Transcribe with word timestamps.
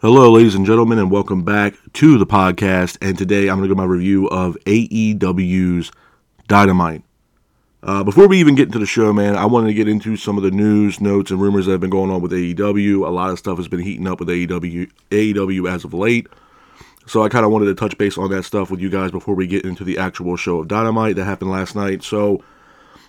Hello, 0.00 0.30
ladies 0.30 0.54
and 0.54 0.64
gentlemen, 0.64 1.00
and 1.00 1.10
welcome 1.10 1.42
back 1.42 1.74
to 1.94 2.18
the 2.18 2.24
podcast. 2.24 2.96
And 3.02 3.18
today 3.18 3.48
I'm 3.48 3.56
going 3.56 3.68
to 3.68 3.74
do 3.74 3.76
my 3.76 3.82
review 3.82 4.28
of 4.28 4.56
AEW's 4.64 5.90
Dynamite. 6.46 7.02
Uh, 7.82 8.04
before 8.04 8.28
we 8.28 8.38
even 8.38 8.54
get 8.54 8.68
into 8.68 8.78
the 8.78 8.86
show, 8.86 9.12
man, 9.12 9.34
I 9.34 9.46
wanted 9.46 9.66
to 9.66 9.74
get 9.74 9.88
into 9.88 10.16
some 10.16 10.36
of 10.36 10.44
the 10.44 10.52
news, 10.52 11.00
notes, 11.00 11.32
and 11.32 11.40
rumors 11.40 11.66
that 11.66 11.72
have 11.72 11.80
been 11.80 11.90
going 11.90 12.12
on 12.12 12.22
with 12.22 12.30
AEW. 12.30 13.04
A 13.04 13.10
lot 13.10 13.30
of 13.30 13.40
stuff 13.40 13.56
has 13.56 13.66
been 13.66 13.80
heating 13.80 14.06
up 14.06 14.20
with 14.20 14.28
AEW, 14.28 14.88
AEW 15.10 15.68
as 15.68 15.82
of 15.82 15.92
late. 15.92 16.28
So 17.08 17.24
I 17.24 17.28
kind 17.28 17.44
of 17.44 17.50
wanted 17.50 17.66
to 17.66 17.74
touch 17.74 17.98
base 17.98 18.16
on 18.16 18.30
that 18.30 18.44
stuff 18.44 18.70
with 18.70 18.78
you 18.78 18.90
guys 18.90 19.10
before 19.10 19.34
we 19.34 19.48
get 19.48 19.64
into 19.64 19.82
the 19.82 19.98
actual 19.98 20.36
show 20.36 20.60
of 20.60 20.68
Dynamite 20.68 21.16
that 21.16 21.24
happened 21.24 21.50
last 21.50 21.74
night. 21.74 22.04
So 22.04 22.44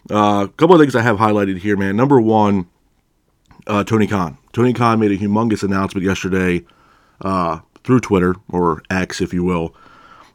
uh, 0.10 0.48
a 0.50 0.54
couple 0.58 0.76
of 0.76 0.82
things 0.82 0.96
I 0.96 1.04
have 1.04 1.18
highlighted 1.18 1.60
here, 1.60 1.78
man. 1.78 1.96
Number 1.96 2.20
one, 2.20 2.68
uh, 3.68 3.84
Tony 3.84 4.08
Khan. 4.08 4.40
Tony 4.54 4.74
Khan 4.74 5.00
made 5.00 5.12
a 5.12 5.18
humongous 5.20 5.62
announcement 5.62 6.04
yesterday 6.04 6.66
uh, 7.21 7.59
through 7.83 7.99
Twitter 8.01 8.36
or 8.50 8.83
X, 8.89 9.21
if 9.21 9.33
you 9.33 9.43
will. 9.43 9.75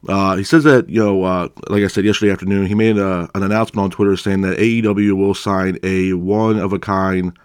Uh, 0.09 0.37
he 0.37 0.45
says 0.45 0.65
that 0.65 0.89
you 0.89 1.03
know, 1.03 1.25
uh, 1.25 1.49
like 1.69 1.83
I 1.83 1.87
said 1.87 2.05
yesterday 2.05 2.33
afternoon, 2.33 2.67
he 2.67 2.75
made 2.75 2.99
a, 2.99 3.29
an 3.35 3.43
announcement 3.43 3.85
on 3.85 3.91
Twitter 3.91 4.17
saying 4.17 4.43
that 4.43 4.59
AEW 4.59 5.17
will 5.17 5.35
sign 5.35 5.79
a 5.83 6.13
one 6.13 6.59
of 6.59 6.73
a 6.73 6.79
kind 6.79 7.37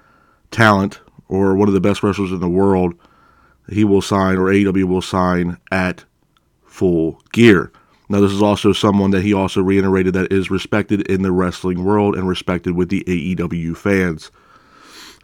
talent 0.52 1.00
or 1.30 1.56
one 1.56 1.68
of 1.68 1.74
the 1.74 1.80
best 1.80 2.04
wrestlers 2.04 2.32
in 2.32 2.40
the 2.40 2.50
world. 2.50 2.96
He 3.70 3.84
will 3.84 4.02
sign, 4.02 4.38
or 4.38 4.46
AEW 4.46 4.86
will 4.86 5.02
sign 5.02 5.58
at 5.72 6.04
Full 6.66 7.22
Gear. 7.32 7.72
Now, 8.10 8.20
this 8.20 8.32
is 8.32 8.42
also 8.42 8.74
someone 8.74 9.12
that 9.12 9.22
he 9.22 9.34
also 9.34 9.62
reiterated 9.62 10.16
that 10.16 10.34
is 10.34 10.50
respected 10.50 11.02
in 11.10 11.22
the 11.22 11.32
wrestling 11.32 11.84
world 11.84 12.16
and 12.16 12.28
respected 12.28 12.74
with 12.76 12.90
the 12.90 13.04
AEW 13.04 13.78
fans. 13.78 14.32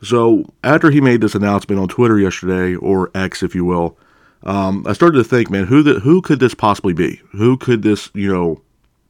So, 0.03 0.53
after 0.63 0.91
he 0.91 1.01
made 1.01 1.21
this 1.21 1.33
announcement 1.33 1.81
on 1.81 1.87
Twitter 1.87 2.19
yesterday, 2.19 2.75
or 2.75 3.09
X, 3.15 3.41
if 3.41 3.55
you 3.55 3.65
will, 3.65 3.97
um, 4.45 4.85
I 4.87 4.93
started 4.93 5.17
to 5.17 5.23
think, 5.23 5.49
man, 5.49 5.65
who 5.65 5.81
the, 5.81 5.99
who 5.99 6.21
could 6.21 6.39
this 6.39 6.53
possibly 6.53 6.93
be? 6.93 7.21
Who 7.31 7.57
could 7.57 7.81
this, 7.81 8.11
you 8.13 8.31
know, 8.31 8.61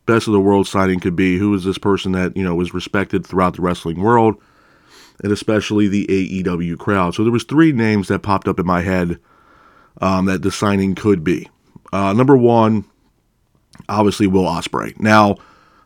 best 0.06 0.28
of 0.28 0.34
the 0.34 0.40
world 0.40 0.68
signing 0.68 1.00
could 1.00 1.16
be? 1.16 1.38
Who 1.38 1.54
is 1.54 1.64
this 1.64 1.78
person 1.78 2.14
that 2.14 2.36
you 2.38 2.44
know 2.44 2.60
is 2.62 2.74
respected 2.74 3.26
throughout 3.26 3.56
the 3.56 3.62
wrestling 3.62 4.00
world, 4.00 4.36
and 5.22 5.32
especially 5.32 5.88
the 5.88 6.08
AEW 6.08 6.78
crowd? 6.78 7.16
So 7.16 7.24
there 7.24 7.34
was 7.34 7.44
three 7.44 7.72
names 7.72 8.08
that 8.08 8.20
popped 8.20 8.48
up 8.48 8.60
in 8.60 8.66
my 8.66 8.82
head 8.82 9.20
um, 10.02 10.26
that 10.26 10.42
the 10.42 10.52
signing 10.52 10.96
could 10.96 11.24
be. 11.24 11.50
Uh, 11.92 12.14
number 12.14 12.38
one, 12.38 12.86
obviously 13.90 14.28
Will 14.28 14.44
Ospreay. 14.44 14.98
Now, 15.00 15.38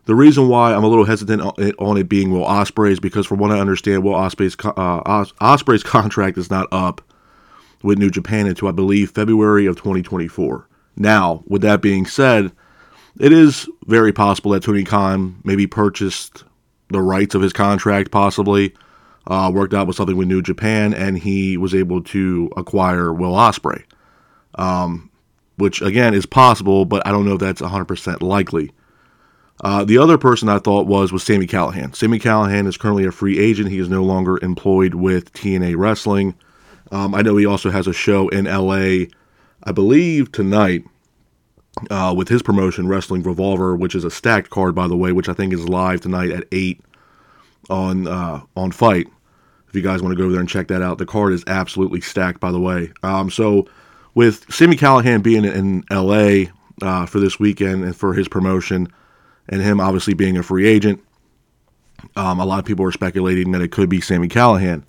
the 0.06 0.16
reason 0.16 0.47
why 0.47 0.73
I'm 0.73 0.84
a 0.84 0.88
little 0.88 1.06
hesitant 1.06 1.41
on 1.80 1.97
it 1.97 2.09
being 2.09 2.31
Will 2.31 2.45
Ospreay 2.45 2.91
is 2.91 3.00
because, 3.00 3.25
from 3.25 3.39
what 3.39 3.52
I 3.52 3.59
understand, 3.59 4.03
Will 4.03 4.13
Ospreay's 4.13 4.56
uh, 4.63 5.23
Ospreay's 5.41 5.84
contract 5.97 6.38
is 6.38 6.50
not 6.52 6.67
up 6.72 7.02
with 7.83 7.97
New 7.97 8.09
Japan 8.09 8.47
until 8.47 8.67
I 8.67 8.72
believe 8.72 9.11
February 9.11 9.66
of 9.66 9.75
2024. 9.75 10.67
Now, 10.97 11.44
with 11.47 11.61
that 11.61 11.81
being 11.81 12.05
said, 12.05 12.52
it 13.19 13.31
is 13.31 13.67
very 13.85 14.11
possible 14.11 14.52
that 14.52 14.63
Tony 14.63 14.83
Khan 14.83 15.39
maybe 15.44 15.67
purchased 15.67 16.44
the 16.89 17.02
rights 17.02 17.35
of 17.35 17.41
his 17.41 17.53
contract, 17.53 18.11
possibly 18.11 18.73
uh, 19.27 19.52
worked 19.53 19.73
out 19.73 19.88
with 19.88 19.95
something 19.95 20.17
with 20.17 20.27
New 20.27 20.41
Japan, 20.41 20.94
and 20.94 21.17
he 21.17 21.57
was 21.57 21.75
able 21.75 22.02
to 22.03 22.52
acquire 22.57 23.13
Will 23.13 23.33
Ospreay. 23.33 23.83
Um, 24.55 25.09
which 25.59 25.81
again 25.81 26.13
is 26.13 26.25
possible, 26.25 26.85
but 26.85 27.05
I 27.05 27.11
don't 27.11 27.25
know 27.25 27.33
if 27.33 27.39
that's 27.39 27.61
100% 27.61 28.22
likely. 28.22 28.72
Uh, 29.61 29.83
the 29.83 29.97
other 29.97 30.17
person 30.17 30.47
I 30.47 30.57
thought 30.57 30.88
was 30.88 31.11
was 31.11 31.22
Sami 31.22 31.45
Callihan. 31.45 31.94
Sami 31.94 32.17
Callihan 32.17 32.66
is 32.66 32.77
currently 32.77 33.05
a 33.05 33.11
free 33.11 33.38
agent. 33.38 33.69
He 33.69 33.77
is 33.77 33.89
no 33.89 34.03
longer 34.03 34.39
employed 34.41 34.94
with 34.95 35.33
TNA 35.33 35.75
Wrestling. 35.77 36.33
Um, 36.91 37.13
I 37.13 37.21
know 37.21 37.37
he 37.37 37.45
also 37.45 37.69
has 37.69 37.87
a 37.87 37.93
show 37.93 38.29
in 38.29 38.45
LA, 38.45 39.07
I 39.63 39.71
believe 39.73 40.31
tonight, 40.31 40.83
uh, 41.89 42.13
with 42.15 42.27
his 42.27 42.41
promotion, 42.41 42.87
Wrestling 42.87 43.23
Revolver, 43.23 43.75
which 43.75 43.95
is 43.95 44.03
a 44.03 44.11
stacked 44.11 44.49
card, 44.49 44.75
by 44.75 44.87
the 44.87 44.97
way, 44.97 45.11
which 45.11 45.29
I 45.29 45.33
think 45.33 45.53
is 45.53 45.69
live 45.69 46.01
tonight 46.01 46.31
at 46.31 46.45
eight 46.51 46.81
on 47.69 48.07
uh, 48.07 48.41
on 48.55 48.72
FITE. 48.72 49.07
If 49.67 49.75
you 49.75 49.81
guys 49.81 50.01
want 50.01 50.13
to 50.13 50.17
go 50.17 50.23
over 50.23 50.31
there 50.31 50.39
and 50.39 50.49
check 50.49 50.67
that 50.69 50.81
out, 50.81 50.97
the 50.97 51.05
card 51.05 51.31
is 51.31 51.44
absolutely 51.45 52.01
stacked, 52.01 52.39
by 52.39 52.51
the 52.51 52.59
way. 52.59 52.91
Um, 53.03 53.29
so 53.29 53.67
with 54.16 54.51
Sami 54.51 54.75
Callihan 54.75 55.22
being 55.22 55.45
in 55.45 55.83
LA 55.91 56.45
uh, 56.81 57.05
for 57.05 57.19
this 57.19 57.39
weekend 57.39 57.83
and 57.83 57.95
for 57.95 58.13
his 58.13 58.28
promotion, 58.28 58.91
and 59.47 59.61
him 59.61 59.79
obviously 59.79 60.16
being 60.16 60.38
a 60.38 60.44
free 60.44 60.67
agent, 60.67 61.03
um, 62.16 62.39
a 62.39 62.45
lot 62.45 62.59
of 62.59 62.66
people 62.66 62.83
are 62.85 62.91
speculating 62.91 63.51
that 63.51 63.61
it 63.61 63.72
could 63.72 63.89
be 63.89 64.01
Sami 64.01 64.28
Callihan. 64.28 64.83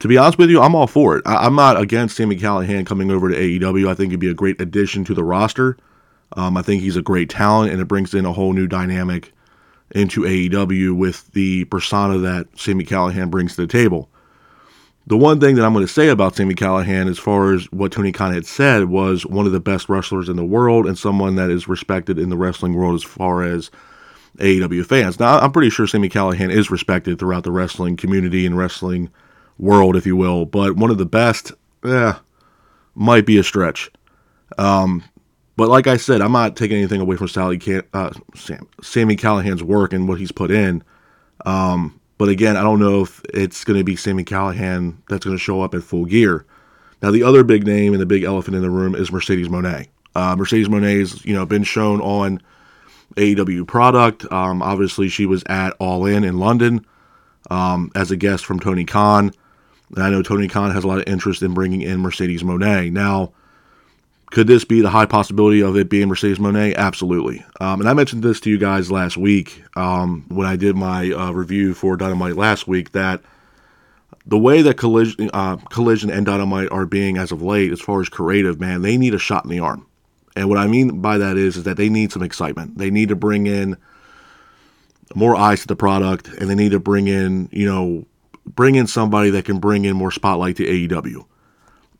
To 0.00 0.08
be 0.08 0.18
honest 0.18 0.38
with 0.38 0.50
you, 0.50 0.60
I'm 0.60 0.74
all 0.74 0.86
for 0.86 1.16
it. 1.16 1.22
I- 1.26 1.46
am 1.46 1.54
not 1.54 1.80
against 1.80 2.16
Sami 2.16 2.36
Callihan 2.36 2.84
coming 2.84 3.10
over 3.10 3.30
to 3.30 3.36
AEW. 3.36 3.88
I 3.88 3.94
think 3.94 4.10
it'd 4.10 4.20
be 4.20 4.28
a 4.30 4.34
great 4.34 4.60
addition 4.60 5.04
to 5.04 5.14
the 5.14 5.24
roster. 5.24 5.76
Um, 6.36 6.56
I 6.56 6.62
think 6.62 6.82
he's 6.82 6.96
a 6.96 7.02
great 7.02 7.30
talent, 7.30 7.72
and 7.72 7.80
it 7.80 7.86
brings 7.88 8.12
in 8.12 8.26
a 8.26 8.32
whole 8.32 8.52
new 8.52 8.66
dynamic 8.66 9.32
into 9.92 10.22
AEW 10.22 10.94
with 10.94 11.30
the 11.32 11.64
persona 11.66 12.18
that 12.18 12.48
Sami 12.56 12.84
Callihan 12.84 13.30
brings 13.30 13.54
to 13.54 13.62
the 13.62 13.66
table. 13.66 14.10
The 15.06 15.16
one 15.16 15.38
thing 15.38 15.54
that 15.54 15.64
I'm 15.64 15.72
going 15.72 15.86
to 15.86 15.92
say 15.92 16.08
about 16.08 16.34
Sami 16.34 16.54
Callihan, 16.54 17.08
as 17.08 17.18
far 17.18 17.54
as 17.54 17.70
what 17.70 17.92
Tony 17.92 18.10
Khan 18.10 18.34
had 18.34 18.44
said, 18.44 18.86
was 18.86 19.24
one 19.24 19.46
of 19.46 19.52
the 19.52 19.60
best 19.60 19.88
wrestlers 19.88 20.28
in 20.28 20.34
the 20.34 20.44
world 20.44 20.84
and 20.84 20.98
someone 20.98 21.36
that 21.36 21.48
is 21.48 21.68
respected 21.68 22.18
in 22.18 22.28
the 22.28 22.36
wrestling 22.36 22.74
world 22.74 22.96
as 22.96 23.04
far 23.04 23.44
as 23.44 23.70
AEW 24.40 24.84
fans. 24.84 25.20
Now, 25.20 25.38
I'm 25.38 25.52
pretty 25.52 25.70
sure 25.70 25.86
Sami 25.86 26.08
Callihan 26.08 26.50
is 26.50 26.72
respected 26.72 27.18
throughout 27.20 27.44
the 27.44 27.52
wrestling 27.52 27.96
community 27.96 28.44
and 28.44 28.58
wrestling 28.58 29.10
world, 29.58 29.96
if 29.96 30.06
you 30.06 30.16
will, 30.16 30.44
but 30.44 30.76
one 30.76 30.90
of 30.90 30.98
the 30.98 31.06
best, 31.06 31.52
eh, 31.84 32.14
might 32.94 33.26
be 33.26 33.38
a 33.38 33.42
stretch. 33.42 33.90
Um, 34.58 35.04
but 35.56 35.68
like 35.68 35.86
I 35.86 35.96
said, 35.96 36.20
I'm 36.20 36.32
not 36.32 36.56
taking 36.56 36.76
anything 36.76 37.00
away 37.00 37.16
from 37.16 37.28
Sally 37.28 37.58
Can- 37.58 37.84
uh, 37.94 38.10
Sam, 38.34 38.68
Sami 38.82 39.16
Callihan's 39.16 39.62
work 39.62 39.92
and 39.92 40.08
what 40.08 40.18
he's 40.18 40.32
put 40.32 40.50
in. 40.50 40.82
Um, 41.44 41.98
but 42.18 42.28
again, 42.28 42.56
I 42.56 42.62
don't 42.62 42.78
know 42.80 43.02
if 43.02 43.22
it's 43.32 43.64
going 43.64 43.78
to 43.78 43.84
be 43.84 43.96
Sami 43.96 44.24
Callihan 44.24 44.96
that's 45.08 45.24
going 45.24 45.36
to 45.36 45.42
show 45.42 45.62
up 45.62 45.74
at 45.74 45.82
full 45.82 46.04
gear. 46.04 46.44
Now, 47.02 47.10
the 47.10 47.22
other 47.22 47.44
big 47.44 47.66
name 47.66 47.92
and 47.92 48.00
the 48.00 48.06
big 48.06 48.22
elephant 48.22 48.56
in 48.56 48.62
the 48.62 48.70
room 48.70 48.94
is 48.94 49.12
Mercedes 49.12 49.48
Moné. 49.48 49.88
Uh, 50.14 50.34
Mercedes 50.36 50.68
Moné's, 50.68 51.24
you 51.24 51.34
know, 51.34 51.44
been 51.44 51.62
shown 51.62 52.00
on 52.00 52.40
AEW 53.16 53.66
product. 53.66 54.30
Um, 54.32 54.62
obviously, 54.62 55.08
she 55.08 55.26
was 55.26 55.42
at 55.46 55.74
All 55.78 56.06
In 56.06 56.24
in 56.24 56.38
London 56.38 56.86
um, 57.50 57.90
as 57.94 58.10
a 58.10 58.16
guest 58.16 58.44
from 58.44 58.60
Tony 58.60 58.84
Khan. 58.84 59.32
And 59.94 60.02
I 60.02 60.10
know 60.10 60.22
Tony 60.22 60.48
Khan 60.48 60.72
has 60.72 60.84
a 60.84 60.88
lot 60.88 60.98
of 60.98 61.04
interest 61.06 61.42
in 61.42 61.54
bringing 61.54 61.82
in 61.82 62.00
Mercedes 62.00 62.42
Moné. 62.42 62.90
Now, 62.90 63.32
could 64.30 64.48
this 64.48 64.64
be 64.64 64.80
the 64.80 64.90
high 64.90 65.06
possibility 65.06 65.62
of 65.62 65.76
it 65.76 65.88
being 65.88 66.08
Mercedes 66.08 66.38
Moné? 66.38 66.74
Absolutely. 66.74 67.44
Um, 67.60 67.80
and 67.80 67.88
I 67.88 67.94
mentioned 67.94 68.22
this 68.22 68.40
to 68.40 68.50
you 68.50 68.58
guys 68.58 68.90
last 68.90 69.16
week 69.16 69.62
um, 69.76 70.24
when 70.28 70.46
I 70.46 70.56
did 70.56 70.76
my 70.76 71.10
uh, 71.12 71.30
review 71.30 71.74
for 71.74 71.96
Dynamite 71.96 72.36
last 72.36 72.66
week 72.66 72.92
that 72.92 73.22
the 74.26 74.38
way 74.38 74.62
that 74.62 74.76
Collision, 74.76 75.30
uh, 75.32 75.56
Collision 75.56 76.10
and 76.10 76.26
Dynamite 76.26 76.70
are 76.72 76.86
being 76.86 77.16
as 77.16 77.30
of 77.30 77.42
late, 77.42 77.70
as 77.70 77.80
far 77.80 78.00
as 78.00 78.08
creative, 78.08 78.60
man, 78.60 78.82
they 78.82 78.96
need 78.96 79.14
a 79.14 79.18
shot 79.18 79.44
in 79.44 79.50
the 79.50 79.60
arm. 79.60 79.86
And 80.34 80.48
what 80.48 80.58
I 80.58 80.66
mean 80.66 81.00
by 81.00 81.16
that 81.18 81.36
is, 81.36 81.56
is 81.56 81.62
that 81.62 81.76
they 81.76 81.88
need 81.88 82.12
some 82.12 82.22
excitement. 82.22 82.76
They 82.76 82.90
need 82.90 83.08
to 83.08 83.16
bring 83.16 83.46
in 83.46 83.76
more 85.14 85.36
eyes 85.36 85.60
to 85.60 85.66
the 85.68 85.76
product, 85.76 86.28
and 86.28 86.50
they 86.50 86.54
need 86.54 86.72
to 86.72 86.80
bring 86.80 87.06
in, 87.06 87.48
you 87.52 87.66
know, 87.66 88.04
bring 88.46 88.74
in 88.74 88.86
somebody 88.86 89.30
that 89.30 89.44
can 89.44 89.58
bring 89.58 89.84
in 89.84 89.96
more 89.96 90.10
spotlight 90.10 90.56
to 90.56 90.64
AEW. 90.64 91.24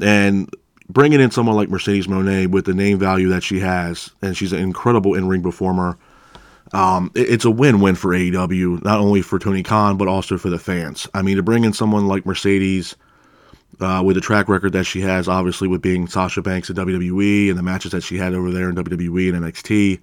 And 0.00 0.48
bringing 0.88 1.20
in 1.20 1.30
someone 1.30 1.56
like 1.56 1.68
Mercedes 1.68 2.06
Moné 2.06 2.46
with 2.46 2.64
the 2.64 2.74
name 2.74 2.98
value 2.98 3.28
that 3.28 3.42
she 3.42 3.60
has, 3.60 4.10
and 4.22 4.36
she's 4.36 4.52
an 4.52 4.60
incredible 4.60 5.14
in 5.14 5.28
ring 5.28 5.42
performer. 5.42 5.98
Um, 6.72 7.10
it, 7.14 7.28
it's 7.30 7.44
a 7.44 7.50
win-win 7.50 7.94
for 7.94 8.10
AEW, 8.10 8.84
not 8.84 9.00
only 9.00 9.22
for 9.22 9.38
Tony 9.38 9.62
Khan 9.62 9.96
but 9.96 10.08
also 10.08 10.38
for 10.38 10.50
the 10.50 10.58
fans. 10.58 11.08
I 11.14 11.22
mean, 11.22 11.36
to 11.36 11.42
bring 11.42 11.64
in 11.64 11.72
someone 11.72 12.06
like 12.06 12.26
Mercedes 12.26 12.96
uh, 13.80 14.02
with 14.04 14.16
the 14.16 14.20
track 14.20 14.48
record 14.48 14.72
that 14.72 14.84
she 14.84 15.00
has, 15.02 15.28
obviously 15.28 15.68
with 15.68 15.82
being 15.82 16.08
Sasha 16.08 16.42
Banks 16.42 16.70
at 16.70 16.76
WWE 16.76 17.48
and 17.48 17.58
the 17.58 17.62
matches 17.62 17.92
that 17.92 18.02
she 18.02 18.16
had 18.16 18.34
over 18.34 18.50
there 18.50 18.68
in 18.68 18.76
WWE 18.76 19.34
and 19.34 19.44
NXT, 19.44 20.00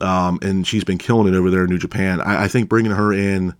um, 0.00 0.38
and 0.42 0.66
she's 0.66 0.84
been 0.84 0.98
killing 0.98 1.32
it 1.32 1.36
over 1.36 1.50
there 1.50 1.64
in 1.64 1.70
New 1.70 1.78
Japan. 1.78 2.20
I, 2.20 2.44
I 2.44 2.48
think 2.48 2.68
bringing 2.68 2.92
her 2.92 3.12
in, 3.12 3.54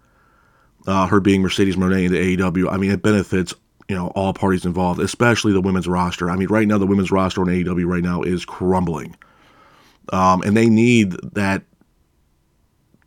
uh, 0.86 1.06
her 1.06 1.20
being 1.20 1.42
Mercedes 1.42 1.76
Moné 1.76 2.06
into 2.06 2.16
AEW, 2.16 2.72
I 2.72 2.76
mean, 2.76 2.90
it 2.90 3.02
benefits 3.02 3.54
you 3.88 3.96
know 3.96 4.08
all 4.08 4.32
parties 4.32 4.64
involved, 4.64 5.00
especially 5.00 5.52
the 5.52 5.60
women's 5.60 5.88
roster. 5.88 6.30
I 6.30 6.36
mean, 6.36 6.48
right 6.48 6.68
now 6.68 6.78
the 6.78 6.86
women's 6.86 7.10
roster 7.10 7.40
on 7.40 7.48
AEW 7.48 7.86
right 7.86 8.04
now 8.04 8.22
is 8.22 8.44
crumbling, 8.44 9.16
um, 10.12 10.42
and 10.42 10.56
they 10.56 10.68
need 10.68 11.16
that 11.32 11.64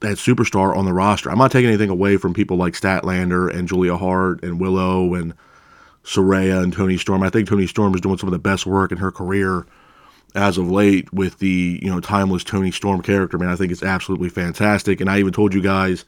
that 0.02 0.18
superstar 0.18 0.76
on 0.76 0.84
the 0.84 0.94
roster. 0.94 1.32
I'm 1.32 1.38
not 1.38 1.52
taking 1.52 1.70
anything 1.70 1.90
away 1.90 2.18
from 2.18 2.34
people 2.34 2.58
like 2.58 2.74
Statlander 2.74 3.50
and 3.54 3.68
Julia 3.68 3.96
Hart 3.96 4.44
and 4.44 4.60
Willow 4.60 5.14
and 5.14 5.34
Saraya 6.04 6.62
and 6.62 6.74
Toni 6.74 6.98
Storm. 6.98 7.24
I 7.24 7.30
think 7.30 7.48
Toni 7.48 7.66
Storm 7.66 7.96
is 7.96 8.02
doing 8.02 8.18
some 8.18 8.28
of 8.28 8.34
the 8.34 8.40
best 8.40 8.66
work 8.66 8.92
in 8.92 8.98
her 8.98 9.12
career 9.12 9.66
as 10.36 10.58
of 10.58 10.70
late 10.70 11.12
with 11.14 11.40
the 11.40 11.80
you 11.82 11.90
know 11.90 12.02
timeless 12.02 12.44
Toni 12.44 12.72
Storm 12.72 13.02
character. 13.02 13.38
Man, 13.38 13.50
I 13.50 13.56
think 13.56 13.72
it's 13.72 13.84
absolutely 13.84 14.30
fantastic. 14.30 15.00
And 15.00 15.10
I 15.10 15.20
even 15.20 15.32
told 15.32 15.54
you 15.54 15.62
guys, 15.62 16.04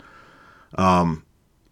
um, 0.78 1.24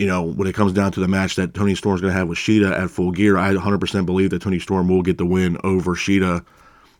you 0.03 0.09
know, 0.09 0.21
when 0.21 0.49
it 0.49 0.53
comes 0.53 0.73
down 0.73 0.91
to 0.91 0.99
the 0.99 1.07
match 1.07 1.37
that 1.37 1.53
Toni 1.53 1.75
Storm's 1.75 2.01
going 2.01 2.11
to 2.11 2.19
have 2.19 2.27
with 2.27 2.37
Shida 2.37 2.77
at 2.77 2.89
Full 2.89 3.13
Gear, 3.13 3.37
I 3.37 3.53
100% 3.53 4.05
believe 4.05 4.31
that 4.31 4.41
Toni 4.41 4.59
Storm 4.59 4.89
will 4.89 5.01
get 5.01 5.17
the 5.17 5.25
win 5.25 5.57
over 5.63 5.95
Shida, 5.95 6.45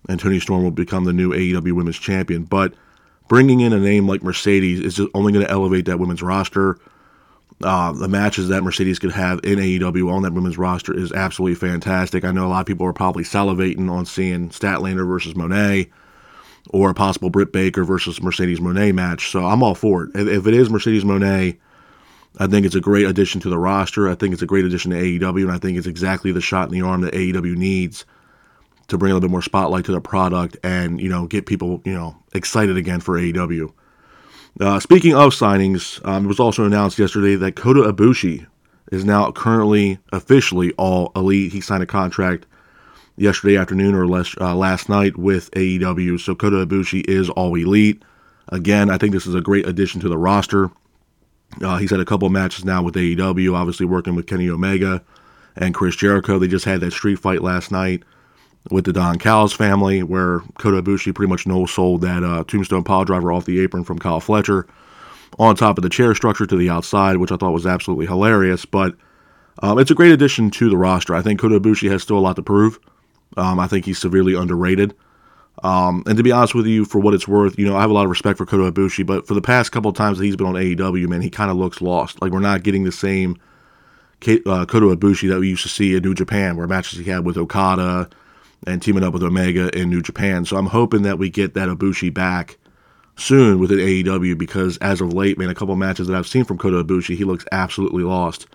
and 0.07 0.17
Toni 0.17 0.39
Storm 0.39 0.63
will 0.63 0.71
become 0.71 1.03
the 1.03 1.11
new 1.11 1.31
AEW 1.31 1.73
Women's 1.73 1.99
Champion. 1.99 2.45
But 2.45 2.73
bringing 3.27 3.59
in 3.59 3.73
a 3.73 3.77
name 3.77 4.07
like 4.07 4.23
Mercedes 4.23 4.79
is 4.79 4.95
just 4.95 5.09
only 5.13 5.33
going 5.33 5.45
to 5.45 5.51
elevate 5.51 5.83
that 5.87 5.99
women's 5.99 6.23
roster. 6.23 6.79
Uh, 7.61 7.91
the 7.91 8.07
matches 8.07 8.47
that 8.47 8.63
Mercedes 8.63 8.99
could 8.99 9.11
have 9.11 9.41
in 9.43 9.59
AEW 9.59 10.09
on 10.09 10.21
that 10.21 10.31
women's 10.31 10.57
roster 10.57 10.97
is 10.97 11.11
absolutely 11.11 11.55
fantastic. 11.55 12.23
I 12.23 12.31
know 12.31 12.47
a 12.47 12.47
lot 12.47 12.61
of 12.61 12.65
people 12.65 12.87
are 12.87 12.93
probably 12.93 13.25
salivating 13.25 13.91
on 13.91 14.05
seeing 14.05 14.47
Statlander 14.47 15.05
versus 15.05 15.33
Moné 15.33 15.89
or 16.69 16.89
a 16.89 16.93
possible 16.93 17.29
Britt 17.29 17.51
Baker 17.51 17.83
versus 17.83 18.21
Mercedes 18.21 18.61
Moné 18.61 18.95
match. 18.95 19.29
So 19.29 19.45
I'm 19.45 19.61
all 19.61 19.75
for 19.75 20.05
it. 20.05 20.11
If 20.15 20.47
it 20.47 20.53
is 20.53 20.69
Mercedes 20.69 21.03
Moné, 21.03 21.57
I 22.39 22.47
think 22.47 22.65
it's 22.65 22.75
a 22.75 22.81
great 22.81 23.05
addition 23.05 23.41
to 23.41 23.49
the 23.49 23.59
roster. 23.59 24.09
I 24.09 24.15
think 24.15 24.33
it's 24.33 24.41
a 24.41 24.47
great 24.47 24.65
addition 24.65 24.91
to 24.91 24.97
AEW, 24.97 25.43
and 25.43 25.51
I 25.51 25.59
think 25.59 25.77
it's 25.77 25.87
exactly 25.87 26.31
the 26.31 26.41
shot 26.41 26.67
in 26.67 26.73
the 26.73 26.85
arm 26.85 27.01
that 27.01 27.13
AEW 27.13 27.55
needs 27.55 28.05
to 28.87 28.97
bring 28.97 29.11
a 29.11 29.15
little 29.15 29.27
bit 29.27 29.31
more 29.31 29.41
spotlight 29.41 29.85
to 29.85 29.91
the 29.91 30.01
product 30.01 30.57
and 30.63 30.99
you 30.99 31.09
know 31.09 31.25
get 31.25 31.45
people 31.45 31.81
you 31.85 31.93
know 31.93 32.15
excited 32.33 32.77
again 32.77 32.99
for 32.99 33.19
AEW. 33.19 33.71
Uh, 34.59 34.79
speaking 34.79 35.15
of 35.15 35.33
signings, 35.33 36.05
um, 36.07 36.25
it 36.25 36.27
was 36.27 36.39
also 36.39 36.65
announced 36.65 36.99
yesterday 36.99 37.35
that 37.35 37.55
Kota 37.55 37.81
Ibushi 37.81 38.45
is 38.91 39.03
now 39.03 39.31
currently 39.31 39.99
officially 40.11 40.71
all 40.73 41.11
elite. 41.15 41.51
He 41.51 41.61
signed 41.61 41.81
a 41.81 41.87
contract 41.87 42.45
yesterday 43.15 43.57
afternoon 43.57 43.95
or 43.95 44.07
less, 44.07 44.35
uh, 44.39 44.55
last 44.55 44.89
night 44.89 45.17
with 45.17 45.49
AEW. 45.51 46.19
So 46.19 46.35
Kota 46.35 46.65
Ibushi 46.65 47.07
is 47.09 47.29
all 47.31 47.55
elite. 47.55 48.03
Again, 48.49 48.91
I 48.91 48.97
think 48.97 49.13
this 49.13 49.25
is 49.25 49.33
a 49.35 49.41
great 49.41 49.67
addition 49.67 50.01
to 50.01 50.09
the 50.09 50.17
roster. 50.17 50.69
Uh, 51.61 51.77
he's 51.77 51.91
had 51.91 51.99
a 51.99 52.05
couple 52.05 52.29
matches 52.29 52.65
now 52.65 52.81
with 52.81 52.95
AEW, 52.95 53.53
obviously 53.55 53.85
working 53.85 54.15
with 54.15 54.27
Kenny 54.27 54.49
Omega 54.49 55.03
and 55.55 55.73
Chris 55.73 55.95
Jericho. 55.95 56.39
They 56.39 56.47
just 56.47 56.65
had 56.65 56.81
that 56.81 56.91
street 56.91 57.17
fight 57.17 57.41
last 57.41 57.71
night 57.71 58.03
with 58.71 58.85
the 58.85 58.93
Don 58.93 59.19
Callis 59.19 59.53
family, 59.53 60.03
where 60.03 60.39
Kota 60.57 60.81
Ibushi 60.81 61.13
pretty 61.13 61.29
much 61.29 61.45
no 61.45 61.65
sold 61.65 62.01
that 62.01 62.23
uh, 62.23 62.43
tombstone 62.47 62.83
pile 62.83 63.05
driver 63.05 63.31
off 63.31 63.45
the 63.45 63.59
apron 63.59 63.83
from 63.83 63.99
Kyle 63.99 64.19
Fletcher 64.19 64.65
on 65.39 65.55
top 65.55 65.77
of 65.77 65.81
the 65.83 65.89
chair 65.89 66.15
structure 66.15 66.45
to 66.45 66.55
the 66.55 66.69
outside, 66.69 67.17
which 67.17 67.31
I 67.31 67.37
thought 67.37 67.51
was 67.51 67.65
absolutely 67.65 68.05
hilarious. 68.05 68.65
But 68.65 68.95
um, 69.61 69.79
it's 69.79 69.91
a 69.91 69.95
great 69.95 70.11
addition 70.11 70.49
to 70.51 70.69
the 70.69 70.77
roster. 70.77 71.13
I 71.13 71.21
think 71.21 71.39
Kota 71.39 71.59
Ibushi 71.59 71.89
has 71.91 72.03
still 72.03 72.17
a 72.17 72.19
lot 72.19 72.35
to 72.37 72.43
prove. 72.43 72.79
Um, 73.35 73.59
I 73.59 73.67
think 73.67 73.85
he's 73.85 73.99
severely 73.99 74.35
underrated. 74.35 74.95
Um, 75.61 76.03
and 76.07 76.17
to 76.17 76.23
be 76.23 76.31
honest 76.31 76.55
with 76.55 76.65
you, 76.65 76.83
for 76.83 76.99
what 76.99 77.13
it's 77.13 77.27
worth, 77.27 77.57
you 77.59 77.65
know, 77.65 77.77
I 77.77 77.81
have 77.81 77.91
a 77.91 77.93
lot 77.93 78.05
of 78.05 78.09
respect 78.09 78.37
for 78.37 78.45
Kota 78.45 78.71
Ibushi, 78.71 79.05
but 79.05 79.27
for 79.27 79.33
the 79.33 79.41
past 79.41 79.71
couple 79.71 79.89
of 79.89 79.95
times 79.95 80.17
that 80.17 80.25
he's 80.25 80.35
been 80.35 80.47
on 80.47 80.55
AEW, 80.55 81.07
man, 81.07 81.21
he 81.21 81.29
kind 81.29 81.51
of 81.51 81.57
looks 81.57 81.81
lost. 81.81 82.21
Like 82.21 82.31
we're 82.31 82.39
not 82.39 82.63
getting 82.63 82.83
the 82.83 82.91
same 82.91 83.37
uh, 84.23 84.65
Kota 84.65 84.95
Ibushi 84.95 85.29
that 85.29 85.39
we 85.39 85.49
used 85.49 85.63
to 85.63 85.69
see 85.69 85.95
in 85.95 86.01
New 86.03 86.15
Japan, 86.15 86.57
where 86.57 86.67
matches 86.67 86.99
he 86.99 87.09
had 87.09 87.25
with 87.25 87.37
Okada 87.37 88.09
and 88.65 88.81
teaming 88.81 89.03
up 89.03 89.13
with 89.13 89.23
Omega 89.23 89.69
in 89.77 89.89
New 89.89 90.01
Japan. 90.01 90.45
So 90.45 90.57
I'm 90.57 90.67
hoping 90.67 91.03
that 91.03 91.19
we 91.19 91.29
get 91.29 91.53
that 91.53 91.69
Ibushi 91.69 92.13
back 92.13 92.57
soon 93.15 93.59
within 93.59 93.79
AEW 93.79 94.37
because 94.37 94.77
as 94.77 95.01
of 95.01 95.13
late, 95.13 95.37
man, 95.37 95.49
a 95.49 95.55
couple 95.55 95.75
matches 95.75 96.07
that 96.07 96.15
I've 96.15 96.27
seen 96.27 96.45
from 96.45 96.57
Kota 96.57 96.83
Ibushi, 96.83 97.15
he 97.15 97.25
looks 97.25 97.45
absolutely 97.51 98.03
lost 98.03 98.47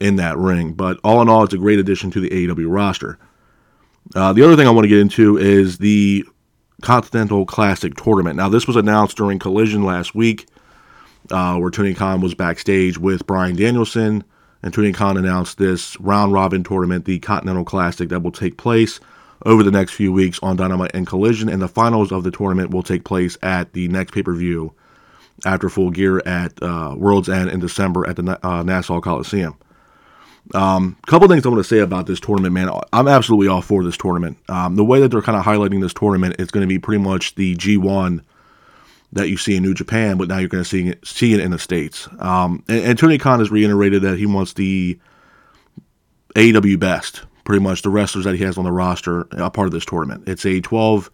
in 0.00 0.16
that 0.16 0.36
ring. 0.36 0.72
But 0.72 0.98
all 1.04 1.22
in 1.22 1.28
all, 1.28 1.44
it's 1.44 1.54
a 1.54 1.58
great 1.58 1.78
addition 1.78 2.10
to 2.12 2.20
the 2.20 2.30
AEW 2.30 2.66
roster. 2.68 3.18
Uh, 4.14 4.32
the 4.32 4.42
other 4.42 4.56
thing 4.56 4.66
I 4.66 4.70
want 4.70 4.84
to 4.84 4.88
get 4.88 4.98
into 4.98 5.38
is 5.38 5.78
the 5.78 6.24
Continental 6.82 7.46
Classic 7.46 7.94
Tournament. 7.94 8.36
Now, 8.36 8.48
this 8.48 8.66
was 8.66 8.76
announced 8.76 9.16
during 9.16 9.38
Collision 9.38 9.84
last 9.84 10.14
week, 10.14 10.48
uh, 11.30 11.56
where 11.58 11.70
Tony 11.70 11.94
Khan 11.94 12.20
was 12.20 12.34
backstage 12.34 12.98
with 12.98 13.26
Bryan 13.26 13.56
Danielson, 13.56 14.24
and 14.62 14.74
Tony 14.74 14.92
Khan 14.92 15.16
announced 15.16 15.58
this 15.58 15.98
round 16.00 16.32
robin 16.32 16.64
tournament, 16.64 17.04
the 17.04 17.18
Continental 17.20 17.64
Classic, 17.64 18.08
that 18.08 18.22
will 18.22 18.32
take 18.32 18.56
place 18.56 18.98
over 19.46 19.62
the 19.62 19.70
next 19.70 19.92
few 19.92 20.12
weeks 20.12 20.38
on 20.42 20.56
Dynamite 20.56 20.90
and 20.92 21.06
Collision, 21.06 21.48
and 21.48 21.62
the 21.62 21.68
finals 21.68 22.12
of 22.12 22.24
the 22.24 22.30
tournament 22.30 22.70
will 22.70 22.82
take 22.82 23.04
place 23.04 23.38
at 23.42 23.72
the 23.72 23.88
next 23.88 24.12
pay 24.12 24.22
per 24.22 24.34
view 24.34 24.74
after 25.46 25.68
Full 25.68 25.90
Gear 25.90 26.20
at 26.26 26.62
uh, 26.62 26.94
World's 26.96 27.28
End 27.28 27.48
in 27.50 27.60
December 27.60 28.06
at 28.08 28.16
the 28.16 28.46
uh, 28.46 28.62
Nassau 28.62 29.00
Coliseum. 29.00 29.56
A 30.54 30.58
um, 30.58 30.96
couple 31.06 31.28
things 31.28 31.46
I 31.46 31.48
want 31.48 31.60
to 31.60 31.64
say 31.64 31.78
about 31.78 32.06
this 32.06 32.18
tournament, 32.18 32.52
man. 32.52 32.70
I'm 32.92 33.06
absolutely 33.06 33.48
all 33.48 33.62
for 33.62 33.84
this 33.84 33.96
tournament. 33.96 34.38
Um, 34.48 34.74
the 34.76 34.84
way 34.84 35.00
that 35.00 35.08
they're 35.10 35.22
kind 35.22 35.38
of 35.38 35.44
highlighting 35.44 35.80
this 35.80 35.94
tournament, 35.94 36.36
it's 36.38 36.50
going 36.50 36.62
to 36.62 36.68
be 36.68 36.78
pretty 36.78 37.02
much 37.02 37.36
the 37.36 37.54
G1 37.56 38.22
that 39.12 39.28
you 39.28 39.36
see 39.36 39.56
in 39.56 39.62
New 39.62 39.74
Japan, 39.74 40.16
but 40.16 40.28
now 40.28 40.38
you're 40.38 40.48
going 40.48 40.62
to 40.62 40.68
see 40.68 40.88
it, 40.88 41.06
see 41.06 41.34
it 41.34 41.40
in 41.40 41.50
the 41.50 41.58
States. 41.58 42.08
Um, 42.18 42.64
and, 42.68 42.84
and, 42.84 42.98
Tony 42.98 43.18
Khan 43.18 43.40
has 43.40 43.50
reiterated 43.50 44.02
that 44.02 44.18
he 44.18 44.26
wants 44.26 44.52
the 44.52 44.98
AEW 46.36 46.78
best, 46.78 47.22
pretty 47.44 47.62
much 47.62 47.82
the 47.82 47.90
wrestlers 47.90 48.24
that 48.24 48.36
he 48.36 48.44
has 48.44 48.56
on 48.56 48.64
the 48.64 48.72
roster, 48.72 49.22
a 49.32 49.50
part 49.50 49.66
of 49.66 49.72
this 49.72 49.84
tournament. 49.84 50.28
It's 50.28 50.46
a 50.46 50.60
12, 50.60 51.10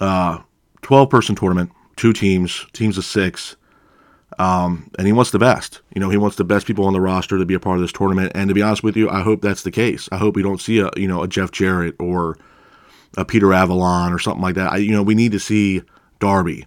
uh, 0.00 0.38
12 0.82 1.10
person 1.10 1.34
tournament, 1.34 1.72
two 1.96 2.12
teams, 2.12 2.66
teams 2.72 2.96
of 2.96 3.04
six. 3.04 3.56
Um, 4.40 4.90
and 4.96 5.06
he 5.06 5.12
wants 5.12 5.32
the 5.32 5.38
best. 5.38 5.82
You 5.94 6.00
know, 6.00 6.08
he 6.08 6.16
wants 6.16 6.36
the 6.36 6.44
best 6.44 6.66
people 6.66 6.86
on 6.86 6.94
the 6.94 7.00
roster 7.00 7.36
to 7.36 7.44
be 7.44 7.52
a 7.52 7.60
part 7.60 7.76
of 7.76 7.82
this 7.82 7.92
tournament. 7.92 8.32
And 8.34 8.48
to 8.48 8.54
be 8.54 8.62
honest 8.62 8.82
with 8.82 8.96
you, 8.96 9.10
I 9.10 9.20
hope 9.20 9.42
that's 9.42 9.64
the 9.64 9.70
case. 9.70 10.08
I 10.12 10.16
hope 10.16 10.34
we 10.34 10.42
don't 10.42 10.62
see 10.62 10.78
a 10.78 10.88
you 10.96 11.06
know 11.06 11.22
a 11.22 11.28
Jeff 11.28 11.50
Jarrett 11.50 11.94
or 12.00 12.38
a 13.18 13.24
Peter 13.26 13.52
Avalon 13.52 14.14
or 14.14 14.18
something 14.18 14.40
like 14.40 14.54
that. 14.54 14.72
I, 14.72 14.76
you 14.78 14.92
know, 14.92 15.02
we 15.02 15.14
need 15.14 15.32
to 15.32 15.38
see 15.38 15.82
Darby, 16.20 16.64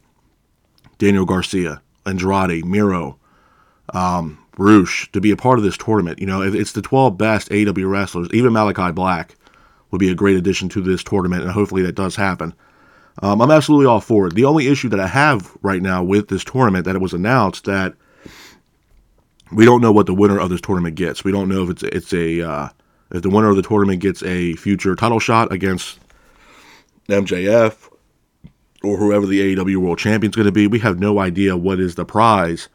Daniel 1.00 1.26
Garcia, 1.26 1.82
Andrade, 2.06 2.64
Miro, 2.64 3.18
um, 3.92 4.38
Rush 4.60 5.12
to 5.14 5.20
be 5.20 5.32
a 5.32 5.36
part 5.36 5.58
of 5.58 5.64
this 5.64 5.78
tournament. 5.78 6.20
You 6.20 6.28
know, 6.28 6.44
it's 6.44 6.74
the 6.74 6.82
12 6.84 7.18
best 7.18 7.52
AW 7.52 7.88
wrestlers. 7.88 8.28
Even 8.34 8.54
Malakai 8.54 8.94
Black 8.94 9.36
would 9.90 9.98
be 9.98 10.12
a 10.12 10.16
great 10.16 10.38
addition 10.38 10.70
to 10.70 10.82
this 10.82 11.04
tournament, 11.04 11.42
and 11.42 11.52
hopefully 11.52 11.82
that 11.82 11.96
does 11.96 12.16
happen. 12.16 12.54
Um, 13.22 13.42
I'm 13.42 13.52
absolutely 13.52 13.86
all 13.86 14.02
for 14.02 14.28
it. 14.28 14.36
The 14.36 14.46
only 14.46 14.68
issue 14.68 14.90
that 14.90 15.00
I 15.00 15.08
have 15.08 15.56
right 15.62 15.82
now 15.82 16.04
with 16.04 16.30
this 16.30 16.44
tournament 16.44 16.86
that 16.86 16.96
it 16.96 17.02
was 17.02 17.14
announced 17.14 17.66
that 17.66 17.94
we 19.52 19.66
don't 19.66 19.82
know 19.82 19.92
what 19.92 20.08
the 20.08 20.14
winner 20.14 20.40
of 20.40 20.50
this 20.50 20.62
tournament 20.62 20.96
gets. 20.96 21.24
We 21.24 21.32
don't 21.32 21.50
know 21.50 21.64
if 21.64 21.70
it's 21.70 21.84
it's 21.84 22.14
a 22.14 22.42
uh, 22.42 22.70
if 23.12 23.22
the 23.22 23.30
winner 23.30 23.50
of 23.50 23.56
the 23.56 23.62
tournament 23.62 24.02
gets 24.02 24.24
a 24.24 24.54
future 24.56 24.96
title 24.96 25.20
shot 25.20 25.52
against 25.52 26.00
MJF 27.08 27.90
or 28.84 28.98
whoever 28.98 29.26
the 29.26 29.56
AEW 29.56 29.78
World 29.78 30.00
Champion 30.00 30.32
is 30.32 30.36
going 30.36 30.46
to 30.46 30.52
be. 30.52 30.68
We 30.68 30.80
have 30.80 31.00
no 31.00 31.20
idea 31.20 31.56
what 31.56 31.80
is 31.80 31.96
the 31.96 32.06
prize 32.06 32.68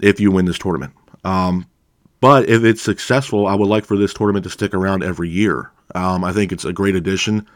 if 0.00 0.18
you 0.18 0.30
win 0.32 0.46
this 0.46 0.58
tournament. 0.58 0.92
Um, 1.22 1.66
but 2.20 2.48
if 2.48 2.64
it's 2.64 2.82
successful, 2.82 3.46
I 3.46 3.54
would 3.54 3.68
like 3.68 3.84
for 3.84 3.96
this 3.96 4.12
tournament 4.12 4.44
to 4.44 4.50
stick 4.50 4.74
around 4.74 5.02
every 5.02 5.28
year. 5.28 5.70
Um, 5.94 6.24
I 6.24 6.32
think 6.32 6.52
it's 6.52 6.64
a 6.64 6.72
great 6.72 6.96
addition 6.96 7.46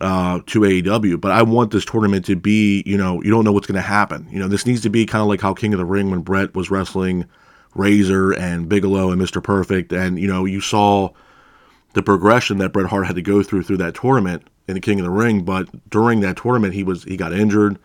uh, 0.00 0.40
to 0.46 0.60
AEW. 0.60 1.20
But 1.20 1.32
I 1.32 1.42
want 1.42 1.70
this 1.70 1.84
tournament 1.84 2.24
to 2.26 2.36
be, 2.36 2.82
you 2.86 2.96
know, 2.96 3.22
you 3.22 3.30
don't 3.30 3.44
know 3.44 3.52
what's 3.52 3.66
going 3.66 3.80
to 3.80 3.80
happen. 3.80 4.26
You 4.30 4.38
know, 4.38 4.48
this 4.48 4.66
needs 4.66 4.82
to 4.82 4.90
be 4.90 5.06
kind 5.06 5.22
of 5.22 5.28
like 5.28 5.40
how 5.40 5.54
King 5.54 5.72
of 5.72 5.78
the 5.78 5.84
Ring 5.84 6.10
when 6.10 6.20
Bret 6.20 6.54
was 6.54 6.70
wrestling 6.70 7.26
Razor 7.74 8.32
and 8.32 8.68
Bigelow 8.68 9.10
and 9.10 9.20
Mr. 9.20 9.42
Perfect, 9.42 9.92
and 9.92 10.18
you 10.18 10.26
know, 10.26 10.44
you 10.44 10.60
saw 10.60 11.10
the 11.92 12.02
progression 12.02 12.58
that 12.58 12.72
Bret 12.72 12.86
Hart 12.86 13.06
had 13.06 13.16
to 13.16 13.22
go 13.22 13.42
through 13.42 13.62
through 13.62 13.78
that 13.78 13.94
tournament 13.94 14.46
in 14.68 14.74
the 14.74 14.80
King 14.80 14.98
of 15.00 15.04
the 15.04 15.10
Ring. 15.10 15.44
But 15.44 15.68
during 15.90 16.20
that 16.20 16.36
tournament, 16.36 16.74
he 16.74 16.82
was 16.82 17.04
he 17.04 17.16
got 17.16 17.32
injured. 17.32 17.78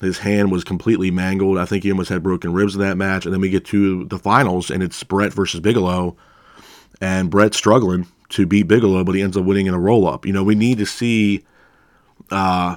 His 0.00 0.18
hand 0.18 0.50
was 0.50 0.64
completely 0.64 1.10
mangled. 1.10 1.58
I 1.58 1.66
think 1.66 1.84
he 1.84 1.90
almost 1.90 2.08
had 2.08 2.22
broken 2.22 2.54
ribs 2.54 2.74
in 2.74 2.80
that 2.80 2.96
match. 2.96 3.26
And 3.26 3.34
then 3.34 3.40
we 3.40 3.50
get 3.50 3.66
to 3.66 4.06
the 4.06 4.18
finals, 4.18 4.70
and 4.70 4.82
it's 4.82 5.02
Bret 5.04 5.32
versus 5.32 5.60
Bigelow, 5.60 6.16
and 7.02 7.30
Bret 7.30 7.54
struggling 7.54 8.06
to 8.30 8.46
beat 8.46 8.64
Bigelow, 8.64 9.04
but 9.04 9.14
he 9.14 9.22
ends 9.22 9.36
up 9.36 9.44
winning 9.44 9.66
in 9.66 9.74
a 9.74 9.78
roll 9.78 10.08
up. 10.08 10.24
You 10.24 10.32
know, 10.32 10.42
we 10.42 10.54
need 10.54 10.78
to 10.78 10.86
see 10.86 11.44
uh 12.30 12.76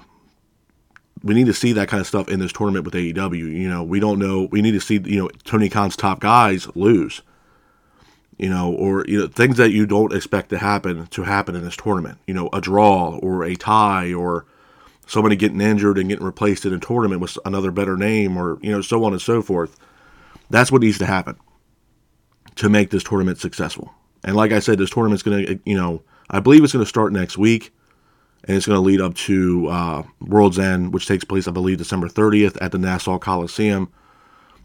we 1.24 1.34
need 1.34 1.46
to 1.46 1.54
see 1.54 1.72
that 1.74 1.88
kind 1.88 2.02
of 2.02 2.08
stuff 2.08 2.28
in 2.28 2.40
this 2.40 2.52
tournament 2.52 2.86
with 2.86 2.94
AEW. 2.94 3.38
You 3.38 3.70
know, 3.70 3.82
we 3.84 4.00
don't 4.00 4.20
know. 4.20 4.50
We 4.52 4.62
need 4.62 4.72
to 4.72 4.82
see 4.82 5.02
you 5.06 5.22
know 5.22 5.30
Tony 5.46 5.70
Khan's 5.70 5.96
top 5.96 6.20
guys 6.20 6.68
lose. 6.76 7.22
You 8.38 8.50
know, 8.50 8.74
or 8.74 9.06
you 9.08 9.22
know 9.22 9.28
things 9.28 9.58
that 9.58 9.72
you 9.72 9.86
don't 9.86 10.14
expect 10.14 10.50
to 10.50 10.58
happen 10.58 11.08
to 11.08 11.24
happen 11.24 11.56
in 11.56 11.64
this 11.64 11.78
tournament. 11.78 12.18
You 12.28 12.34
know, 12.34 12.50
a 12.52 12.60
draw 12.60 13.18
or 13.18 13.44
a 13.44 13.56
tie 13.56 14.14
or 14.14 14.46
somebody 15.06 15.36
getting 15.36 15.62
injured 15.62 15.98
and 15.98 16.10
getting 16.10 16.26
replaced 16.26 16.66
in 16.66 16.74
a 16.74 16.80
tournament 16.80 17.22
with 17.22 17.38
another 17.46 17.72
better 17.72 17.96
name 17.96 18.36
or 18.36 18.58
you 18.62 18.72
know 18.72 18.82
so 18.82 19.04
on 19.06 19.14
and 19.14 19.22
so 19.22 19.42
forth. 19.42 19.78
That's 20.50 20.72
what 20.72 20.82
needs 20.82 20.98
to 20.98 21.06
happen 21.06 21.38
to 22.56 22.70
make 22.70 22.90
this 22.90 23.04
tournament 23.04 23.38
successful. 23.38 23.94
And 24.24 24.36
like 24.36 24.52
I 24.52 24.60
said, 24.60 24.78
this 24.78 24.90
tournament's 24.90 25.24
going 25.24 25.46
to, 25.46 25.60
you 25.66 25.76
know, 25.76 26.02
I 26.30 26.40
believe 26.40 26.64
it's 26.64 26.74
going 26.74 26.86
to 26.86 26.90
start 26.90 27.12
next 27.12 27.38
week, 27.38 27.74
and 28.46 28.56
it's 28.56 28.66
going 28.66 28.78
to 28.78 28.82
lead 28.82 29.02
up 29.02 29.14
to 29.16 29.68
uh, 29.68 30.04
World's 30.22 30.60
End, 30.60 30.94
which 30.94 31.08
takes 31.08 31.24
place, 31.24 31.48
I 31.48 31.52
believe, 31.52 31.78
December 31.78 32.08
30th 32.08 32.58
at 32.62 32.72
the 32.72 32.78
Nassau 32.80 33.18
Coliseum, 33.18 33.92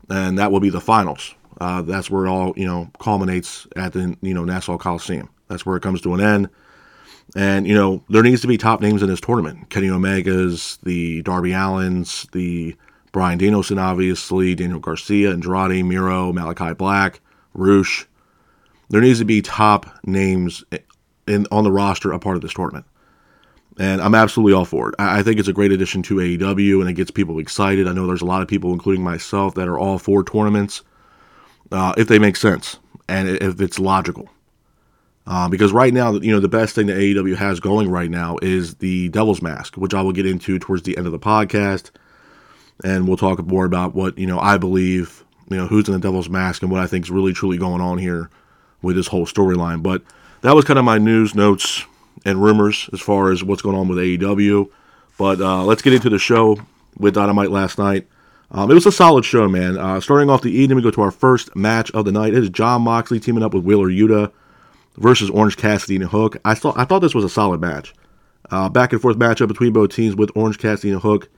and 0.08 0.38
that 0.38 0.52
will 0.52 0.60
be 0.60 0.70
the 0.70 0.80
finals. 0.80 1.34
Uh, 1.60 1.82
that's 1.82 2.10
where 2.10 2.24
it 2.24 2.28
all, 2.28 2.54
you 2.56 2.66
know, 2.66 2.90
culminates 3.00 3.66
at 3.76 3.92
the, 3.92 4.16
you 4.22 4.32
know, 4.32 4.44
Nassau 4.44 4.78
Coliseum. 4.78 5.28
That's 5.48 5.66
where 5.66 5.76
it 5.76 5.82
comes 5.82 6.00
to 6.02 6.14
an 6.14 6.20
end. 6.20 6.48
And, 7.36 7.66
you 7.66 7.74
know, 7.74 8.02
there 8.08 8.22
needs 8.22 8.40
to 8.42 8.46
be 8.46 8.56
top 8.56 8.80
names 8.80 9.02
in 9.02 9.08
this 9.08 9.20
tournament. 9.20 9.68
Kenny 9.68 9.90
Omega's, 9.90 10.78
the 10.82 11.22
Darby 11.22 11.50
Allins, 11.50 12.30
the 12.30 12.74
Bryan 13.12 13.38
Danielson, 13.38 13.78
obviously, 13.78 14.54
Daniel 14.54 14.80
Garcia, 14.80 15.32
Andrade, 15.32 15.84
Miro, 15.84 16.32
Malakai 16.32 16.76
Black, 16.76 17.20
Rush. 17.52 18.07
There 18.90 19.00
needs 19.00 19.18
to 19.18 19.24
be 19.24 19.42
top 19.42 19.86
names 20.04 20.64
in, 21.26 21.46
on 21.50 21.64
the 21.64 21.72
roster 21.72 22.12
a 22.12 22.18
part 22.18 22.36
of 22.36 22.42
this 22.42 22.54
tournament. 22.54 22.86
And 23.78 24.00
I'm 24.00 24.14
absolutely 24.14 24.54
all 24.54 24.64
for 24.64 24.88
it. 24.88 24.96
I 24.98 25.22
think 25.22 25.38
it's 25.38 25.48
a 25.48 25.52
great 25.52 25.70
addition 25.70 26.02
to 26.04 26.16
AEW 26.16 26.80
and 26.80 26.90
it 26.90 26.94
gets 26.94 27.12
people 27.12 27.38
excited. 27.38 27.86
I 27.86 27.92
know 27.92 28.06
there's 28.06 28.22
a 28.22 28.26
lot 28.26 28.42
of 28.42 28.48
people, 28.48 28.72
including 28.72 29.04
myself, 29.04 29.54
that 29.54 29.68
are 29.68 29.78
all 29.78 29.98
for 29.98 30.24
tournaments 30.24 30.82
uh, 31.70 31.92
if 31.96 32.08
they 32.08 32.18
make 32.18 32.36
sense 32.36 32.78
and 33.08 33.28
if 33.28 33.60
it's 33.60 33.78
logical. 33.78 34.28
Uh, 35.28 35.48
because 35.48 35.72
right 35.72 35.92
now, 35.92 36.12
you 36.14 36.32
know, 36.32 36.40
the 36.40 36.48
best 36.48 36.74
thing 36.74 36.86
that 36.86 36.96
AEW 36.96 37.36
has 37.36 37.60
going 37.60 37.90
right 37.90 38.10
now 38.10 38.38
is 38.40 38.76
the 38.76 39.10
Devil's 39.10 39.42
Mask, 39.42 39.76
which 39.76 39.92
I 39.92 40.00
will 40.00 40.12
get 40.12 40.26
into 40.26 40.58
towards 40.58 40.82
the 40.82 40.96
end 40.96 41.06
of 41.06 41.12
the 41.12 41.18
podcast, 41.18 41.90
and 42.82 43.06
we'll 43.06 43.18
talk 43.18 43.44
more 43.44 43.66
about 43.66 43.94
what 43.94 44.16
you 44.16 44.26
know 44.26 44.38
I 44.38 44.56
believe, 44.56 45.24
you 45.50 45.58
know, 45.58 45.66
who's 45.66 45.86
in 45.86 45.92
the 45.92 46.00
Devil's 46.00 46.30
Mask 46.30 46.62
and 46.62 46.70
what 46.70 46.80
I 46.80 46.86
think 46.86 47.04
is 47.04 47.10
really 47.10 47.34
truly 47.34 47.58
going 47.58 47.82
on 47.82 47.98
here 47.98 48.30
with 48.82 48.96
this 48.96 49.08
whole 49.08 49.26
storyline. 49.26 49.82
But 49.82 50.02
that 50.42 50.54
was 50.54 50.64
kind 50.64 50.78
of 50.78 50.84
my 50.84 50.98
news 50.98 51.34
notes 51.34 51.84
and 52.24 52.42
rumors 52.42 52.88
as 52.92 53.00
far 53.00 53.30
as 53.30 53.44
what's 53.44 53.62
going 53.62 53.76
on 53.76 53.88
with 53.88 53.98
AEW. 53.98 54.70
But 55.16 55.40
uh, 55.40 55.64
let's 55.64 55.82
get 55.82 55.92
into 55.92 56.10
the 56.10 56.18
show 56.18 56.58
with 56.96 57.14
Dynamite 57.14 57.50
last 57.50 57.78
night. 57.78 58.06
Um, 58.50 58.70
it 58.70 58.74
was 58.74 58.86
a 58.86 58.92
solid 58.92 59.24
show, 59.24 59.48
man. 59.48 59.76
Uh, 59.76 60.00
starting 60.00 60.30
off 60.30 60.42
the 60.42 60.50
evening, 60.50 60.76
we 60.76 60.82
go 60.82 60.90
to 60.90 61.02
our 61.02 61.10
first 61.10 61.54
match 61.54 61.90
of 61.90 62.04
the 62.04 62.12
night. 62.12 62.32
It 62.32 62.42
is 62.42 62.50
Jon 62.50 62.82
Moxley 62.82 63.20
teaming 63.20 63.42
up 63.42 63.52
with 63.52 63.64
Wheeler 63.64 63.88
Yuta 63.88 64.32
versus 64.96 65.28
Orange 65.30 65.56
Cassidy 65.56 65.96
and 65.96 66.06
Hook. 66.06 66.38
I 66.44 66.54
thought 66.54 66.78
I 66.78 66.84
thought 66.84 67.00
this 67.00 67.14
was 67.14 67.24
a 67.24 67.28
solid 67.28 67.60
match. 67.60 67.94
Uh, 68.50 68.68
back 68.68 68.92
and 68.92 69.02
forth 69.02 69.18
matchup 69.18 69.48
between 69.48 69.74
both 69.74 69.94
teams 69.94 70.16
with 70.16 70.30
Orange 70.34 70.58
Cassidy 70.58 70.92
and 70.92 71.02
Hook 71.02 71.28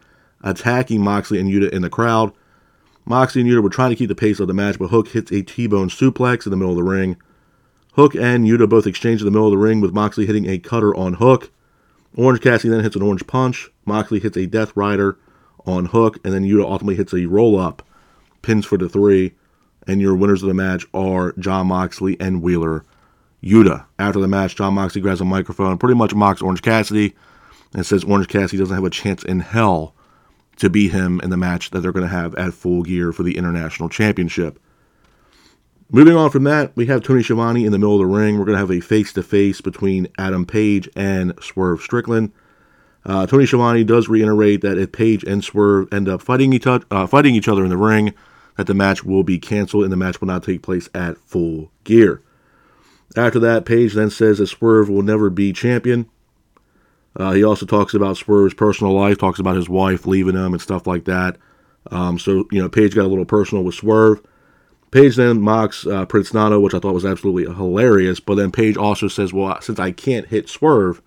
attacking 0.43 1.03
Moxley 1.03 1.41
and 1.41 1.51
Yuta 1.51 1.71
in 1.71 1.83
the 1.83 1.91
crowd. 1.91 2.33
Moxley 3.05 3.41
and 3.41 3.51
Yuta 3.51 3.63
were 3.63 3.71
trying 3.71 3.91
to 3.91 3.97
keep 3.97 4.09
the 4.09 4.15
pace 4.15 4.39
of 4.39 4.47
the 4.47 4.55
match, 4.55 4.79
but 4.79 4.89
Hook 4.89 5.09
hits 5.09 5.33
a 5.33 5.43
T-bone 5.43 5.89
suplex 5.89 6.47
in 6.47 6.51
the 6.51 6.57
middle 6.57 6.71
of 6.71 6.77
the 6.77 6.85
ring. 6.85 7.17
Hook 7.95 8.15
and 8.15 8.47
Yuta 8.47 8.69
both 8.69 8.87
exchange 8.87 9.21
in 9.21 9.25
the 9.25 9.31
middle 9.31 9.49
of 9.49 9.53
the 9.53 9.59
ring 9.59 9.81
with 9.81 9.93
Moxley 9.93 10.27
hitting 10.27 10.49
a 10.49 10.59
cutter 10.59 10.95
on 10.95 11.15
Hook. 11.15 11.51
Orange 12.17 12.41
Cassidy 12.41 12.71
then 12.71 12.83
hits 12.83 12.97
an 12.97 13.03
orange 13.03 13.27
punch. 13.27 13.69
Moxley 13.85 14.21
hits 14.21 14.37
a 14.37 14.47
Death 14.47 14.77
Rider 14.77 15.19
on 15.67 15.87
Hook, 15.87 16.19
and 16.25 16.33
then 16.33 16.45
Yuta 16.45 16.65
ultimately 16.65 16.97
hits 16.97 17.13
a 17.13 17.27
roll 17.27 17.59
up, 17.59 17.83
pins 18.43 18.65
for 18.65 18.79
the 18.79 18.89
three, 18.89 19.33
and 19.87 20.01
your 20.01 20.15
winners 20.15 20.43
of 20.43 20.49
the 20.49 20.55
match 20.55 20.87
are 20.95 21.33
Jon 21.33 21.69
Moxley 21.69 22.17
and 22.21 22.43
Wheeler 22.43 22.85
Yuta. 23.43 23.87
After 23.99 24.21
the 24.21 24.29
match, 24.29 24.57
Jon 24.57 24.75
Moxley 24.75 25.01
grabs 25.01 25.21
a 25.21 25.25
microphone, 25.25 25.79
pretty 25.79 25.95
much 25.95 26.15
mocks 26.15 26.43
Orange 26.43 26.63
Cassidy, 26.63 27.15
and 27.75 27.85
says 27.85 28.05
Orange 28.05 28.29
Cassidy 28.29 28.59
doesn't 28.59 28.75
have 28.75 28.85
a 28.85 28.91
chance 28.91 29.23
in 29.25 29.41
hell 29.41 29.95
to 30.57 30.69
beat 30.69 30.93
him 30.93 31.21
in 31.23 31.31
the 31.31 31.37
match 31.37 31.71
that 31.71 31.81
they're 31.81 31.93
going 31.93 32.07
to 32.07 32.15
have 32.15 32.35
at 32.35 32.53
Full 32.53 32.83
Gear 32.83 33.13
for 33.13 33.23
the 33.23 33.37
International 33.37 33.89
Championship. 33.89 34.59
Moving 35.93 36.15
on 36.15 36.31
from 36.31 36.45
that, 36.45 36.71
we 36.77 36.87
have 36.87 37.03
Tony 37.03 37.21
Schiavone 37.21 37.65
in 37.65 37.73
the 37.73 37.79
middle 37.79 37.95
of 37.95 37.99
the 37.99 38.07
ring. 38.07 38.39
We're 38.39 38.45
going 38.45 38.55
to 38.55 38.61
have 38.61 38.71
a 38.71 38.79
face 38.79 39.13
to 39.15 39.25
face 39.25 39.61
between 39.61 40.07
Adam 40.19 40.47
Page 40.47 40.89
and 40.95 41.35
Swerve 41.43 41.83
Strickland. 41.83 42.31
Uh, 43.05 43.27
Tony 43.27 43.45
Schiavone 43.45 43.83
does 43.83 44.09
reiterate 44.09 44.61
that 44.61 44.79
if 44.79 44.93
Page 44.93 45.25
and 45.25 45.43
Swerve 45.43 45.93
end 45.93 46.09
up 46.09 46.23
fighting 46.23 46.53
each, 46.53 46.65
other, 46.65 46.85
uh, 46.93 47.09
fighting 47.09 47.35
each 47.35 47.49
other 47.49 47.65
in 47.65 47.71
the 47.71 47.77
ring, 47.77 48.15
that 48.57 48.69
the 48.69 48.75
match 48.75 49.03
will 49.03 49.25
be 49.25 49.41
canceled 49.41 49.83
and 49.83 49.93
the 49.93 49.97
match 49.97 50.21
will 50.21 50.29
not 50.29 50.45
take 50.45 50.63
place 50.63 50.89
at 50.95 51.19
Full 51.19 51.73
Gear. 51.83 52.23
After 53.17 53.41
that, 53.41 53.65
Page 53.65 53.95
then 53.95 54.11
says 54.11 54.39
that 54.39 54.47
Swerve 54.47 54.89
will 54.89 55.03
never 55.03 55.29
be 55.29 55.53
champion. 55.53 56.09
Uh, 57.17 57.33
he 57.33 57.43
also 57.43 57.67
talks 57.67 57.95
about 57.95 58.17
Swerve's 58.17 58.55
personal 58.55 58.93
life, 58.93 59.19
talks 59.19 59.41
about 59.41 59.57
his 59.57 59.69
wife 59.69 60.07
leaving 60.07 60.37
him 60.37 60.53
and 60.53 60.63
stuff 60.63 60.87
like 60.87 61.07
that. 61.07 61.37
Um, 61.91 62.17
so, 62.17 62.47
you 62.53 62.63
know, 62.63 62.69
Page 62.69 62.95
got 62.95 63.07
a 63.07 63.09
little 63.09 63.25
personal 63.25 63.65
with 63.65 63.75
Swerve. 63.75 64.23
Page 64.91 65.17
then 65.17 65.41
mocks 65.41 65.87
uh, 65.87 66.05
Prince 66.07 66.35
Nana, 66.35 66.59
which 66.59 66.75
I 66.75 66.81
thought 66.81 66.95
was 66.95 67.05
absolutely 67.05 67.45
hilarious. 67.53 68.19
But 68.19 68.35
then 68.35 68.51
Page 68.51 68.77
also 68.77 69.07
says, 69.09 69.33
well, 69.33 69.61
since 69.61 69.79
I 69.79 69.93
can't 69.93 70.27
hit 70.27 70.49
Swerve, 70.49 71.01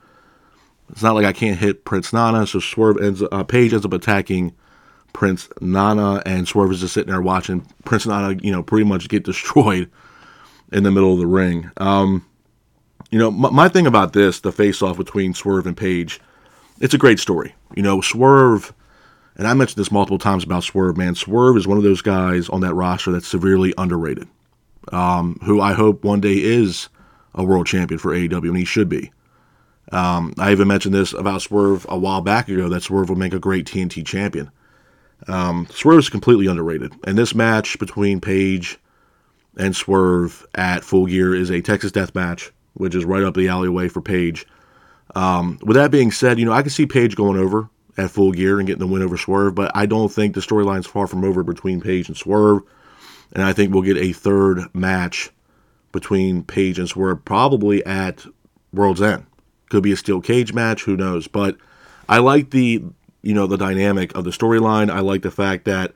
it's 0.90 1.04
not 1.04 1.16
like 1.16 1.26
I 1.26 1.34
can't 1.34 1.60
hit 1.60 1.86
Prince 1.86 2.14
Nana. 2.14 2.48
So 2.48 2.60
Swerve 2.60 3.02
ends 3.02 3.22
uh, 3.32 3.44
Page 3.44 3.74
ends 3.74 3.86
up 3.86 3.94
attacking 3.94 4.56
Prince 5.12 5.50
Nana, 5.62 6.22
and 6.26 6.48
Swerve 6.48 6.72
is 6.72 6.82
just 6.82 6.94
sitting 6.94 7.12
there 7.12 7.22
watching 7.22 7.68
Prince 7.86 8.06
Nana, 8.06 8.38
you 8.42 8.52
know, 8.52 8.64
pretty 8.64 8.86
much 8.86 9.10
get 9.10 9.24
destroyed 9.26 9.90
in 10.72 10.84
the 10.84 10.92
middle 10.92 11.14
of 11.14 11.20
the 11.20 11.28
ring. 11.28 11.70
Um, 11.78 12.26
you 13.12 13.20
know, 13.20 13.30
my, 13.30 13.50
my 13.50 13.70
thing 13.70 13.86
about 13.86 14.14
this, 14.14 14.40
the 14.40 14.52
face 14.52 14.82
off 14.82 14.98
between 14.98 15.34
Swerve 15.34 15.68
and 15.68 15.78
Page, 15.78 16.20
it's 16.80 16.94
a 16.94 16.98
great 16.98 17.20
story. 17.20 17.54
You 17.76 17.84
know, 17.84 18.02
Swerve, 18.02 18.74
and 19.36 19.48
I 19.48 19.54
mentioned 19.54 19.80
this 19.80 19.92
multiple 19.92 20.20
times 20.20 20.44
about 20.44 20.64
Swerve, 20.64 20.98
man. 20.98 21.16
Swerve 21.16 21.58
is 21.58 21.68
one 21.68 21.78
of 21.78 21.84
those 21.84 22.02
guys 22.02 22.50
on 22.50 22.62
that 22.62 22.74
roster 22.74 23.12
that's 23.12 23.28
severely 23.28 23.74
underrated, 23.78 24.28
um, 24.92 25.40
who 25.44 25.60
I 25.60 25.74
hope 25.74 26.04
one 26.04 26.22
day 26.22 26.36
is 26.36 26.90
a 27.34 27.44
world 27.44 27.66
champion 27.66 27.98
for 27.98 28.14
AEW, 28.14 28.50
and 28.50 28.58
he 28.58 28.66
should 28.66 28.90
be. 28.90 29.12
Um, 29.92 30.34
I 30.38 30.52
even 30.52 30.68
mentioned 30.68 30.94
this 30.94 31.14
about 31.14 31.42
Swerve 31.42 31.86
a 31.90 31.98
while 31.98 32.22
back 32.22 32.48
ago 32.48 32.70
that 32.70 32.84
Swerve 32.84 33.10
would 33.10 33.18
make 33.18 33.34
a 33.34 33.40
great 33.40 33.66
TNT 33.66 34.06
champion. 34.06 34.52
Um, 35.28 35.68
Swerve 35.72 36.00
is 36.00 36.10
completely 36.10 36.48
underrated, 36.48 36.94
and 37.06 37.18
this 37.18 37.34
match 37.34 37.80
between 37.80 38.22
Page 38.22 38.80
and 39.58 39.76
Swerve 39.76 40.46
at 40.56 40.84
Full 40.84 41.08
Gear 41.08 41.34
is 41.34 41.50
a 41.50 41.62
Texas 41.62 41.92
Death 41.92 42.14
Match, 42.14 42.52
which 42.74 42.96
is 42.96 43.06
right 43.06 43.24
up 43.24 43.34
the 43.34 43.48
alleyway 43.48 43.88
for 43.88 44.02
Page. 44.02 44.46
Um, 45.16 45.60
with 45.62 45.76
that 45.76 45.92
being 45.92 46.12
said, 46.12 46.40
you 46.40 46.46
know 46.46 46.54
I 46.54 46.62
can 46.62 46.72
see 46.72 46.86
Page 46.86 47.16
going 47.16 47.40
over 47.40 47.70
at 47.98 48.12
Full 48.12 48.32
Gear 48.32 48.60
and 48.60 48.68
getting 48.68 48.80
the 48.80 48.88
win 48.88 49.04
over 49.04 49.18
Swerve, 49.18 49.56
but 49.56 49.72
I 49.76 49.86
don't 49.86 50.12
think 50.12 50.34
the 50.34 50.42
storyline's 50.42 50.88
far 50.88 51.08
from 51.08 51.24
over 51.24 51.44
between 51.44 51.82
Page 51.82 52.08
and 52.08 52.18
Swerve, 52.18 52.62
and 53.32 53.44
I 53.44 53.54
think 53.54 53.74
we'll 53.74 53.84
get 53.84 53.98
a 53.98 54.14
third 54.14 54.64
match 54.74 55.32
between 55.92 56.44
Page 56.44 56.80
and 56.80 56.90
Swerve 56.90 57.24
probably 57.24 57.86
at 57.86 58.26
World's 58.72 59.02
End. 59.02 59.26
Could 59.70 59.84
be 59.84 59.92
a 59.92 59.98
steel 59.98 60.22
cage 60.22 60.54
match, 60.54 60.84
who 60.84 60.98
knows? 60.98 61.28
But 61.28 61.58
I 62.10 62.20
like 62.20 62.50
the 62.50 62.84
you 63.22 63.34
know 63.34 63.48
the 63.48 63.58
dynamic 63.58 64.16
of 64.16 64.24
the 64.24 64.32
storyline. 64.32 64.92
I 64.92 65.00
like 65.00 65.22
the 65.22 65.32
fact 65.32 65.66
that 65.66 65.94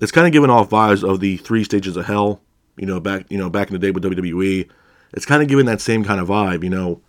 it's 0.00 0.12
kind 0.12 0.26
of 0.26 0.32
giving 0.32 0.50
off 0.50 0.70
vibes 0.70 1.08
of 1.08 1.20
the 1.20 1.36
three 1.38 1.64
stages 1.64 1.96
of 1.96 2.06
hell 2.06 2.40
you 2.76 2.86
know, 2.86 3.00
back 3.00 3.26
you 3.30 3.38
know 3.38 3.50
back 3.50 3.68
in 3.68 3.72
the 3.72 3.78
day 3.78 3.90
with 3.90 4.04
WWE. 4.04 4.68
It's 5.12 5.26
kind 5.26 5.42
of 5.42 5.48
giving 5.48 5.66
that 5.66 5.80
same 5.80 6.04
kind 6.04 6.20
of 6.20 6.28
vibe, 6.28 6.64
you 6.64 6.70
know. 6.70 7.00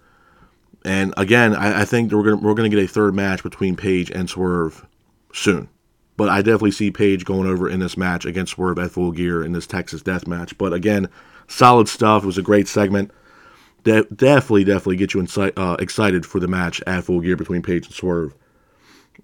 And 0.86 1.13
again, 1.18 1.56
I, 1.56 1.82
I 1.82 1.86
think 1.86 2.12
we're 2.12 2.24
gonna 2.24 2.38
we're 2.38 2.54
gonna 2.54 2.70
get 2.70 2.80
a 2.80 2.88
third 2.88 3.15
match 3.15 3.42
between 3.44 3.75
Page 3.75 4.12
and 4.12 4.30
Swerve 4.30 4.86
soon. 5.34 5.68
But 6.15 6.30
I 6.30 6.38
definitely 6.38 6.72
see 6.72 6.92
Page 6.92 7.25
going 7.25 7.48
over 7.48 7.68
in 7.70 7.80
this 7.80 7.98
match 7.98 8.25
against 8.25 8.54
Swerve 8.54 8.80
at 8.80 8.92
Full 8.92 9.12
Gear 9.12 9.44
in 9.44 9.51
this 9.51 9.68
Texas 9.68 10.01
Death 10.01 10.27
Match. 10.27 10.58
But 10.58 10.72
again, 10.74 11.10
solid 11.48 11.89
stuff. 11.89 12.24
It 12.24 12.27
was 12.27 12.38
a 12.38 12.44
great 12.44 12.68
segment. 12.68 13.12
De- 13.84 14.06
definitely, 14.06 14.63
definitely 14.63 14.96
get 14.96 15.13
you 15.13 15.27
uh, 15.58 15.75
excited 15.80 16.25
for 16.25 16.39
the 16.39 16.48
match 16.48 16.82
at 16.88 17.04
Full 17.04 17.20
Gear 17.20 17.36
between 17.36 17.62
Page 17.62 17.88
and 17.88 17.96
Swerve. 17.96 18.34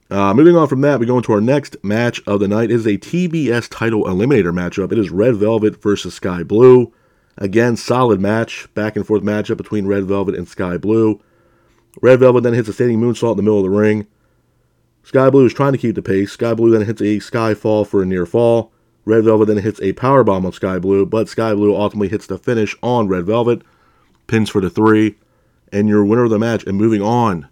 Uh, 0.10 0.34
moving 0.34 0.58
on 0.58 0.68
from 0.68 0.82
that, 0.82 1.00
we 1.00 1.06
go 1.06 1.18
into 1.18 1.32
our 1.32 1.42
next 1.42 1.78
match 1.84 2.22
of 2.28 2.40
the 2.40 2.48
night. 2.48 2.70
It 2.70 2.76
is 2.76 2.86
a 2.86 2.98
TBS 2.98 3.70
title 3.70 4.04
eliminator 4.04 4.54
matchup. 4.54 4.92
It 4.92 4.98
is 4.98 5.10
Red 5.10 5.36
Velvet 5.36 5.82
versus 5.82 6.16
Skye 6.16 6.44
Blue. 6.44 6.92
Again, 7.38 7.78
solid 7.78 8.20
match, 8.20 8.68
back 8.74 8.96
and 8.96 9.08
forth 9.08 9.24
matchup 9.24 9.58
between 9.58 9.88
Red 9.88 10.06
Velvet 10.06 10.36
and 10.36 10.48
Skye 10.48 10.78
Blue. 10.78 11.22
Red 12.02 12.20
Velvet 12.20 12.44
then 12.44 12.54
hits 12.54 12.70
a 12.70 12.74
standing 12.74 13.00
moonsault 13.00 13.32
in 13.32 13.38
the 13.38 13.44
middle 13.44 13.60
of 13.60 13.64
the 13.64 13.70
ring. 13.70 14.08
Skye 15.04 15.30
Blue 15.30 15.46
is 15.46 15.54
trying 15.54 15.74
to 15.74 15.78
keep 15.78 15.96
the 15.96 16.02
pace. 16.02 16.32
Skye 16.32 16.54
Blue 16.54 16.72
then 16.72 16.86
hits 16.86 17.02
a 17.02 17.20
Sky 17.20 17.54
Fall 17.54 17.84
for 17.86 18.02
a 18.02 18.06
near 18.06 18.26
fall. 18.26 18.72
Red 19.04 19.24
Velvet 19.24 19.48
then 19.48 19.58
hits 19.58 19.82
a 19.82 19.94
power 19.94 20.24
bomb 20.24 20.46
on 20.46 20.52
Skye 20.52 20.80
Blue, 20.80 21.06
but 21.06 21.28
Skye 21.28 21.56
Blue 21.56 21.76
ultimately 21.76 22.08
hits 22.08 22.28
the 22.28 22.38
finish 22.38 22.76
on 22.84 23.08
Red 23.08 23.26
Velvet, 23.26 23.64
pins 24.28 24.50
for 24.50 24.62
the 24.62 24.70
three, 24.70 25.16
and 25.72 25.90
your 25.90 26.06
winner 26.06 26.26
of 26.26 26.30
the 26.30 26.38
match. 26.38 26.64
And 26.66 26.78
moving 26.78 27.02
on 27.02 27.50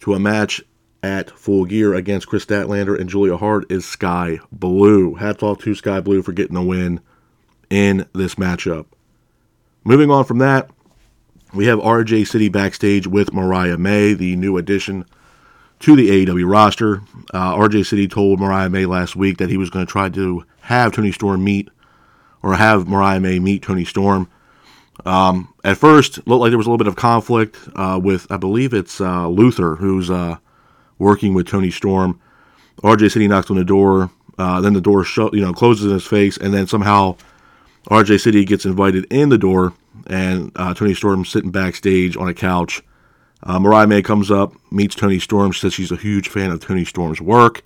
to 0.00 0.14
a 0.14 0.20
match 0.20 0.62
at 1.02 1.30
Full 1.30 1.64
Gear 1.64 1.94
against 1.94 2.28
Kris 2.28 2.44
Statlander 2.44 2.98
and 2.98 3.08
Julia 3.08 3.38
Hart 3.38 3.70
is 3.72 3.86
Skye 3.86 4.38
Blue. 4.52 5.14
Hats 5.14 5.42
off 5.42 5.58
to 5.60 5.74
Skye 5.74 6.00
Blue 6.00 6.22
for 6.22 6.32
getting 6.32 6.54
the 6.54 6.62
win 6.62 7.00
in 7.70 8.06
this 8.12 8.34
matchup. 8.34 8.86
Moving 9.82 10.10
on 10.10 10.24
from 10.26 10.38
that, 10.38 10.70
we 11.52 11.66
have 11.66 11.78
RJ 11.78 12.26
City 12.26 12.48
backstage 12.48 13.06
with 13.06 13.32
Mariah 13.32 13.78
May, 13.78 14.14
the 14.14 14.36
new 14.36 14.56
addition 14.56 15.04
to 15.80 15.96
the 15.96 16.26
AEW 16.26 16.50
roster. 16.50 17.02
Uh, 17.32 17.54
RJ 17.56 17.86
City 17.86 18.06
told 18.06 18.38
Mariah 18.40 18.70
May 18.70 18.86
last 18.86 19.16
week 19.16 19.38
that 19.38 19.50
he 19.50 19.56
was 19.56 19.70
going 19.70 19.86
to 19.86 19.90
try 19.90 20.08
to 20.10 20.44
have 20.62 20.92
Toni 20.92 21.12
Storm 21.12 21.42
meet, 21.42 21.68
or 22.42 22.54
have 22.54 22.86
Mariah 22.86 23.20
May 23.20 23.38
meet 23.38 23.62
Toni 23.62 23.84
Storm. 23.84 24.28
Um, 25.04 25.52
at 25.64 25.78
first, 25.78 26.26
looked 26.26 26.40
like 26.40 26.50
there 26.50 26.58
was 26.58 26.66
a 26.66 26.70
little 26.70 26.78
bit 26.78 26.86
of 26.86 26.96
conflict 26.96 27.58
uh, 27.74 27.98
with, 28.02 28.26
I 28.30 28.36
believe 28.36 28.74
it's 28.74 29.00
uh, 29.00 29.28
Luther, 29.28 29.76
who's 29.76 30.10
uh, 30.10 30.36
working 30.98 31.34
with 31.34 31.46
Toni 31.48 31.70
Storm. 31.70 32.20
RJ 32.82 33.12
City 33.12 33.28
knocks 33.28 33.50
on 33.50 33.56
the 33.56 33.64
door. 33.64 34.10
Uh, 34.38 34.60
then 34.60 34.72
the 34.72 34.80
door 34.80 35.04
shut, 35.04 35.34
you 35.34 35.40
know, 35.40 35.52
closes 35.52 35.86
in 35.86 35.92
his 35.92 36.06
face, 36.06 36.36
and 36.36 36.54
then 36.54 36.66
somehow 36.66 37.16
RJ 37.88 38.20
City 38.20 38.44
gets 38.44 38.64
invited 38.64 39.06
in 39.10 39.28
the 39.28 39.38
door, 39.38 39.74
and 40.06 40.52
uh, 40.56 40.74
Toni 40.74 40.94
Storm 40.94 41.24
sitting 41.24 41.50
backstage 41.50 42.16
on 42.16 42.28
a 42.28 42.34
couch. 42.34 42.82
Uh, 43.42 43.58
Mariah 43.58 43.86
May 43.86 44.02
comes 44.02 44.30
up, 44.30 44.52
meets 44.70 44.94
Toni 44.94 45.18
Storm, 45.18 45.52
says 45.52 45.74
she's 45.74 45.92
a 45.92 45.96
huge 45.96 46.28
fan 46.28 46.50
of 46.50 46.60
Toni 46.60 46.84
Storm's 46.84 47.20
work. 47.20 47.62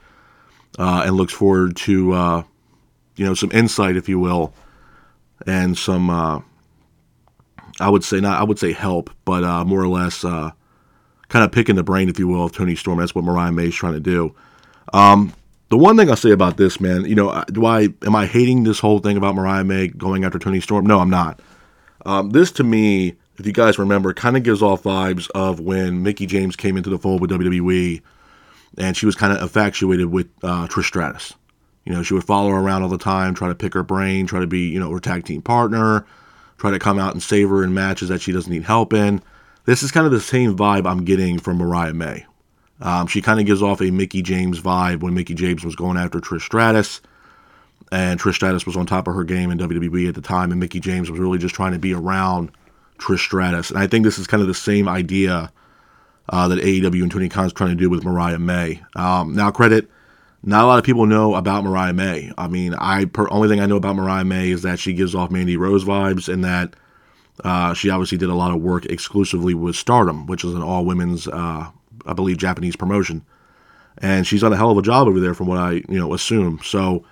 uh, 0.79 1.05
and 1.07 1.17
looks 1.17 1.33
forward 1.33 1.77
to 1.77 2.13
uh, 2.13 2.43
you 3.17 3.25
know 3.25 3.35
some 3.35 3.51
insight, 3.53 3.97
if 3.97 4.09
you 4.09 4.19
will, 4.19 4.55
and 5.47 5.77
some 5.79 6.11
uh, 6.11 6.41
I 7.81 7.89
would 7.91 8.05
say 8.05 8.21
not 8.21 8.41
I 8.41 8.45
would 8.45 8.59
say 8.59 8.73
help, 8.73 9.11
but 9.25 9.45
uh, 9.45 9.65
more 9.65 9.81
or 9.83 9.89
less 9.89 10.23
kind 10.23 11.45
of 11.45 11.53
picking 11.53 11.77
the 11.77 11.83
brain, 11.83 12.09
if 12.09 12.19
you 12.19 12.29
will, 12.29 12.45
of 12.47 12.53
Toni 12.53 12.77
Storm. 12.77 12.99
That's 12.99 13.15
what 13.15 13.25
Mariah 13.25 13.53
May 13.53 13.67
is 13.69 13.75
trying 13.75 13.95
to 13.95 14.01
do. 14.01 14.35
Um, 14.93 15.33
the 15.71 15.79
one 15.79 15.97
thing 15.97 16.11
I'll 16.11 16.17
say 16.17 16.31
about 16.31 16.57
this, 16.57 16.81
man, 16.81 17.05
you 17.07 17.15
know, 17.15 17.43
do 17.53 17.67
I 17.67 17.89
am 18.07 18.15
I 18.17 18.27
hating 18.27 18.65
this 18.65 18.81
whole 18.81 18.99
thing 19.01 19.17
about 19.17 19.35
Mariah 19.35 19.65
May 19.65 19.89
going 19.89 20.25
after 20.25 20.39
Toni 20.39 20.61
Storm? 20.61 20.87
No, 20.87 21.01
I'm 21.01 21.11
not. 21.11 21.41
Um, 22.05 22.31
this 22.31 22.53
to 22.53 22.65
me, 22.65 23.17
if 23.39 23.47
you 23.47 23.53
guys 23.53 23.79
remember, 23.79 24.13
kind 24.15 24.37
of 24.37 24.43
gives 24.43 24.63
off 24.63 24.83
vibes 24.83 25.31
of 25.35 25.61
when 25.61 26.03
Mickie 26.03 26.27
James 26.27 26.57
came 26.57 26.77
into 26.77 26.91
the 26.91 26.99
fold 26.99 27.21
with 27.21 27.31
WWE, 27.31 28.03
and 28.79 28.97
she 28.97 29.07
was 29.07 29.15
kind 29.15 29.33
of 29.33 29.43
infatuated 29.43 30.07
with 30.07 30.29
uh, 30.43 30.67
Trish 30.67 30.85
Stratus. 30.85 31.35
You 31.85 31.93
know, 31.93 32.03
she 32.03 32.15
would 32.15 32.25
follow 32.25 32.51
her 32.51 32.59
around 32.59 32.83
all 32.83 32.89
the 32.89 32.99
time, 32.99 33.35
try 33.35 33.49
to 33.49 33.55
pick 33.55 33.75
her 33.75 33.83
brain, 33.83 34.27
try 34.27 34.41
to 34.41 34.47
be, 34.47 34.69
you 34.69 34.81
know, 34.81 34.91
her 34.91 35.01
tag 35.01 35.25
team 35.25 35.43
partner, 35.43 36.07
try 36.59 36.71
to 36.71 36.79
come 36.79 36.99
out 36.99 37.13
and 37.13 37.23
save 37.23 37.49
her 37.51 37.63
in 37.63 37.75
matches 37.75 38.09
that 38.09 38.23
she 38.23 38.33
doesn't 38.33 38.53
need 38.53 38.65
help 38.65 38.93
in. 38.93 39.23
This 39.67 39.83
is 39.83 39.91
kind 39.91 40.07
of 40.07 40.13
the 40.13 40.21
same 40.21 40.57
vibe 40.57 40.87
I'm 40.87 41.05
getting 41.05 41.39
from 41.39 41.59
Mariah 41.59 41.95
May. 41.95 42.27
Um, 42.81 43.07
she 43.07 43.23
kind 43.23 43.41
of 43.41 43.47
gives 43.47 43.63
off 43.63 43.81
a 43.81 43.91
Mickie 43.91 44.23
James 44.23 44.61
vibe 44.61 45.01
when 45.01 45.15
Mickie 45.15 45.35
James 45.35 45.65
was 45.65 45.77
going 45.77 45.97
after 45.97 46.21
Trish 46.21 46.43
Stratus, 46.43 47.01
and 47.95 48.19
Trish 48.19 48.35
Stratus 48.35 48.67
was 48.67 48.77
on 48.77 48.87
top 48.87 49.07
of 49.07 49.15
her 49.15 49.23
game 49.23 49.53
in 49.53 49.59
WWE 49.59 50.09
at 50.09 50.17
the 50.17 50.21
time, 50.21 50.51
and 50.51 50.59
Mickie 50.59 50.81
James 50.81 51.09
was 51.09 51.21
really 51.21 51.39
just 51.39 51.55
trying 51.55 51.73
to 51.75 51.79
be 51.79 51.95
around 51.95 52.51
Trish 52.99 53.21
Stratus. 53.21 53.71
And 53.71 53.79
I 53.79 53.87
think 53.87 54.05
this 54.05 54.19
is 54.19 54.27
kind 54.27 54.41
of 54.41 54.49
the 54.49 54.55
same 54.55 54.89
idea 54.89 55.53
uh, 56.29 56.49
that 56.49 56.59
AEW 56.59 57.03
and 57.03 57.13
Tony 57.13 57.29
Khan 57.29 57.47
is 57.47 57.53
trying 57.53 57.71
to 57.71 57.77
do 57.77 57.89
with 57.89 58.03
Mariah 58.03 58.41
May. 58.41 58.83
Um, 58.97 59.37
now, 59.37 59.53
credit, 59.53 59.89
not 60.43 60.65
a 60.65 60.67
lot 60.67 60.81
of 60.81 60.85
people 60.85 61.07
know 61.07 61.37
about 61.37 61.63
Mariah 61.63 61.93
May. 61.93 62.33
I 62.37 62.49
mean, 62.49 62.75
I 62.75 63.05
per, 63.05 63.29
only 63.31 63.49
thing 63.49 63.61
I 63.61 63.67
know 63.67 63.77
about 63.77 63.95
Mariah 63.95 64.25
May 64.25 64.51
is 64.51 64.63
that 64.63 64.81
she 64.81 64.93
gives 64.93 65.15
off 65.15 65.31
Mandy 65.31 65.57
Rose 65.57 65.85
vibes, 65.85 66.29
and 66.33 66.43
that 66.43 66.75
uh, 67.45 67.75
she 67.75 67.91
obviously 67.91 68.19
did 68.19 68.29
a 68.29 68.35
lot 68.35 68.51
of 68.51 68.61
work 68.61 68.87
exclusively 68.87 69.55
with 69.55 69.77
Stardom, 69.77 70.27
which 70.27 70.43
is 70.43 70.53
an 70.55 70.63
all 70.63 70.85
women's, 70.85 71.29
uh, 71.29 71.69
I 72.07 72.13
believe, 72.13 72.39
Japanese 72.39 72.75
promotion. 72.75 73.25
And 73.99 74.27
she's 74.27 74.41
done 74.41 74.53
a 74.53 74.57
hell 74.57 74.73
of 74.73 74.79
a 74.79 74.83
job 74.83 75.07
over 75.07 75.21
there, 75.21 75.35
from 75.35 75.47
what 75.47 75.59
I 75.59 75.75
you 75.89 76.01
know 76.01 76.13
assume. 76.13 76.59
So 76.65 77.05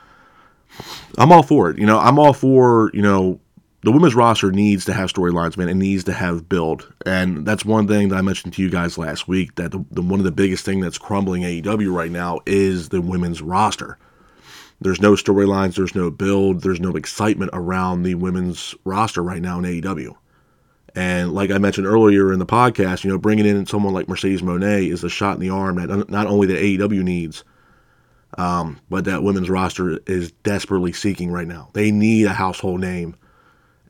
I'm 1.18 1.32
all 1.32 1.42
for 1.42 1.70
it. 1.70 1.78
You 1.78 1.86
know, 1.86 1.98
I'm 1.98 2.18
all 2.18 2.32
for 2.32 2.90
you 2.94 3.02
know 3.02 3.40
the 3.82 3.92
women's 3.92 4.14
roster 4.14 4.52
needs 4.52 4.84
to 4.84 4.92
have 4.92 5.12
storylines, 5.12 5.56
man. 5.56 5.68
It 5.68 5.74
needs 5.74 6.04
to 6.04 6.12
have 6.12 6.48
build, 6.48 6.92
and 7.04 7.44
that's 7.44 7.64
one 7.64 7.88
thing 7.88 8.08
that 8.08 8.16
I 8.16 8.22
mentioned 8.22 8.54
to 8.54 8.62
you 8.62 8.70
guys 8.70 8.98
last 8.98 9.28
week. 9.28 9.56
That 9.56 9.72
the, 9.72 9.84
the 9.90 10.02
one 10.02 10.20
of 10.20 10.24
the 10.24 10.32
biggest 10.32 10.64
thing 10.64 10.80
that's 10.80 10.98
crumbling 10.98 11.42
AEW 11.42 11.92
right 11.92 12.10
now 12.10 12.40
is 12.46 12.88
the 12.88 13.00
women's 13.00 13.42
roster. 13.42 13.98
There's 14.80 15.00
no 15.00 15.12
storylines, 15.12 15.76
there's 15.76 15.94
no 15.94 16.10
build, 16.10 16.62
there's 16.62 16.80
no 16.80 16.96
excitement 16.96 17.50
around 17.54 18.02
the 18.02 18.16
women's 18.16 18.74
roster 18.84 19.22
right 19.22 19.40
now 19.40 19.58
in 19.58 19.64
AEW. 19.64 20.16
And 20.94 21.32
like 21.32 21.50
I 21.50 21.58
mentioned 21.58 21.86
earlier 21.86 22.32
in 22.32 22.38
the 22.38 22.46
podcast, 22.46 23.04
you 23.04 23.10
know, 23.10 23.18
bringing 23.18 23.46
in 23.46 23.64
someone 23.66 23.94
like 23.94 24.08
Mercedes 24.08 24.42
Moné 24.42 24.92
is 24.92 25.04
a 25.04 25.08
shot 25.08 25.34
in 25.34 25.40
the 25.40 25.50
arm 25.50 25.76
that 25.76 26.10
not 26.10 26.26
only 26.26 26.46
the 26.46 26.78
AEW 26.78 27.02
needs, 27.02 27.44
um, 28.38 28.80
but 28.88 29.04
that 29.04 29.22
women's 29.22 29.50
roster 29.50 29.98
is 30.06 30.32
desperately 30.42 30.92
seeking 30.92 31.30
right 31.30 31.46
now. 31.46 31.70
They 31.72 31.90
need 31.90 32.26
a 32.26 32.32
household 32.32 32.80
name 32.80 33.16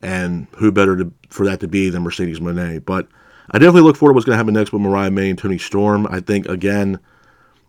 and 0.03 0.49
who 0.57 0.73
better 0.73 0.97
to, 0.97 1.13
for 1.29 1.47
that 1.47 1.61
to 1.61 1.69
be 1.69 1.89
than 1.89 2.03
Mercedes 2.03 2.41
Moné? 2.41 2.85
But 2.85 3.07
I 3.51 3.59
definitely 3.59 3.83
look 3.83 3.97
forward 3.97 4.13
to 4.13 4.15
what's 4.17 4.27
going 4.27 4.35
to 4.35 4.39
happen 4.39 4.55
next 4.55 4.73
with 4.73 4.83
Mariah 4.83 5.11
May 5.11 5.31
and 5.31 5.39
Toni 5.39 5.59
Storm. 5.59 6.07
I 6.11 6.21
think 6.21 6.47
again, 6.49 6.99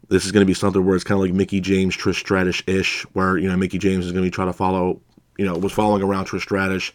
this 0.10 0.26
is 0.26 0.32
going 0.32 0.42
to 0.42 0.48
be 0.48 0.54
something 0.54 0.84
where 0.86 0.96
it's 0.96 1.04
kind 1.04 1.20
of 1.20 1.26
like 1.26 1.34
Mickie 1.34 1.62
James, 1.62 1.96
Trish 1.96 2.20
Stratus 2.20 2.62
ish, 2.68 3.04
where 3.14 3.38
you 3.38 3.48
know 3.48 3.56
Mickie 3.56 3.78
James 3.78 4.06
is 4.06 4.12
going 4.12 4.24
to 4.24 4.28
be 4.28 4.34
trying 4.34 4.50
to 4.50 4.54
follow, 4.54 5.00
you 5.38 5.46
know, 5.46 5.56
was 5.56 5.72
following 5.72 6.04
around 6.04 6.26
Trish 6.26 6.42
Stratus. 6.42 6.92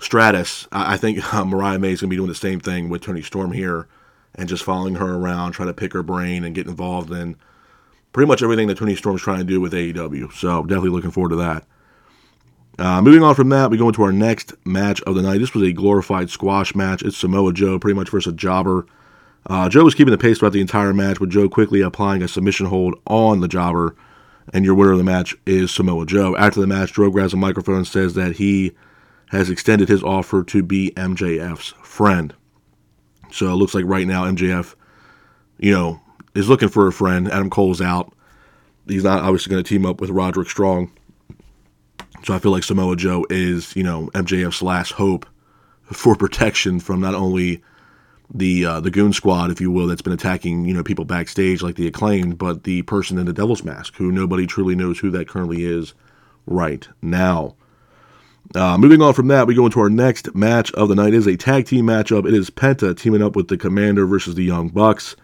Stratus, 0.00 0.68
I, 0.70 0.94
I 0.94 0.96
think 0.96 1.34
uh, 1.34 1.44
Mariah 1.44 1.78
May 1.78 1.92
is 1.92 2.00
going 2.00 2.08
to 2.08 2.14
be 2.14 2.16
doing 2.16 2.28
the 2.28 2.34
same 2.34 2.60
thing 2.60 2.88
with 2.88 3.02
Toni 3.02 3.22
Storm 3.22 3.52
here, 3.52 3.88
and 4.34 4.48
just 4.48 4.64
following 4.64 4.96
her 4.96 5.14
around, 5.14 5.52
trying 5.52 5.68
to 5.68 5.74
pick 5.74 5.92
her 5.92 6.02
brain 6.02 6.44
and 6.44 6.54
get 6.54 6.66
involved 6.66 7.10
in 7.12 7.36
pretty 8.12 8.28
much 8.28 8.42
everything 8.42 8.68
that 8.68 8.78
Toni 8.78 8.96
Storm 8.96 9.16
is 9.16 9.22
trying 9.22 9.38
to 9.38 9.44
do 9.44 9.60
with 9.60 9.72
AEW. 9.72 10.32
So 10.32 10.62
definitely 10.62 10.90
looking 10.90 11.10
forward 11.10 11.30
to 11.30 11.36
that. 11.36 11.64
Uh, 12.78 13.02
moving 13.02 13.22
on 13.22 13.34
from 13.34 13.50
that, 13.50 13.70
we 13.70 13.76
go 13.76 13.88
into 13.88 14.02
our 14.02 14.12
next 14.12 14.54
match 14.64 15.02
of 15.02 15.14
the 15.14 15.22
night. 15.22 15.38
This 15.38 15.52
was 15.52 15.62
a 15.62 15.72
glorified 15.72 16.30
squash 16.30 16.74
match. 16.74 17.02
It's 17.02 17.16
Samoa 17.16 17.52
Joe 17.52 17.78
pretty 17.78 17.94
much 17.94 18.08
versus 18.08 18.32
jobber. 18.34 18.86
Uh, 19.46 19.68
Joe 19.68 19.84
was 19.84 19.94
keeping 19.94 20.12
the 20.12 20.18
pace 20.18 20.38
throughout 20.38 20.52
the 20.52 20.60
entire 20.60 20.94
match, 20.94 21.20
with 21.20 21.30
Joe 21.30 21.48
quickly 21.48 21.80
applying 21.82 22.22
a 22.22 22.28
submission 22.28 22.66
hold 22.66 22.94
on 23.06 23.40
the 23.40 23.48
jobber. 23.48 23.96
And 24.52 24.64
your 24.64 24.74
winner 24.74 24.92
of 24.92 24.98
the 24.98 25.04
match 25.04 25.34
is 25.46 25.70
Samoa 25.70 26.06
Joe. 26.06 26.36
After 26.36 26.60
the 26.60 26.66
match, 26.66 26.94
Joe 26.94 27.10
grabs 27.10 27.34
a 27.34 27.36
microphone 27.36 27.76
and 27.76 27.86
says 27.86 28.14
that 28.14 28.36
he 28.36 28.72
has 29.28 29.50
extended 29.50 29.88
his 29.88 30.02
offer 30.02 30.42
to 30.44 30.62
be 30.62 30.92
MJF's 30.96 31.74
friend. 31.82 32.34
So 33.30 33.46
it 33.46 33.56
looks 33.56 33.74
like 33.74 33.84
right 33.84 34.06
now 34.06 34.24
MJF, 34.24 34.74
you 35.58 35.72
know, 35.72 36.00
is 36.34 36.48
looking 36.48 36.68
for 36.68 36.86
a 36.86 36.92
friend. 36.92 37.30
Adam 37.30 37.50
Cole's 37.50 37.80
out. 37.80 38.12
He's 38.86 39.04
not 39.04 39.22
obviously 39.22 39.50
going 39.50 39.62
to 39.62 39.68
team 39.68 39.86
up 39.86 40.00
with 40.00 40.10
Roderick 40.10 40.50
Strong. 40.50 40.90
So 42.24 42.34
I 42.34 42.38
feel 42.38 42.52
like 42.52 42.64
Samoa 42.64 42.96
Joe 42.96 43.24
is, 43.30 43.74
you 43.74 43.82
know, 43.82 44.10
MJF's 44.14 44.62
last 44.62 44.92
hope 44.92 45.26
for 45.84 46.14
protection 46.16 46.80
from 46.80 47.00
not 47.00 47.14
only 47.14 47.62
the 48.32 48.64
uh, 48.64 48.80
the 48.80 48.90
goon 48.90 49.12
squad, 49.12 49.50
if 49.50 49.60
you 49.60 49.70
will, 49.70 49.86
that's 49.86 50.02
been 50.02 50.12
attacking 50.12 50.64
you 50.64 50.74
know 50.74 50.84
people 50.84 51.04
backstage 51.04 51.62
like 51.62 51.76
the 51.76 51.86
acclaimed, 51.86 52.38
but 52.38 52.64
the 52.64 52.82
person 52.82 53.18
in 53.18 53.26
the 53.26 53.32
Devil's 53.32 53.64
Mask, 53.64 53.96
who 53.96 54.12
nobody 54.12 54.46
truly 54.46 54.74
knows 54.74 54.98
who 54.98 55.10
that 55.10 55.28
currently 55.28 55.64
is 55.64 55.94
right 56.46 56.86
now. 57.02 57.56
Uh, 58.54 58.76
moving 58.78 59.00
on 59.02 59.14
from 59.14 59.28
that, 59.28 59.46
we 59.46 59.54
go 59.54 59.64
into 59.64 59.80
our 59.80 59.90
next 59.90 60.34
match 60.34 60.72
of 60.72 60.88
the 60.88 60.94
night. 60.94 61.14
It 61.14 61.18
is 61.18 61.26
a 61.26 61.36
tag 61.36 61.66
team 61.66 61.86
matchup. 61.86 62.26
It 62.26 62.34
is 62.34 62.50
Penta 62.50 62.96
teaming 62.96 63.22
up 63.22 63.36
with 63.36 63.48
the 63.48 63.56
Komander 63.56 64.08
versus 64.08 64.34
the 64.34 64.44
Young 64.44 64.68
Bucks. 64.68 65.14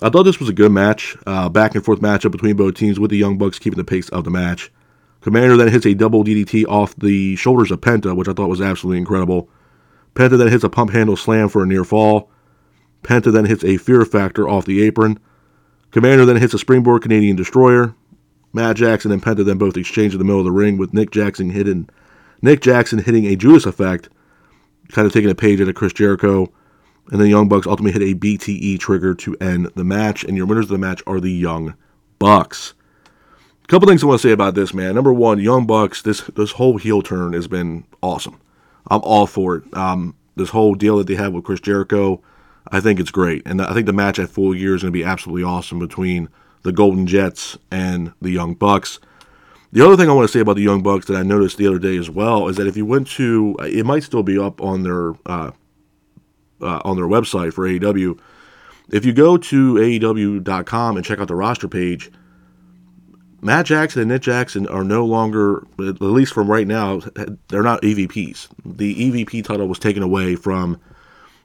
I 0.00 0.08
thought 0.08 0.22
this 0.22 0.40
was 0.40 0.48
a 0.48 0.54
good 0.54 0.72
match, 0.72 1.16
uh, 1.26 1.48
back 1.48 1.74
and 1.74 1.84
forth 1.84 2.00
matchup 2.00 2.32
between 2.32 2.56
both 2.56 2.74
teams, 2.74 2.98
with 2.98 3.10
the 3.10 3.18
Young 3.18 3.38
Bucks 3.38 3.58
keeping 3.58 3.76
the 3.76 3.84
pace 3.84 4.08
of 4.08 4.24
the 4.24 4.30
match. 4.30 4.72
Komander 5.20 5.56
then 5.56 5.68
hits 5.68 5.86
a 5.86 5.94
double 5.94 6.24
DDT 6.24 6.66
off 6.66 6.96
the 6.96 7.36
shoulders 7.36 7.70
of 7.70 7.80
Penta, 7.80 8.16
which 8.16 8.28
I 8.28 8.32
thought 8.32 8.48
was 8.48 8.60
absolutely 8.60 8.98
incredible. 8.98 9.48
Penta 10.14 10.36
then 10.36 10.48
hits 10.48 10.64
a 10.64 10.68
pump 10.68 10.90
handle 10.90 11.16
slam 11.16 11.48
for 11.48 11.62
a 11.62 11.66
near 11.66 11.84
fall. 11.84 12.30
Penta 13.02 13.32
then 13.32 13.44
hits 13.44 13.64
a 13.64 13.76
fear 13.76 14.04
factor 14.04 14.48
off 14.48 14.64
the 14.64 14.82
apron. 14.82 15.18
Komander 15.92 16.26
then 16.26 16.36
hits 16.36 16.54
a 16.54 16.58
springboard 16.58 17.02
Canadian 17.02 17.36
destroyer. 17.36 17.94
Matt 18.52 18.76
Jackson 18.76 19.12
and 19.12 19.22
Penta 19.22 19.44
then 19.44 19.58
both 19.58 19.76
exchange 19.76 20.12
in 20.12 20.18
the 20.18 20.24
middle 20.24 20.40
of 20.40 20.44
the 20.44 20.52
ring 20.52 20.76
with 20.76 20.92
Nick 20.92 21.10
Jackson 21.10 21.50
hitting 21.50 21.88
Nick 22.42 22.60
Jackson 22.60 22.98
hitting 22.98 23.26
a 23.26 23.36
Judas 23.36 23.66
effect, 23.66 24.08
kind 24.88 25.06
of 25.06 25.12
taking 25.12 25.30
a 25.30 25.34
page 25.34 25.60
out 25.60 25.68
of 25.68 25.74
Chris 25.74 25.92
Jericho. 25.92 26.52
And 27.10 27.20
the 27.20 27.28
Young 27.28 27.48
Bucks 27.48 27.66
ultimately 27.66 27.98
hit 27.98 28.10
a 28.10 28.18
BTE 28.18 28.78
trigger 28.78 29.14
to 29.14 29.36
end 29.40 29.70
the 29.74 29.84
match. 29.84 30.24
And 30.24 30.36
your 30.36 30.46
winners 30.46 30.66
of 30.66 30.70
the 30.70 30.78
match 30.78 31.02
are 31.06 31.20
the 31.20 31.32
Young 31.32 31.74
Bucks 32.18 32.74
A 33.64 33.66
couple 33.66 33.88
things 33.88 34.02
I 34.04 34.06
want 34.06 34.20
to 34.20 34.28
say 34.28 34.32
about 34.32 34.54
this, 34.54 34.72
man. 34.72 34.94
Number 34.94 35.12
one, 35.12 35.40
Young 35.40 35.66
Bucks. 35.66 36.02
This 36.02 36.20
this 36.36 36.52
whole 36.52 36.78
heel 36.78 37.02
turn 37.02 37.32
has 37.32 37.48
been 37.48 37.84
awesome. 38.00 38.40
I'm 38.88 39.00
all 39.02 39.26
for 39.26 39.56
it. 39.56 39.76
Um, 39.76 40.14
this 40.36 40.50
whole 40.50 40.76
deal 40.76 40.98
that 40.98 41.08
they 41.08 41.16
have 41.16 41.32
with 41.32 41.44
Chris 41.44 41.60
Jericho, 41.60 42.22
I 42.68 42.80
think 42.80 43.00
it's 43.00 43.10
great, 43.10 43.42
and 43.44 43.60
I 43.60 43.74
think 43.74 43.86
the 43.86 43.92
match 43.92 44.18
at 44.20 44.30
Full 44.30 44.54
Gear 44.54 44.74
is 44.76 44.82
going 44.82 44.92
to 44.92 44.98
be 44.98 45.04
absolutely 45.04 45.42
awesome 45.42 45.78
between 45.80 46.28
the 46.62 46.72
Golden 46.72 47.06
Jets 47.06 47.58
and 47.70 48.12
the 48.22 48.30
Young 48.30 48.54
Bucks. 48.54 49.00
The 49.72 49.84
other 49.84 49.96
thing 49.96 50.08
I 50.08 50.12
want 50.12 50.28
to 50.28 50.32
say 50.32 50.40
about 50.40 50.56
the 50.56 50.62
Young 50.62 50.82
Bucks 50.82 51.06
that 51.06 51.16
I 51.16 51.22
noticed 51.22 51.56
the 51.56 51.66
other 51.66 51.78
day 51.78 51.96
as 51.96 52.08
well 52.08 52.48
is 52.48 52.56
that 52.56 52.66
if 52.66 52.76
you 52.76 52.86
went 52.86 53.08
to, 53.08 53.56
it 53.60 53.84
might 53.84 54.04
still 54.04 54.22
be 54.22 54.38
up 54.38 54.60
on 54.60 54.84
their 54.84 55.14
uh, 55.26 55.50
uh, 56.62 56.80
on 56.84 56.96
their 56.96 57.06
website 57.06 57.52
for 57.52 57.66
AEW. 57.66 58.18
If 58.90 59.04
you 59.04 59.12
go 59.12 59.36
to 59.36 59.74
AEW.com 59.74 60.96
and 60.96 61.04
check 61.04 61.18
out 61.18 61.28
the 61.28 61.34
roster 61.34 61.68
page, 61.68 62.10
Matt 63.40 63.66
Jackson 63.66 64.02
and 64.02 64.10
Nick 64.10 64.22
Jackson 64.22 64.68
are 64.68 64.84
no 64.84 65.04
longer, 65.04 65.66
at 65.80 66.00
least 66.00 66.32
from 66.32 66.48
right 66.48 66.66
now, 66.66 67.00
they're 67.48 67.62
not 67.62 67.82
EVPs. 67.82 68.48
The 68.64 68.94
EVP 68.94 69.44
title 69.44 69.66
was 69.66 69.80
taken 69.80 70.02
away 70.02 70.36
from 70.36 70.80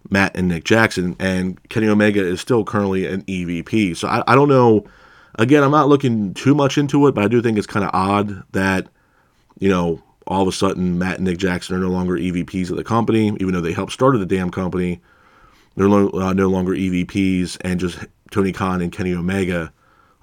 Matt 0.10 0.38
and 0.38 0.48
Nick 0.48 0.64
Jackson, 0.64 1.16
and 1.20 1.62
Kenny 1.70 1.88
Omega 1.88 2.22
is 2.24 2.40
still 2.40 2.64
currently 2.64 3.08
an 3.08 3.24
EVP. 3.24 3.98
So 3.98 4.08
I, 4.08 4.24
I 4.28 4.36
don't 4.36 4.50
know. 4.50 4.86
Again, 5.40 5.64
I'm 5.64 5.72
not 5.72 5.90
looking 5.90 6.34
too 6.34 6.54
much 6.54 6.78
into 6.78 7.08
it, 7.08 7.16
but 7.16 7.24
I 7.24 7.28
do 7.28 7.42
think 7.42 7.58
it's 7.58 7.68
kind 7.68 7.84
of 7.84 7.92
odd 7.94 8.44
that, 8.52 8.88
you 9.60 9.70
know, 9.70 10.02
all 10.28 10.42
of 10.42 10.48
a 10.48 10.52
sudden 10.52 11.00
Matt 11.00 11.18
and 11.18 11.26
Nick 11.26 11.38
Jackson 11.38 11.76
are 11.76 11.80
no 11.80 11.90
longer 11.90 12.16
EVPs 12.16 12.70
of 12.70 12.78
the 12.78 12.84
company, 12.84 13.28
even 13.40 13.54
though 13.54 13.62
they 13.62 13.74
helped 13.74 13.94
started 13.94 14.20
the 14.20 14.26
damn 14.26 14.52
company. 14.52 15.02
They're 15.76 15.88
no, 15.88 16.10
uh, 16.10 16.34
no 16.34 16.50
longer 16.50 16.74
EVPs, 16.74 17.58
and 17.62 17.80
just 17.80 18.00
Tony 18.32 18.52
Khan 18.52 18.82
and 18.82 18.92
Kenny 18.92 19.14
Omega 19.14 19.72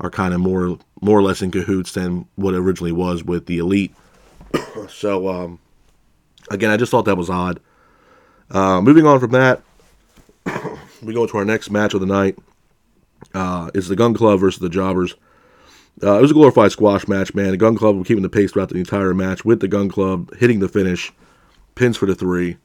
are 0.01 0.11
kind 0.11 0.35
of 0.35 0.41
more 0.41 0.79
more 1.01 1.19
or 1.19 1.23
less 1.23 1.43
in 1.43 1.51
cahoots 1.51 1.93
than 1.93 2.27
what 2.37 2.55
originally 2.55 2.93
was 2.93 3.23
with 3.25 3.47
the 3.47 3.59
elite. 3.59 3.95
so 4.89 5.29
um, 5.29 5.59
again, 6.51 6.71
I 6.71 6.77
just 6.77 6.91
thought 6.91 7.05
that 7.05 7.17
was 7.17 7.31
odd. 7.31 7.61
Uh, 8.51 8.81
moving 8.81 9.07
on 9.07 9.21
from 9.21 9.31
that, 9.31 9.63
we 11.03 11.15
go 11.15 11.27
to 11.27 11.37
our 11.39 11.45
next 11.45 11.71
match 11.71 11.95
of 11.95 12.01
the 12.01 12.07
night. 12.07 12.39
Uh, 13.33 13.71
it's 13.75 13.89
the 13.89 13.97
Gun 13.97 14.15
Club 14.15 14.41
versus 14.41 14.61
the 14.61 14.69
Jobbers. 14.69 15.15
Uh, 16.03 16.19
it 16.19 16.23
was 16.23 16.31
a 16.33 16.35
glorified 16.35 16.73
squash 16.73 17.07
match, 17.07 17.35
man. 17.35 17.51
The 17.51 17.57
Gun 17.57 17.77
Club 17.77 17.97
were 17.97 18.05
keeping 18.05 18.23
the 18.23 18.29
pace 18.29 18.53
throughout 18.53 18.69
the 18.69 18.79
entire 18.79 19.15
match 19.15 19.45
with 19.45 19.61
the 19.61 19.69
Gun 19.69 19.89
Club 19.89 20.35
hitting 20.37 20.59
the 20.59 20.69
finish, 20.69 21.13
pins 21.75 21.97
for 21.97 22.07
the 22.07 22.15
three, 22.15 22.57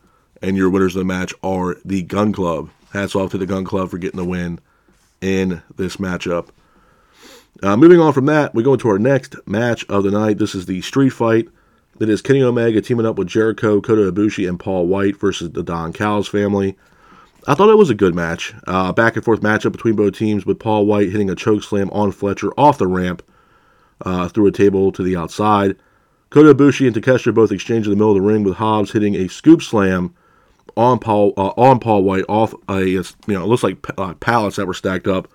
and 0.42 0.58
your 0.58 0.70
winners 0.70 0.96
of 0.96 1.00
the 1.00 1.06
match 1.06 1.34
are 1.44 1.78
the 1.86 2.02
Gun 2.02 2.34
Club. 2.34 2.70
Hats 2.92 3.16
off 3.16 3.32
to 3.32 3.38
the 3.38 3.46
Gun 3.46 3.66
Club 3.66 3.90
for 3.90 4.00
getting 4.00 4.18
the 4.18 4.26
win 4.26 4.60
in 5.22 5.62
this 5.76 5.98
matchup. 5.98 6.48
Uh, 7.62 7.78
moving 7.78 8.00
on 8.00 8.14
from 8.14 8.26
that, 8.26 8.56
we 8.56 8.64
go 8.64 8.74
into 8.74 8.90
our 8.90 9.00
next 9.00 9.36
match 9.46 9.86
of 9.90 10.04
the 10.04 10.12
night. 10.12 10.38
This 10.38 10.56
is 10.56 10.66
the 10.66 10.82
street 10.82 11.10
fight. 11.10 11.50
It 12.00 12.10
is 12.10 12.22
Kenny 12.22 12.42
Omega 12.42 12.82
teaming 12.82 13.06
up 13.06 13.18
with 13.18 13.28
Jericho, 13.28 13.82
Kota 13.82 14.10
Ibushi, 14.10 14.48
and 14.48 14.60
Paul 14.60 14.88
White 14.88 15.20
versus 15.20 15.52
the 15.52 15.64
Don 15.64 15.92
Callis 15.92 16.30
family. 16.30 16.78
I 17.48 17.56
thought 17.56 17.70
it 17.70 17.78
was 17.78 17.90
a 17.90 17.96
good 17.96 18.16
match. 18.16 18.54
Uh, 18.68 18.92
back 18.92 19.16
and 19.16 19.24
forth 19.24 19.42
matchup 19.42 19.72
between 19.72 19.96
both 19.96 20.18
teams 20.18 20.46
with 20.46 20.60
Paul 20.60 20.86
White 20.86 21.10
hitting 21.10 21.30
a 21.30 21.36
choke 21.36 21.64
slam 21.64 21.90
on 21.92 22.12
Fletcher 22.12 22.52
off 22.58 22.78
the 22.78 22.88
ramp 22.88 23.24
uh, 24.02 24.28
through 24.28 24.48
a 24.48 24.52
table 24.52 24.92
to 24.92 25.04
the 25.04 25.16
outside. 25.16 25.76
Kota 26.30 26.54
Ibushi 26.54 26.86
and 26.86 26.96
Takeshita 26.96 27.34
both 27.34 27.52
exchange 27.52 27.86
in 27.86 27.92
the 27.92 27.96
middle 27.96 28.12
of 28.12 28.16
the 28.16 28.22
ring 28.22 28.44
with 28.44 28.58
Hobbs 28.58 28.92
hitting 28.92 29.16
a 29.16 29.28
scoop 29.28 29.62
slam 29.62 30.14
on 30.78 31.00
Paul 31.00 31.34
uh, 31.38 31.54
on 31.58 31.80
Paul 31.80 32.04
White 32.04 32.26
off 32.30 32.54
a 32.70 32.86
you 32.86 33.04
know 33.28 33.44
it 33.44 33.48
looks 33.48 33.64
like 33.64 33.78
uh, 33.98 34.14
pallets 34.16 34.58
that 34.58 34.68
were 34.68 34.74
stacked 34.74 35.08
up 35.08 35.28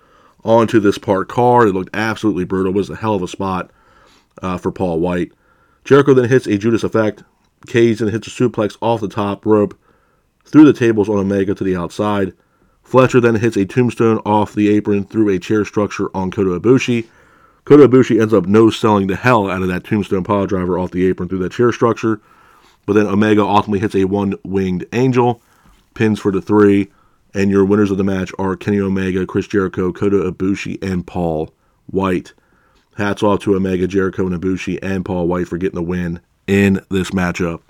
onto 0.43 0.79
this 0.79 0.97
parked 0.97 1.31
car. 1.31 1.67
It 1.67 1.73
looked 1.73 1.93
absolutely 1.93 2.45
brutal. 2.45 2.71
It 2.71 2.75
was 2.75 2.89
a 2.89 2.95
hell 2.95 3.15
of 3.15 3.23
a 3.23 3.27
spot 3.27 3.71
uh, 4.41 4.57
for 4.57 4.71
Paul 4.71 4.99
White. 4.99 5.33
Jericho 5.83 6.13
then 6.13 6.29
hits 6.29 6.47
a 6.47 6.57
Judas 6.57 6.83
effect. 6.83 7.23
Cage 7.67 7.99
then 7.99 8.09
hits 8.09 8.27
a 8.27 8.29
suplex 8.29 8.77
off 8.81 9.01
the 9.01 9.07
top 9.07 9.45
rope 9.45 9.77
through 10.45 10.65
the 10.65 10.73
tables 10.73 11.09
on 11.09 11.17
Omega 11.17 11.53
to 11.55 11.63
the 11.63 11.75
outside. 11.75 12.33
Fletcher 12.83 13.19
then 13.19 13.35
hits 13.35 13.57
a 13.57 13.65
tombstone 13.65 14.19
off 14.19 14.53
the 14.53 14.69
apron 14.69 15.05
through 15.05 15.29
a 15.29 15.39
chair 15.39 15.65
structure 15.65 16.09
on 16.15 16.31
Kota 16.31 16.59
Ibushi. 16.59 17.07
Kota 17.65 17.87
Ibushi 17.87 18.21
ends 18.21 18.33
up 18.33 18.45
no 18.45 18.69
selling 18.69 19.07
the 19.07 19.15
hell 19.15 19.49
out 19.49 19.63
of 19.63 19.67
that 19.69 19.83
tombstone 19.83 20.23
pile 20.23 20.45
driver 20.45 20.77
off 20.77 20.91
the 20.91 21.07
apron 21.07 21.27
through 21.27 21.39
that 21.39 21.51
chair 21.51 21.71
structure. 21.71 22.21
But 22.85 22.93
then 22.93 23.07
Omega 23.07 23.41
ultimately 23.41 23.79
hits 23.79 23.95
a 23.95 24.05
one 24.05 24.35
winged 24.43 24.85
angel, 24.93 25.41
pins 25.95 26.19
for 26.19 26.31
the 26.31 26.41
three, 26.41 26.91
and 27.33 27.49
your 27.49 27.65
winners 27.65 27.89
of 27.89 27.97
the 27.97 28.03
match 28.03 28.31
are 28.37 28.55
Kenny 28.55 28.79
Omega, 28.79 29.25
Chris 29.25 29.47
Jericho, 29.47 29.91
Kota 29.91 30.31
Ibushi, 30.31 30.81
and 30.83 31.07
Paul 31.07 31.51
White. 31.87 32.33
Hats 32.97 33.23
off 33.23 33.41
to 33.41 33.55
Omega, 33.55 33.87
Jericho, 33.87 34.27
and 34.27 34.39
Ibushi, 34.39 34.79
and 34.81 35.03
Paul 35.03 35.27
White 35.27 35.47
for 35.47 35.57
getting 35.57 35.75
the 35.75 35.83
win 35.83 36.21
in 36.47 36.79
this 36.89 37.11
matchup. 37.11 37.61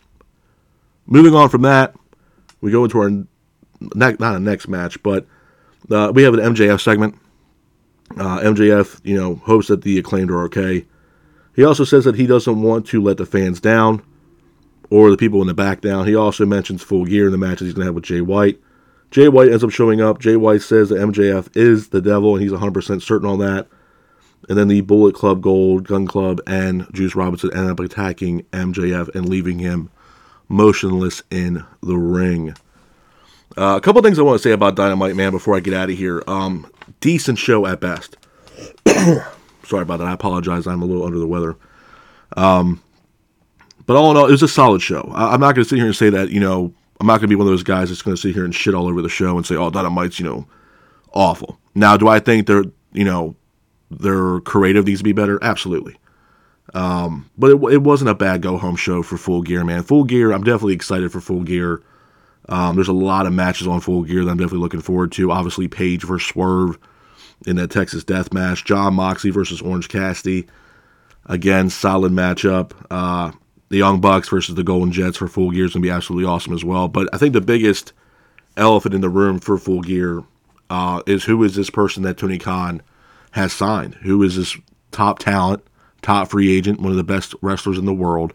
Moving 1.07 1.33
on 1.33 1.49
from 1.49 1.61
that, 1.63 1.95
we 2.65 2.71
go 2.71 2.83
into 2.83 2.99
our 2.99 3.11
not 3.93 4.19
a 4.19 4.39
next 4.39 4.67
match, 4.67 5.01
but 5.03 5.27
uh, 5.91 6.11
we 6.13 6.23
have 6.23 6.33
an 6.33 6.39
MJF 6.39 6.81
segment. 6.81 7.15
Uh, 8.17 8.39
MJF, 8.39 8.99
you 9.03 9.15
know, 9.15 9.35
hopes 9.35 9.67
that 9.67 9.83
the 9.83 9.99
acclaimed 9.99 10.31
are 10.31 10.43
okay. 10.45 10.85
He 11.55 11.63
also 11.63 11.83
says 11.83 12.05
that 12.05 12.15
he 12.15 12.25
doesn't 12.25 12.61
want 12.61 12.87
to 12.87 13.03
let 13.03 13.17
the 13.17 13.25
fans 13.25 13.61
down 13.61 14.03
or 14.89 15.11
the 15.11 15.17
people 15.17 15.41
in 15.41 15.47
the 15.47 15.53
back 15.53 15.81
down. 15.81 16.07
He 16.07 16.15
also 16.15 16.43
mentions 16.43 16.81
full 16.81 17.05
gear 17.05 17.27
in 17.27 17.31
the 17.31 17.37
matches 17.37 17.67
he's 17.67 17.73
going 17.75 17.83
to 17.83 17.89
have 17.89 17.95
with 17.95 18.03
Jay 18.03 18.21
White. 18.21 18.59
Jay 19.11 19.29
White 19.29 19.51
ends 19.51 19.63
up 19.63 19.69
showing 19.69 20.01
up. 20.01 20.19
Jay 20.19 20.35
White 20.35 20.63
says 20.63 20.89
that 20.89 20.95
MJF 20.95 21.55
is 21.55 21.89
the 21.89 22.01
devil, 22.01 22.33
and 22.33 22.41
he's 22.41 22.51
100% 22.51 23.01
certain 23.01 23.29
on 23.29 23.37
that. 23.39 23.67
And 24.49 24.57
then 24.57 24.69
the 24.69 24.81
Bullet 24.81 25.13
Club 25.13 25.41
Gold, 25.41 25.87
Gun 25.87 26.07
Club, 26.07 26.41
and 26.47 26.87
Juice 26.93 27.15
Robinson 27.15 27.55
end 27.55 27.69
up 27.69 27.79
attacking 27.79 28.41
MJF 28.51 29.13
and 29.13 29.29
leaving 29.29 29.59
him 29.59 29.91
motionless 30.47 31.23
in 31.31 31.65
the 31.81 31.97
ring. 31.97 32.55
Uh, 33.57 33.75
a 33.77 33.81
couple 33.81 34.01
things 34.01 34.19
I 34.19 34.23
want 34.23 34.39
to 34.39 34.43
say 34.43 34.51
about 34.51 34.75
Dynamite 34.75 35.15
Man 35.15 35.31
before 35.31 35.55
I 35.55 35.59
get 35.59 35.73
out 35.73 35.89
of 35.89 35.97
here. 35.97 36.23
Um, 36.27 36.69
decent 36.99 37.39
show 37.39 37.65
at 37.65 37.79
best. 37.79 38.17
Sorry 38.87 39.81
about 39.81 39.99
that. 39.99 40.07
I 40.07 40.13
apologize. 40.13 40.67
I'm 40.67 40.81
a 40.81 40.85
little 40.85 41.05
under 41.05 41.19
the 41.19 41.27
weather. 41.27 41.55
Um, 42.35 42.81
but 43.85 43.95
all 43.95 44.11
in 44.11 44.17
all, 44.17 44.27
it 44.27 44.31
was 44.31 44.43
a 44.43 44.47
solid 44.47 44.81
show. 44.81 45.11
I, 45.13 45.33
am 45.33 45.39
not 45.39 45.55
going 45.55 45.63
to 45.63 45.69
sit 45.69 45.77
here 45.77 45.85
and 45.85 45.95
say 45.95 46.09
that, 46.09 46.29
you 46.29 46.39
know, 46.39 46.73
I'm 46.99 47.07
not 47.07 47.17
going 47.17 47.21
to 47.21 47.27
be 47.27 47.35
one 47.35 47.47
of 47.47 47.51
those 47.51 47.63
guys 47.63 47.89
that's 47.89 48.01
going 48.01 48.15
to 48.15 48.21
sit 48.21 48.33
here 48.33 48.45
and 48.45 48.53
shit 48.53 48.73
all 48.73 48.87
over 48.87 49.01
the 49.01 49.09
show 49.09 49.37
and 49.37 49.45
say, 49.45 49.55
oh, 49.55 49.69
Dynamite's, 49.69 50.19
you 50.19 50.25
know, 50.25 50.47
awful. 51.13 51.59
Now, 51.75 51.97
do 51.97 52.07
I 52.07 52.19
think 52.19 52.47
they're, 52.47 52.63
you 52.93 53.03
know, 53.03 53.35
their 53.91 54.39
creative 54.41 54.85
needs 54.85 54.99
to 54.99 55.03
be 55.03 55.11
better? 55.11 55.39
Absolutely. 55.43 55.97
Um, 56.73 57.29
but 57.37 57.51
it, 57.51 57.63
it 57.73 57.81
wasn't 57.81 58.09
a 58.09 58.15
bad 58.15 58.41
go 58.41 58.57
home 58.57 58.75
show 58.75 59.03
for 59.03 59.17
Full 59.17 59.41
Gear, 59.41 59.63
man. 59.63 59.83
Full 59.83 60.03
Gear, 60.03 60.31
I'm 60.31 60.43
definitely 60.43 60.73
excited 60.73 61.11
for 61.11 61.21
Full 61.21 61.43
Gear. 61.43 61.81
Um, 62.49 62.75
there's 62.75 62.87
a 62.87 62.93
lot 62.93 63.25
of 63.25 63.33
matches 63.33 63.67
on 63.67 63.79
Full 63.79 64.03
Gear 64.03 64.23
that 64.23 64.31
I'm 64.31 64.37
definitely 64.37 64.59
looking 64.59 64.81
forward 64.81 65.11
to. 65.13 65.31
Obviously, 65.31 65.67
Page 65.67 66.03
versus 66.03 66.27
Swerve 66.27 66.77
in 67.45 67.55
that 67.57 67.71
Texas 67.71 68.03
Death 68.03 68.33
Match. 68.33 68.65
Jon 68.65 68.95
Moxley 68.95 69.31
versus 69.31 69.61
Orange 69.61 69.89
Cassidy. 69.89 70.47
Again, 71.27 71.69
solid 71.69 72.11
matchup. 72.11 72.71
Uh, 72.89 73.31
the 73.69 73.77
Young 73.77 73.99
Bucks 73.99 74.29
versus 74.29 74.55
the 74.55 74.63
Golden 74.63 74.91
Jets 74.91 75.17
for 75.17 75.27
Full 75.27 75.51
Gear 75.51 75.65
is 75.65 75.73
going 75.73 75.81
to 75.81 75.87
be 75.87 75.91
absolutely 75.91 76.29
awesome 76.29 76.53
as 76.53 76.63
well. 76.63 76.87
But 76.87 77.09
I 77.13 77.17
think 77.17 77.33
the 77.33 77.41
biggest 77.41 77.93
elephant 78.57 78.93
in 78.93 79.01
the 79.01 79.09
room 79.09 79.39
for 79.39 79.57
Full 79.57 79.81
Gear 79.81 80.23
uh, 80.69 81.01
is 81.07 81.23
who 81.23 81.43
is 81.43 81.55
this 81.55 81.69
person 81.69 82.03
that 82.03 82.17
Tony 82.17 82.37
Khan 82.37 82.81
has 83.31 83.53
signed? 83.53 83.95
Who 83.95 84.21
is 84.23 84.35
this 84.35 84.55
top 84.91 85.19
talent, 85.19 85.63
top 86.05 86.29
free 86.29 86.55
agent, 86.55 86.79
one 86.79 86.91
of 86.91 86.97
the 86.97 87.03
best 87.03 87.35
wrestlers 87.41 87.77
in 87.77 87.85
the 87.85 87.93
world? 87.93 88.33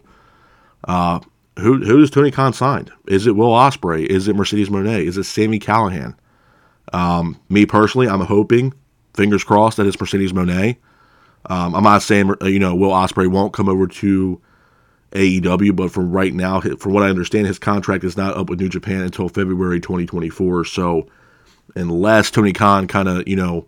Uh, 0.83 1.19
who 1.59 1.83
who 1.83 1.99
does 1.99 2.11
Tony 2.11 2.31
Khan 2.31 2.53
signed? 2.53 2.91
Is 3.07 3.27
it 3.27 3.35
Will 3.35 3.51
Ospreay? 3.51 4.05
Is 4.05 4.27
it 4.27 4.35
Mercedes 4.35 4.69
Moné? 4.69 5.05
Is 5.05 5.17
it 5.17 5.23
Sami 5.23 5.59
Callihan? 5.59 6.15
Um, 6.93 7.39
me 7.49 7.65
personally, 7.65 8.07
I'm 8.07 8.21
hoping, 8.21 8.73
fingers 9.13 9.43
crossed, 9.43 9.77
that 9.77 9.87
it's 9.87 9.99
Mercedes 9.99 10.33
Moné. 10.33 10.77
Um, 11.47 11.75
I'm 11.75 11.83
not 11.83 12.03
saying 12.03 12.33
you 12.43 12.59
know 12.59 12.75
Will 12.75 12.91
Ospreay 12.91 13.27
won't 13.27 13.53
come 13.53 13.69
over 13.69 13.87
to 13.87 14.41
AEW, 15.13 15.75
but 15.75 15.91
from 15.91 16.11
right 16.11 16.33
now, 16.33 16.61
from 16.61 16.93
what 16.93 17.03
I 17.03 17.09
understand, 17.09 17.47
his 17.47 17.59
contract 17.59 18.03
is 18.03 18.17
not 18.17 18.37
up 18.37 18.49
with 18.49 18.59
New 18.59 18.69
Japan 18.69 19.01
until 19.01 19.27
February 19.27 19.79
2024. 19.79 20.65
So, 20.65 21.07
unless 21.75 22.31
Tony 22.31 22.53
Khan 22.53 22.87
kind 22.87 23.09
of, 23.09 23.27
you 23.27 23.35
know, 23.35 23.65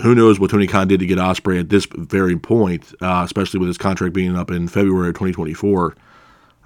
who 0.00 0.14
knows 0.14 0.40
what 0.40 0.50
Tony 0.50 0.66
Khan 0.66 0.88
did 0.88 1.00
to 1.00 1.06
get 1.06 1.18
Ospreay 1.18 1.60
at 1.60 1.68
this 1.68 1.86
very 1.86 2.36
point, 2.36 2.92
uh, 3.00 3.22
especially 3.24 3.60
with 3.60 3.68
his 3.68 3.78
contract 3.78 4.14
being 4.14 4.36
up 4.36 4.50
in 4.50 4.68
February 4.68 5.08
of 5.08 5.14
2024. 5.14 5.94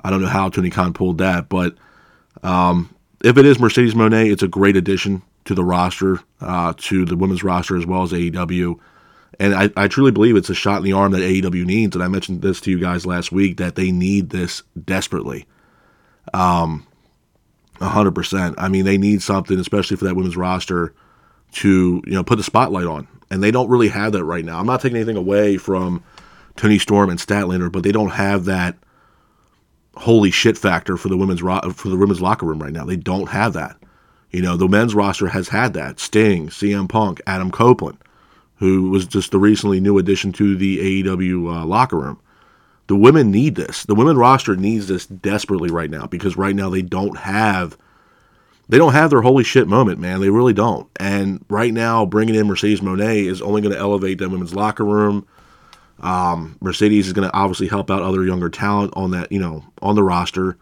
I 0.03 0.11
don't 0.11 0.21
know 0.21 0.29
how 0.29 0.49
Tony 0.49 0.71
Khan 0.71 0.93
pulled 0.93 1.19
that, 1.19 1.49
but 1.49 1.75
um, 2.43 2.95
if 3.25 3.37
it 3.37 3.47
is 3.47 3.59
Mercedes 3.59 3.95
Moné, 3.95 4.31
it's 4.31 4.43
a 4.43 4.49
great 4.49 4.77
addition 4.77 5.23
to 5.47 5.55
the 5.55 5.65
roster, 5.65 6.21
uh, 6.41 6.75
to 6.77 7.05
the 7.05 7.17
women's 7.17 7.43
roster 7.43 7.77
as 7.77 7.87
well 7.87 8.03
as 8.03 8.13
AEW. 8.13 8.79
And 9.39 9.55
I, 9.55 9.71
I 9.77 9.89
truly 9.89 10.13
believe 10.13 10.37
it's 10.37 10.51
a 10.51 10.55
shot 10.55 10.79
in 10.79 10.85
the 10.85 10.93
arm 10.93 11.13
that 11.13 11.21
AEW 11.21 11.65
needs. 11.65 11.97
And 11.97 12.03
I 12.03 12.09
mentioned 12.09 12.43
this 12.43 12.61
to 12.63 12.71
you 12.71 12.79
guys 12.79 13.07
last 13.07 13.33
week 13.33 13.57
that 13.59 13.75
they 13.75 13.91
need 13.91 14.31
this 14.31 14.63
desperately. 14.85 15.47
Um, 16.33 16.87
100%. 17.81 18.55
I 18.57 18.69
mean, 18.69 18.85
they 18.85 18.99
need 18.99 19.23
something, 19.23 19.59
especially 19.59 19.97
for 19.97 20.05
that 20.05 20.17
women's 20.17 20.37
roster, 20.37 20.95
to 21.53 22.03
you 22.05 22.13
know 22.13 22.25
put 22.25 22.37
the 22.37 22.43
spotlight 22.43 22.87
on. 22.87 23.07
And 23.31 23.43
they 23.43 23.51
don't 23.51 23.69
really 23.69 23.89
have 23.89 24.13
that 24.13 24.25
right 24.25 24.45
now. 24.45 24.59
I'm 24.59 24.67
not 24.67 24.81
taking 24.81 24.97
anything 24.97 25.17
away 25.17 25.57
from 25.57 26.05
Toni 26.57 26.79
Storm 26.79 27.11
and 27.11 27.19
Statlander, 27.19 27.71
but 27.71 27.83
they 27.83 27.93
don't 27.93 28.11
have 28.11 28.45
that 28.45 28.77
holy 29.97 30.31
shit 30.31 30.57
factor 30.57 30.97
for 30.97 31.09
the 31.09 31.17
women's 31.17 31.43
ro- 31.43 31.73
for 31.73 31.89
the 31.89 31.97
women's 31.97 32.21
locker 32.21 32.47
room 32.47 32.63
right 32.63 32.73
now. 32.73 32.85
They 32.85 32.97
don't 32.97 33.31
have 33.31 33.53
that. 33.55 33.77
You 34.31 34.43
know, 34.43 34.57
the 34.57 34.69
men's 34.69 34.95
roster 34.95 35.29
has 35.29 35.49
had 35.49 35.73
that. 35.75 35.99
Sting, 35.99 36.49
CM 36.49 36.89
Punk, 36.89 37.21
Adam 37.27 37.51
Copeland 37.51 37.99
who 38.57 38.91
was 38.91 39.07
just 39.07 39.31
the 39.31 39.39
recently 39.39 39.81
new 39.81 39.99
addition 39.99 40.33
to 40.33 40.57
the 40.57 41.03
AEW 41.03 41.63
uh, 41.63 41.67
locker 41.67 41.99
room. 41.99 42.21
The 42.87 42.97
women 42.97 43.31
need 43.31 43.55
this. 43.57 43.85
The 43.85 43.95
women 43.95 44.17
roster 44.17 44.57
needs 44.57 44.89
this 44.89 45.07
desperately 45.07 45.71
right 45.71 45.91
now 45.91 46.07
because 46.07 46.37
right 46.37 46.55
now 46.55 46.71
they 46.71 46.83
don't 46.83 47.19
have 47.19 47.77
they 48.69 48.79
don't 48.79 48.93
have 48.93 49.11
their 49.11 49.23
holy 49.23 49.45
shit 49.45 49.69
moment, 49.69 50.01
man. 50.01 50.21
They 50.21 50.31
really 50.31 50.53
don't. 50.53 50.89
And 50.99 51.45
right 51.49 51.73
now, 51.73 52.05
bringing 52.05 52.35
in 52.35 52.47
Mercedes 52.47 52.81
Moné 52.81 53.27
is 53.27 53.41
only 53.41 53.61
going 53.61 53.75
to 53.75 53.81
elevate 53.81 54.19
that 54.19 54.29
women's 54.29 54.55
locker 54.55 54.85
room. 54.85 55.27
Um, 56.01 56.59
Mercedes 56.61 57.07
is 57.07 57.13
going 57.13 57.29
to 57.29 57.35
obviously 57.35 57.69
help 57.69 57.91
out 57.91 58.03
other 58.03 58.25
younger 58.25 58.51
talent 58.51 58.93
on 58.97 59.13
that, 59.13 59.31
you 59.31 59.39
know, 59.39 59.65
on 59.83 59.95
the 59.95 60.03
roster. 60.03 60.59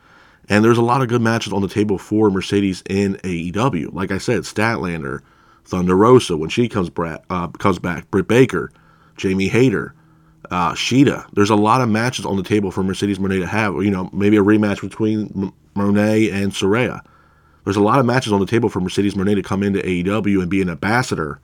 And 0.49 0.62
there's 0.64 0.79
a 0.79 0.83
lot 0.83 1.01
of 1.01 1.09
good 1.09 1.23
matches 1.23 1.53
on 1.53 1.62
the 1.62 1.69
table 1.69 1.99
for 1.99 2.31
Mercedes 2.31 2.83
in 2.88 3.14
AEW. 3.17 3.93
Like 3.95 4.12
I 4.12 4.19
said, 4.19 4.43
Statlander, 4.43 5.21
Thunder 5.64 5.97
Rosa 5.97 6.37
when 6.37 6.51
she 6.51 6.69
comes 6.69 6.90
back, 6.90 7.25
uh, 7.31 7.49
comes 7.49 7.79
back. 7.79 8.11
Britt 8.11 8.29
Baker, 8.29 8.71
Jamie 9.17 9.49
Hayter, 9.49 9.95
uh, 10.51 10.75
Shida. 10.75 11.27
There's 11.33 11.51
a 11.51 11.57
lot 11.57 11.81
of 11.81 11.88
matches 11.88 12.27
on 12.27 12.37
the 12.37 12.43
table 12.43 12.71
for 12.71 12.83
Mercedes 12.83 13.19
Moné 13.19 13.40
to 13.40 13.47
have. 13.47 13.75
You 13.77 13.90
know, 13.90 14.11
maybe 14.12 14.37
a 14.37 14.43
rematch 14.43 14.83
between 14.83 15.33
M- 15.35 15.55
Moné 15.75 16.31
and 16.33 16.53
Saraya. 16.53 17.01
There's 17.64 17.77
a 17.77 17.83
lot 17.83 17.98
of 17.98 18.07
matches 18.07 18.33
on 18.33 18.40
the 18.40 18.46
table 18.46 18.68
for 18.68 18.81
Mercedes 18.81 19.14
Moné 19.14 19.35
to 19.35 19.42
come 19.42 19.62
into 19.62 19.81
AEW 19.81 20.40
and 20.40 20.50
be 20.50 20.62
an 20.62 20.70
ambassador 20.70 21.40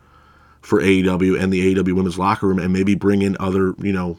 for 0.61 0.80
AEW 0.80 1.40
and 1.40 1.52
the 1.52 1.74
AEW 1.74 1.94
women's 1.94 2.18
locker 2.18 2.46
room, 2.46 2.59
and 2.59 2.72
maybe 2.72 2.94
bring 2.94 3.22
in 3.22 3.37
other 3.40 3.74
you 3.78 3.92
know 3.92 4.18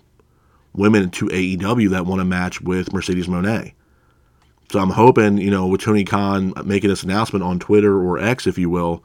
women 0.73 1.09
to 1.11 1.27
AEW 1.27 1.89
that 1.91 2.05
want 2.05 2.19
to 2.19 2.25
match 2.25 2.61
with 2.61 2.93
Mercedes 2.93 3.27
Moné. 3.27 3.73
So 4.71 4.79
I'm 4.79 4.89
hoping, 4.89 5.37
you 5.37 5.51
know, 5.51 5.67
with 5.67 5.81
Tony 5.81 6.05
Khan 6.05 6.53
making 6.63 6.89
this 6.89 7.03
announcement 7.03 7.43
on 7.43 7.59
Twitter 7.59 7.93
or 7.97 8.17
X, 8.17 8.47
if 8.47 8.57
you 8.57 8.69
will, 8.69 9.03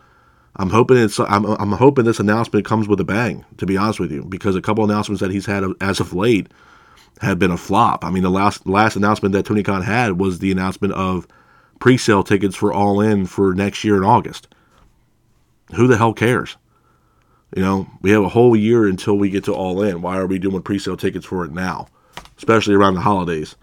I'm 0.54 0.70
hoping 0.70 0.96
it's 0.96 1.18
I'm, 1.18 1.44
I'm 1.44 1.72
hoping 1.72 2.04
this 2.04 2.20
announcement 2.20 2.64
comes 2.64 2.88
with 2.88 3.00
a 3.00 3.04
bang. 3.04 3.44
To 3.58 3.66
be 3.66 3.76
honest 3.76 4.00
with 4.00 4.12
you, 4.12 4.24
because 4.24 4.56
a 4.56 4.62
couple 4.62 4.84
announcements 4.84 5.20
that 5.20 5.30
he's 5.30 5.46
had 5.46 5.64
as 5.80 6.00
of 6.00 6.14
late 6.14 6.48
have 7.20 7.38
been 7.38 7.50
a 7.50 7.56
flop. 7.56 8.04
I 8.04 8.10
mean, 8.10 8.22
the 8.22 8.30
last 8.30 8.66
last 8.66 8.96
announcement 8.96 9.32
that 9.32 9.44
Tony 9.44 9.62
Khan 9.62 9.82
had 9.82 10.18
was 10.18 10.38
the 10.38 10.52
announcement 10.52 10.94
of 10.94 11.26
pre-sale 11.78 12.22
tickets 12.22 12.56
for 12.56 12.72
All 12.72 13.00
In 13.00 13.26
for 13.26 13.54
next 13.54 13.84
year 13.84 13.96
in 13.96 14.04
August. 14.04 14.48
Who 15.74 15.86
the 15.86 15.96
hell 15.96 16.12
cares? 16.12 16.56
You 17.54 17.62
know, 17.62 17.86
we 18.02 18.10
have 18.10 18.22
a 18.22 18.28
whole 18.28 18.56
year 18.56 18.86
until 18.86 19.16
we 19.16 19.30
get 19.30 19.44
to 19.44 19.54
All 19.54 19.82
In. 19.82 20.02
Why 20.02 20.18
are 20.18 20.26
we 20.26 20.38
doing 20.38 20.62
pre-sale 20.62 20.96
tickets 20.96 21.26
for 21.26 21.44
it 21.44 21.52
now, 21.52 21.88
especially 22.36 22.74
around 22.74 22.94
the 22.94 23.00
holidays? 23.00 23.56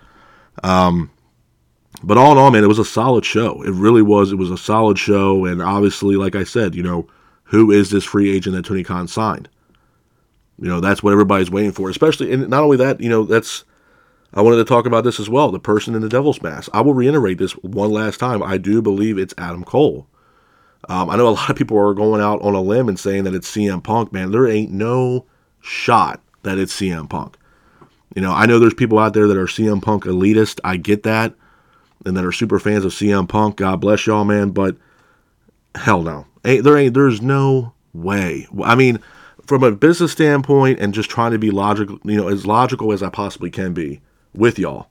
Um, 0.63 1.11
but 2.01 2.17
all 2.17 2.31
in 2.31 2.37
all, 2.37 2.51
man, 2.51 2.63
it 2.63 2.67
was 2.67 2.79
a 2.79 2.85
solid 2.85 3.25
show. 3.25 3.61
It 3.63 3.71
really 3.71 4.01
was. 4.01 4.31
It 4.31 4.37
was 4.37 4.51
a 4.51 4.57
solid 4.57 4.97
show, 4.97 5.45
and 5.45 5.61
obviously, 5.61 6.15
like 6.15 6.35
I 6.35 6.43
said, 6.43 6.75
you 6.75 6.83
know, 6.83 7.07
who 7.43 7.71
is 7.71 7.91
this 7.91 8.03
free 8.03 8.35
agent 8.35 8.55
that 8.55 8.65
Tony 8.65 8.83
Khan 8.83 9.07
signed? 9.07 9.47
You 10.59 10.69
know, 10.69 10.79
that's 10.79 11.03
what 11.03 11.11
everybody's 11.11 11.51
waiting 11.51 11.71
for. 11.71 11.89
Especially, 11.89 12.31
and 12.31 12.47
not 12.49 12.63
only 12.63 12.77
that, 12.77 12.99
you 12.99 13.09
know, 13.09 13.23
that's 13.23 13.63
I 14.33 14.41
wanted 14.41 14.57
to 14.57 14.65
talk 14.65 14.85
about 14.85 15.03
this 15.03 15.19
as 15.19 15.29
well. 15.29 15.51
The 15.51 15.59
person 15.59 15.95
in 15.95 16.01
the 16.01 16.09
Devil's 16.09 16.41
Mask. 16.41 16.69
I 16.73 16.81
will 16.81 16.93
reiterate 16.93 17.37
this 17.37 17.51
one 17.57 17.91
last 17.91 18.19
time. 18.19 18.41
I 18.41 18.57
do 18.57 18.81
believe 18.81 19.17
it's 19.17 19.33
Adam 19.37 19.63
Cole. 19.63 20.07
Um, 20.89 21.09
I 21.09 21.15
know 21.15 21.27
a 21.27 21.29
lot 21.29 21.49
of 21.49 21.55
people 21.55 21.77
are 21.77 21.93
going 21.93 22.21
out 22.21 22.41
on 22.41 22.55
a 22.55 22.61
limb 22.61 22.89
and 22.89 22.99
saying 22.99 23.23
that 23.25 23.35
it's 23.35 23.49
CM 23.49 23.83
Punk. 23.83 24.11
Man, 24.11 24.31
there 24.31 24.47
ain't 24.47 24.71
no 24.71 25.25
shot 25.61 26.21
that 26.41 26.57
it's 26.57 26.75
CM 26.75 27.09
Punk. 27.09 27.37
You 28.15 28.21
know, 28.21 28.31
I 28.31 28.45
know 28.45 28.59
there's 28.59 28.73
people 28.73 28.99
out 28.99 29.13
there 29.13 29.27
that 29.27 29.37
are 29.37 29.45
CM 29.45 29.81
Punk 29.81 30.03
elitist. 30.03 30.59
I 30.63 30.77
get 30.77 31.03
that 31.03 31.33
and 32.05 32.17
that 32.17 32.25
are 32.25 32.31
super 32.31 32.59
fans 32.59 32.85
of 32.85 32.91
CM 32.91 33.29
Punk. 33.29 33.57
God 33.57 33.79
bless 33.79 34.05
y'all, 34.05 34.25
man. 34.25 34.49
But 34.49 34.75
hell 35.75 36.01
no, 36.01 36.25
ain't, 36.43 36.63
there 36.63 36.77
ain't. 36.77 36.93
There's 36.93 37.21
no 37.21 37.73
way. 37.93 38.47
I 38.63 38.75
mean, 38.75 38.99
from 39.45 39.63
a 39.63 39.71
business 39.71 40.11
standpoint, 40.11 40.79
and 40.79 40.93
just 40.93 41.09
trying 41.09 41.31
to 41.31 41.39
be 41.39 41.51
logical, 41.51 41.99
you 42.03 42.17
know, 42.17 42.27
as 42.27 42.45
logical 42.45 42.91
as 42.91 43.01
I 43.01 43.09
possibly 43.09 43.49
can 43.49 43.73
be 43.73 44.01
with 44.33 44.57
y'all, 44.59 44.89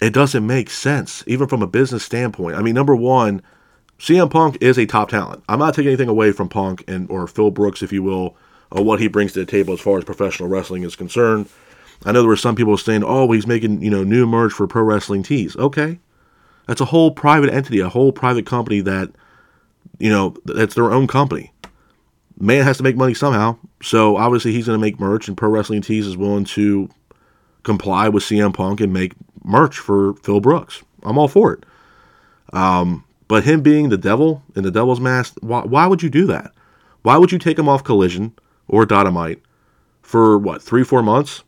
it 0.00 0.12
doesn't 0.12 0.46
make 0.46 0.70
sense, 0.70 1.24
even 1.26 1.48
from 1.48 1.62
a 1.62 1.66
business 1.66 2.02
standpoint. 2.02 2.56
I 2.56 2.62
mean, 2.62 2.74
number 2.74 2.96
one, 2.96 3.42
CM 3.98 4.30
Punk 4.30 4.58
is 4.60 4.78
a 4.78 4.86
top 4.86 5.08
talent. 5.08 5.44
I'm 5.48 5.58
not 5.58 5.74
taking 5.74 5.88
anything 5.88 6.08
away 6.08 6.32
from 6.32 6.48
Punk 6.48 6.84
and 6.88 7.08
or 7.10 7.26
Phil 7.26 7.50
Brooks, 7.50 7.82
if 7.82 7.92
you 7.92 8.02
will, 8.02 8.36
or 8.70 8.84
what 8.84 9.00
he 9.00 9.06
brings 9.06 9.32
to 9.32 9.40
the 9.40 9.46
table 9.46 9.74
as 9.74 9.80
far 9.80 9.98
as 9.98 10.04
professional 10.04 10.48
wrestling 10.48 10.82
is 10.82 10.96
concerned. 10.96 11.48
I 12.04 12.12
know 12.12 12.20
there 12.20 12.28
were 12.28 12.36
some 12.36 12.56
people 12.56 12.76
saying, 12.76 13.04
"Oh, 13.04 13.30
he's 13.30 13.46
making 13.46 13.82
you 13.82 13.90
know 13.90 14.02
new 14.02 14.26
merch 14.26 14.52
for 14.52 14.66
Pro 14.66 14.82
Wrestling 14.82 15.22
Tees." 15.22 15.56
Okay, 15.56 16.00
that's 16.66 16.80
a 16.80 16.86
whole 16.86 17.10
private 17.10 17.52
entity, 17.52 17.80
a 17.80 17.88
whole 17.88 18.12
private 18.12 18.46
company 18.46 18.80
that, 18.80 19.10
you 19.98 20.10
know, 20.10 20.34
that's 20.44 20.74
their 20.74 20.92
own 20.92 21.06
company. 21.06 21.52
Man 22.38 22.64
has 22.64 22.78
to 22.78 22.82
make 22.82 22.96
money 22.96 23.14
somehow. 23.14 23.56
So 23.82 24.16
obviously 24.16 24.52
he's 24.52 24.66
going 24.66 24.78
to 24.78 24.84
make 24.84 24.98
merch, 24.98 25.28
and 25.28 25.36
Pro 25.36 25.50
Wrestling 25.50 25.82
Tees 25.82 26.06
is 26.06 26.16
willing 26.16 26.44
to 26.46 26.88
comply 27.64 28.08
with 28.08 28.22
CM 28.22 28.54
Punk 28.54 28.80
and 28.80 28.92
make 28.92 29.14
merch 29.42 29.78
for 29.78 30.14
Phil 30.14 30.40
Brooks. 30.40 30.82
I'm 31.02 31.18
all 31.18 31.28
for 31.28 31.52
it. 31.52 31.64
Um, 32.52 33.04
but 33.26 33.44
him 33.44 33.62
being 33.62 33.88
the 33.88 33.98
devil 33.98 34.42
in 34.54 34.62
the 34.62 34.70
devil's 34.70 35.00
mask, 35.00 35.34
why, 35.40 35.62
why 35.62 35.86
would 35.86 36.02
you 36.02 36.10
do 36.10 36.26
that? 36.26 36.52
Why 37.02 37.16
would 37.16 37.32
you 37.32 37.38
take 37.38 37.58
him 37.58 37.68
off 37.68 37.84
Collision 37.84 38.32
or 38.68 38.86
Dynamite 38.86 39.42
for 40.02 40.38
what, 40.38 40.62
three, 40.62 40.84
four 40.84 41.02
months? 41.02 41.42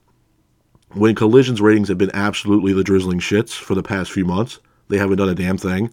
When 0.92 1.14
Collision's 1.14 1.60
ratings 1.60 1.88
have 1.88 1.98
been 1.98 2.14
absolutely 2.14 2.72
the 2.72 2.84
drizzling 2.84 3.20
shits 3.20 3.52
for 3.52 3.74
the 3.74 3.82
past 3.82 4.10
few 4.10 4.24
months. 4.24 4.58
They 4.88 4.98
haven't 4.98 5.18
done 5.18 5.28
a 5.28 5.34
damn 5.34 5.58
thing. 5.58 5.92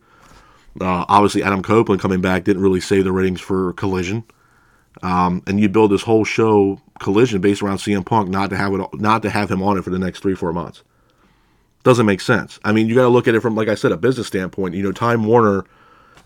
Uh, 0.80 1.06
obviously, 1.08 1.44
Adam 1.44 1.62
Copeland 1.62 2.02
coming 2.02 2.22
back 2.22 2.44
didn't 2.44 2.62
really 2.62 2.80
save 2.80 3.04
the 3.04 3.12
ratings 3.12 3.42
for 3.42 3.74
Collision. 3.74 4.24
Um, 5.02 5.42
and 5.48 5.60
you 5.60 5.70
build 5.70 5.92
this 5.92 6.04
whole 6.04 6.24
show 6.24 6.80
Collision 7.00 7.42
based 7.42 7.62
around 7.62 7.78
CM 7.78 8.06
Punk 8.06 8.30
not 8.30 8.50
to 8.52 8.58
have 8.58 8.74
it, 8.74 8.82
not 8.94 9.22
to 9.24 9.30
have 9.30 9.50
him 9.50 9.62
on 9.62 9.78
it 9.78 9.84
for 9.84 9.90
the 9.90 10.00
next 10.00 10.20
three 10.20 10.36
four 10.36 10.54
months. 10.54 10.84
Doesn't 11.84 12.06
make 12.06 12.22
sense. 12.22 12.60
I 12.64 12.72
mean, 12.72 12.88
you 12.88 12.96
got 12.96 13.02
to 13.02 13.10
look 13.10 13.28
at 13.28 13.36
it 13.36 13.42
from, 13.42 13.56
like 13.56 13.68
I 13.68 13.76
said, 13.76 13.92
a 13.92 13.98
business 13.98 14.28
standpoint. 14.28 14.76
You 14.76 14.84
know, 14.84 14.92
Time 14.92 15.26
Warner 15.26 15.66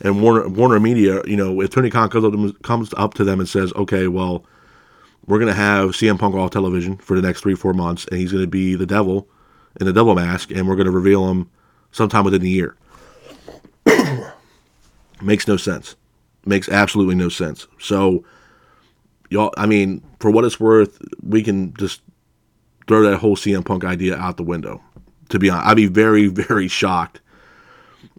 and 0.01 0.21
Warner 0.21 0.47
Warner 0.47 0.79
Media. 0.79 1.21
You 1.25 1.37
know, 1.37 1.61
if 1.61 1.71
Tony 1.71 1.89
Khan 1.89 2.09
comes 2.09 2.25
up, 2.25 2.33
to, 2.33 2.53
comes 2.61 2.93
up 2.95 3.13
to 3.15 3.23
them 3.23 3.39
and 3.39 3.49
says, 3.49 3.73
"Okay, 3.75 4.07
well, 4.07 4.43
we're 5.25 5.39
going 5.39 5.51
to 5.51 5.59
have 5.59 5.91
CM 5.91 6.19
Punk 6.19 6.35
off 6.35 6.51
television 6.51 6.97
for 6.97 7.15
the 7.15 7.25
next 7.25 7.41
three 7.41 7.55
four 7.55 7.73
months, 7.73 8.05
and 8.11 8.19
he's 8.19 8.31
going 8.31 8.43
to 8.43 8.49
be 8.49 8.75
the 8.75 8.85
devil 8.85 9.27
in 9.79 9.85
the 9.85 9.93
devil 9.93 10.15
mask, 10.15 10.51
and 10.51 10.67
we're 10.67 10.75
going 10.75 10.85
to 10.85 10.91
reveal 10.91 11.29
him 11.29 11.49
sometime 11.91 12.23
within 12.23 12.41
the 12.41 12.49
year. 12.49 12.75
Makes 15.21 15.47
no 15.47 15.57
sense. 15.57 15.95
Makes 16.45 16.69
absolutely 16.69 17.15
no 17.15 17.29
sense. 17.29 17.67
So, 17.79 18.23
y'all, 19.29 19.53
I 19.57 19.65
mean, 19.65 20.03
for 20.19 20.31
what 20.31 20.45
it's 20.45 20.59
worth, 20.59 21.01
we 21.21 21.43
can 21.43 21.73
just 21.75 22.01
throw 22.87 23.01
that 23.03 23.17
whole 23.17 23.35
CM 23.35 23.65
Punk 23.65 23.83
idea 23.83 24.15
out 24.15 24.37
the 24.37 24.43
window. 24.43 24.81
To 25.29 25.39
be 25.39 25.49
honest, 25.49 25.67
I'd 25.67 25.77
be 25.77 25.87
very, 25.87 26.27
very 26.27 26.67
shocked 26.67 27.21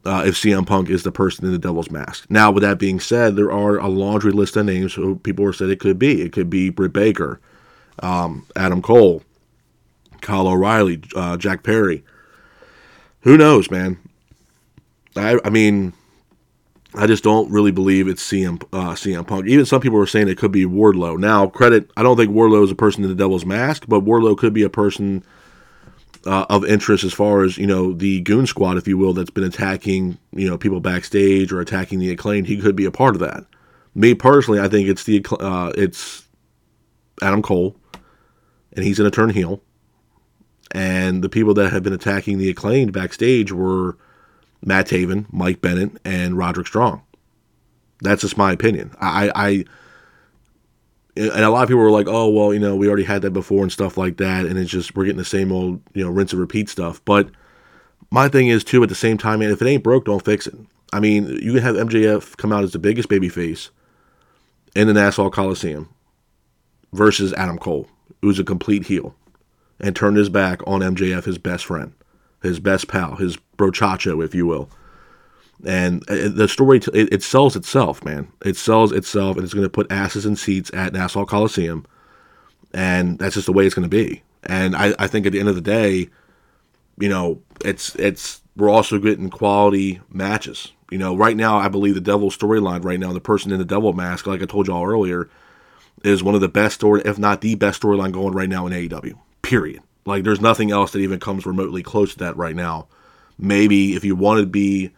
uh, 0.05 0.25
if 0.27 0.35
CM 0.35 0.67
Punk 0.67 0.91
is 0.91 1.03
the 1.03 1.13
person 1.13 1.47
in 1.47 1.53
the 1.53 1.59
Devil's 1.59 1.91
Mask. 1.91 2.27
Now, 2.29 2.51
with 2.51 2.63
that 2.63 2.79
being 2.79 3.01
said, 3.01 3.37
there 3.37 3.53
are 3.53 3.79
a 3.79 3.89
laundry 3.89 4.33
list 4.33 4.57
of 4.57 4.67
names 4.67 4.95
who 4.95 5.17
people 5.17 5.47
have 5.47 5.57
said 5.57 5.71
it 5.71 5.81
could 5.81 5.99
be. 5.99 6.23
It 6.23 6.33
could 6.33 6.51
be 6.51 6.71
Britt 6.71 6.93
Baker, 6.93 7.41
um, 8.01 8.47
Adam 8.57 8.83
Cole, 8.83 9.23
Kyle 10.21 10.49
O'Reilly, 10.49 11.03
uh, 11.15 11.37
Jack 11.37 11.63
Perry 11.63 12.05
who 13.21 13.37
knows, 13.37 13.71
man? 13.71 13.99
I 15.17 15.39
I 15.45 15.51
mean, 15.51 15.93
I 16.95 17.07
just 17.07 17.23
don't 17.23 17.51
really 17.51 17.71
believe 17.71 18.09
it's 18.09 18.27
CM 18.27 18.63
uh, 18.73 18.93
CM 18.93 19.27
Punk. 19.27 19.47
Even 19.47 19.67
some 19.67 19.81
people 19.81 19.99
were 19.99 20.07
saying 20.07 20.29
it 20.29 20.39
could 20.39 20.53
be 20.53 20.65
Wardlow. 20.65 21.19
Now, 21.19 21.47
credit, 21.47 21.91
I 21.97 22.03
don't 22.03 22.17
think 22.17 22.31
Wardlow 22.31 22.65
is 22.65 22.71
a 22.71 22.77
person 22.77 23.05
in 23.05 23.11
the 23.11 23.17
Devil's 23.17 23.45
Mask, 23.45 23.85
but 23.87 24.05
Wardlow 24.05 24.39
could 24.39 24.55
be 24.55 24.63
a 24.63 24.71
person 24.71 25.23
uh, 26.27 26.47
of 26.49 26.65
interest 26.65 27.05
as 27.05 27.13
far 27.13 27.43
as 27.43 27.59
you 27.59 27.67
know 27.67 27.93
the 27.93 28.21
Goon 28.23 28.47
Squad, 28.47 28.79
if 28.79 28.89
you 28.89 28.97
will, 28.97 29.13
that's 29.13 29.31
been 29.31 29.45
attacking 29.45 30.19
you 30.33 30.49
know 30.49 30.57
people 30.57 30.81
backstage 30.81 31.53
or 31.53 31.61
attacking 31.61 31.99
the 31.99 32.11
acclaimed. 32.11 32.47
He 32.47 32.59
could 32.59 32.77
be 32.77 32.87
a 32.87 32.91
part 32.91 33.15
of 33.15 33.21
that. 33.21 33.45
Me 33.95 34.15
personally, 34.15 34.61
I 34.61 34.69
think 34.69 34.89
it's 34.89 35.05
the 35.05 35.25
uh, 35.41 35.73
it's 35.77 36.27
Adam 37.23 37.43
Cole, 37.43 37.77
and 38.73 38.85
he's 38.85 38.99
going 38.99 39.11
to 39.11 39.15
turn 39.15 39.31
heel. 39.31 39.63
And 40.73 41.25
the 41.25 41.31
people 41.31 41.55
that 41.55 41.73
have 41.73 41.83
been 41.83 41.95
attacking 41.95 42.39
the 42.39 42.51
acclaimed 42.51 42.93
backstage 42.93 43.53
were 43.53 43.97
Matt 44.65 44.89
Taven, 44.89 45.27
Mike 45.33 45.61
Bennett, 45.61 45.93
and 46.05 46.37
Roderick 46.37 46.67
Strong. 46.67 47.03
That's 48.01 48.23
just 48.23 48.37
my 48.37 48.53
opinion. 48.53 48.93
I, 49.01 49.31
I 49.35 49.65
and 51.17 51.45
a 51.45 51.51
lot 51.51 51.63
of 51.63 51.69
people 51.69 51.83
were 51.83 51.91
like, 51.91 52.07
"Oh, 52.09 52.29
well, 52.31 52.55
you 52.55 52.61
know, 52.61 52.77
we 52.77 52.87
already 52.87 53.05
had 53.05 53.23
that 53.23 53.33
before 53.33 53.63
and 53.63 53.73
stuff 53.73 53.97
like 53.97 54.19
that," 54.19 54.47
and 54.47 54.59
it's 54.59 54.71
just 54.71 54.95
we're 54.95 55.05
getting 55.05 55.19
the 55.19 55.25
same 55.25 55.51
old, 55.51 55.81
you 55.95 56.05
know, 56.05 56.11
rinse 56.11 56.33
and 56.33 56.41
repeat 56.41 56.69
stuff. 56.69 57.05
But 57.05 57.29
my 58.11 58.29
thing 58.29 58.49
is 58.49 58.63
too, 58.63 58.83
at 58.83 58.89
the 58.89 58.95
same 58.95 59.19
time, 59.19 59.41
man, 59.41 59.51
if 59.51 59.61
it 59.61 59.69
ain't 59.69 59.83
broke, 59.83 60.05
don't 60.05 60.25
fix 60.25 60.47
it. 60.47 60.55
I 60.93 61.01
mean, 61.01 61.27
you 61.43 61.53
can 61.53 61.63
have 61.63 61.75
MJF 61.75 62.37
come 62.37 62.53
out 62.53 62.65
as 62.65 62.73
the 62.73 62.79
biggest 62.79 63.09
babyface 63.09 63.71
in 64.75 64.87
the 64.87 64.95
Nassau 64.95 65.29
Coliseum 65.29 65.89
versus 66.93 67.33
Adam 67.35 67.59
Cole, 67.59 67.89
who's 68.23 68.39
a 68.39 68.45
complete 68.45 68.87
heel 68.87 69.15
and 69.81 69.95
turned 69.95 70.17
his 70.17 70.29
back 70.29 70.61
on 70.67 70.81
MJF, 70.81 71.25
his 71.25 71.39
best 71.39 71.65
friend, 71.65 71.93
his 72.43 72.61
best 72.61 72.89
pal, 72.89 73.17
his 73.17 73.37
brochacho, 73.57 74.25
if 74.25 74.35
you 74.35 74.47
will. 74.47 74.71
And 75.67 76.09
uh, 76.09 76.29
the 76.29 76.47
story, 76.47 76.79
it, 76.79 77.13
it 77.13 77.23
sells 77.23 77.57
itself, 77.57 78.05
man. 78.05 78.31
It 78.45 78.57
sells 78.57 78.93
itself, 78.93 79.37
and 79.37 79.45
it's 79.45 79.55
going 79.55 79.67
to 79.67 79.71
put 79.71 79.91
asses 79.91 80.25
in 80.25 80.37
seats 80.37 80.71
at 80.73 80.93
Nassau 80.93 81.25
Coliseum. 81.25 81.85
And 82.73 83.19
that's 83.19 83.35
just 83.35 83.47
the 83.47 83.53
way 83.53 83.67
it's 83.67 83.75
going 83.75 83.89
to 83.89 83.97
be. 83.97 84.23
And 84.45 84.77
I, 84.77 84.95
I 84.99 85.07
think 85.09 85.27
at 85.27 85.33
the 85.33 85.41
end 85.41 85.49
of 85.49 85.57
the 85.57 85.61
day, 85.61 86.11
you 86.99 87.09
know, 87.09 87.41
it's 87.65 87.95
it's 87.97 88.41
we're 88.57 88.69
also 88.69 88.99
getting 88.99 89.31
quality 89.31 90.01
matches. 90.11 90.73
You 90.91 90.99
know, 90.99 91.17
right 91.17 91.37
now 91.37 91.59
I 91.59 91.69
believe 91.69 91.95
the 91.95 92.01
Devil 92.01 92.31
storyline 92.31 92.85
right 92.85 93.01
now, 93.01 93.13
the 93.13 93.21
person 93.21 93.53
in 93.53 93.59
the 93.59 93.65
Devil 93.65 93.93
mask, 93.93 94.27
like 94.27 94.43
I 94.43 94.47
told 94.47 94.69
y'all 94.69 94.87
earlier, 94.87 95.29
is 96.05 96.23
one 96.23 96.35
of 96.35 96.41
the 96.41 96.49
best 96.49 96.77
story, 96.77 97.03
if 97.05 97.19
not 97.19 97.41
the 97.41 97.55
best 97.57 97.83
storyline 97.83 98.13
going 98.13 98.35
right 98.35 98.49
now 98.49 98.67
in 98.67 98.73
AEW. 98.73 99.19
Period. 99.43 99.83
Like 100.09 100.25
there's 100.25 100.41
nothing 100.41 100.71
else 100.71 100.93
that 100.93 101.01
even 101.01 101.21
comes 101.21 101.45
remotely 101.45 101.83
close 101.83 102.15
to 102.15 102.19
that 102.21 102.37
right 102.37 102.57
now. 102.57 102.87
Maybe 103.39 103.95
if 103.95 104.05
you 104.05 104.17
want 104.17 104.41
to 104.41 104.47
be, 104.47 104.91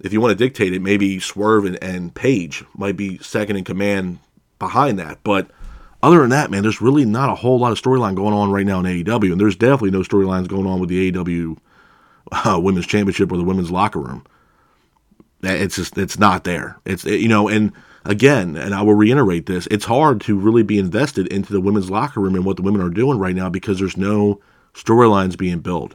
if 0.00 0.12
you 0.12 0.20
want 0.20 0.38
to 0.38 0.44
dictate 0.44 0.74
it, 0.74 0.82
maybe 0.82 1.18
Swerve 1.18 1.64
and, 1.64 1.82
and 1.82 2.14
Page 2.14 2.62
might 2.76 2.96
be 2.96 3.16
second 3.18 3.56
in 3.56 3.64
command 3.64 4.18
behind 4.58 4.98
that. 4.98 5.18
But 5.24 5.50
other 6.02 6.20
than 6.20 6.30
that, 6.30 6.50
man, 6.50 6.62
there's 6.62 6.82
really 6.82 7.06
not 7.06 7.30
a 7.30 7.34
whole 7.34 7.58
lot 7.58 7.72
of 7.72 7.80
storyline 7.80 8.14
going 8.14 8.34
on 8.34 8.50
right 8.50 8.66
now 8.66 8.80
in 8.80 8.84
AEW, 8.84 9.32
and 9.32 9.40
there's 9.40 9.56
definitely 9.56 9.92
no 9.92 10.00
storylines 10.00 10.46
going 10.46 10.66
on 10.66 10.78
with 10.78 10.90
the 10.90 11.10
AEW 11.10 11.56
uh, 12.32 12.60
Women's 12.62 12.86
Championship 12.86 13.32
or 13.32 13.38
the 13.38 13.44
Women's 13.44 13.70
Locker 13.70 13.98
Room. 13.98 14.24
It's 15.42 15.76
just 15.76 15.96
it's 15.96 16.18
not 16.18 16.44
there. 16.44 16.78
It's 16.84 17.06
you 17.06 17.28
know, 17.28 17.48
and 17.48 17.72
again, 18.04 18.56
and 18.56 18.74
I 18.74 18.82
will 18.82 18.94
reiterate 18.94 19.46
this, 19.46 19.66
it's 19.70 19.84
hard 19.84 20.20
to 20.22 20.38
really 20.38 20.62
be 20.62 20.78
invested 20.78 21.26
into 21.28 21.52
the 21.52 21.60
women's 21.60 21.90
locker 21.90 22.20
room 22.20 22.34
and 22.34 22.44
what 22.44 22.56
the 22.56 22.62
women 22.62 22.80
are 22.80 22.90
doing 22.90 23.18
right 23.18 23.34
now 23.34 23.48
because 23.48 23.78
there's 23.78 23.96
no 23.96 24.40
storylines 24.74 25.38
being 25.38 25.60
built. 25.60 25.94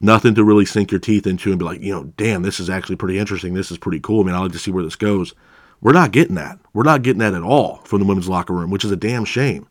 Nothing 0.00 0.34
to 0.36 0.44
really 0.44 0.64
sink 0.64 0.90
your 0.90 1.00
teeth 1.00 1.26
into 1.26 1.50
and 1.50 1.58
be 1.58 1.64
like, 1.64 1.80
you 1.80 1.92
know, 1.92 2.04
damn, 2.16 2.42
this 2.42 2.60
is 2.60 2.70
actually 2.70 2.96
pretty 2.96 3.18
interesting. 3.18 3.54
This 3.54 3.70
is 3.70 3.78
pretty 3.78 4.00
cool. 4.00 4.22
I 4.22 4.26
mean, 4.26 4.34
I 4.34 4.38
like 4.38 4.52
to 4.52 4.58
see 4.58 4.70
where 4.70 4.84
this 4.84 4.96
goes. 4.96 5.34
We're 5.80 5.92
not 5.92 6.12
getting 6.12 6.36
that. 6.36 6.58
We're 6.72 6.84
not 6.84 7.02
getting 7.02 7.18
that 7.18 7.34
at 7.34 7.42
all 7.42 7.76
from 7.84 8.00
the 8.00 8.06
women's 8.06 8.28
locker 8.28 8.52
room, 8.52 8.70
which 8.70 8.84
is 8.84 8.92
a 8.92 8.96
damn 8.96 9.24
shame. 9.24 9.66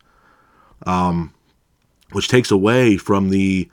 Um, 0.86 1.34
which 2.12 2.28
takes 2.28 2.52
away 2.52 2.98
from 2.98 3.30
the 3.30 3.70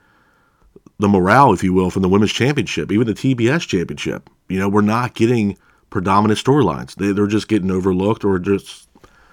the 0.99 1.09
morale, 1.09 1.53
if 1.53 1.65
you 1.65 1.73
will, 1.73 1.91
from 1.91 2.03
the 2.03 2.09
women's 2.09 2.33
championship, 2.33 2.93
even 2.93 3.07
the 3.07 3.15
TBS 3.15 3.67
championship. 3.67 4.31
You 4.49 4.59
know, 4.59 4.69
we're 4.69 4.81
not 4.81 5.15
getting 5.15 5.59
predominant 5.91 6.39
storylines. 6.39 6.95
They, 6.95 7.13
they're 7.13 7.27
just 7.27 7.49
getting 7.49 7.71
overlooked, 7.71 8.25
or 8.25 8.39
just 8.39 8.89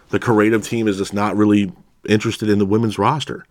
the 0.10 0.20
creative 0.20 0.64
team 0.64 0.88
is 0.88 0.98
just 0.98 1.14
not 1.14 1.36
really 1.36 1.72
interested 2.08 2.50
in 2.50 2.60
the 2.60 2.66
women's 2.66 2.98
roster. 2.98 3.46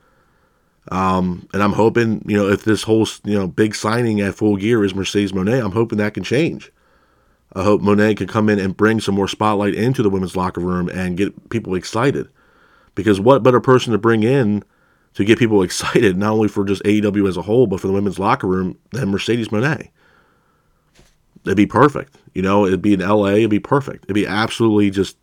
Um, 0.90 1.48
and 1.52 1.62
I'm 1.62 1.72
hoping, 1.72 2.22
you 2.26 2.36
know, 2.36 2.48
if 2.48 2.64
this 2.64 2.82
whole, 2.82 3.06
you 3.24 3.38
know, 3.38 3.46
big 3.46 3.74
signing 3.74 4.20
at 4.20 4.34
full 4.34 4.56
gear 4.56 4.84
is 4.84 4.94
Mercedes 4.94 5.32
Moné, 5.32 5.62
I'm 5.62 5.72
hoping 5.72 5.98
that 5.98 6.14
can 6.14 6.24
change. 6.24 6.72
I 7.54 7.64
hope 7.64 7.82
Moné 7.82 8.16
can 8.16 8.28
come 8.28 8.48
in 8.48 8.58
and 8.58 8.76
bring 8.76 9.00
some 9.00 9.14
more 9.14 9.28
spotlight 9.28 9.74
into 9.74 10.02
the 10.02 10.10
women's 10.10 10.36
locker 10.36 10.60
room 10.60 10.88
and 10.88 11.16
get 11.16 11.50
people 11.50 11.74
excited. 11.74 12.28
Because 12.94 13.20
what 13.20 13.42
better 13.42 13.60
person 13.60 13.92
to 13.92 13.98
bring 13.98 14.22
in 14.22 14.64
to 15.14 15.24
get 15.24 15.38
people 15.38 15.62
excited, 15.64 16.16
not 16.16 16.32
only 16.32 16.48
for 16.48 16.64
just 16.64 16.82
AEW 16.84 17.28
as 17.28 17.36
a 17.36 17.42
whole, 17.42 17.66
but 17.66 17.80
for 17.80 17.86
the 17.86 17.92
women's 17.92 18.18
locker 18.18 18.46
room 18.46 18.78
than 18.92 19.10
Mercedes 19.10 19.48
Moné? 19.48 19.90
It'd 21.44 21.56
be 21.56 21.66
perfect. 21.66 22.16
You 22.34 22.42
know, 22.42 22.66
it'd 22.66 22.82
be 22.82 22.94
in 22.94 23.00
LA, 23.00 23.26
it'd 23.26 23.50
be 23.50 23.58
perfect. 23.58 24.04
It'd 24.04 24.14
be 24.14 24.26
absolutely 24.26 24.90
just, 24.90 25.16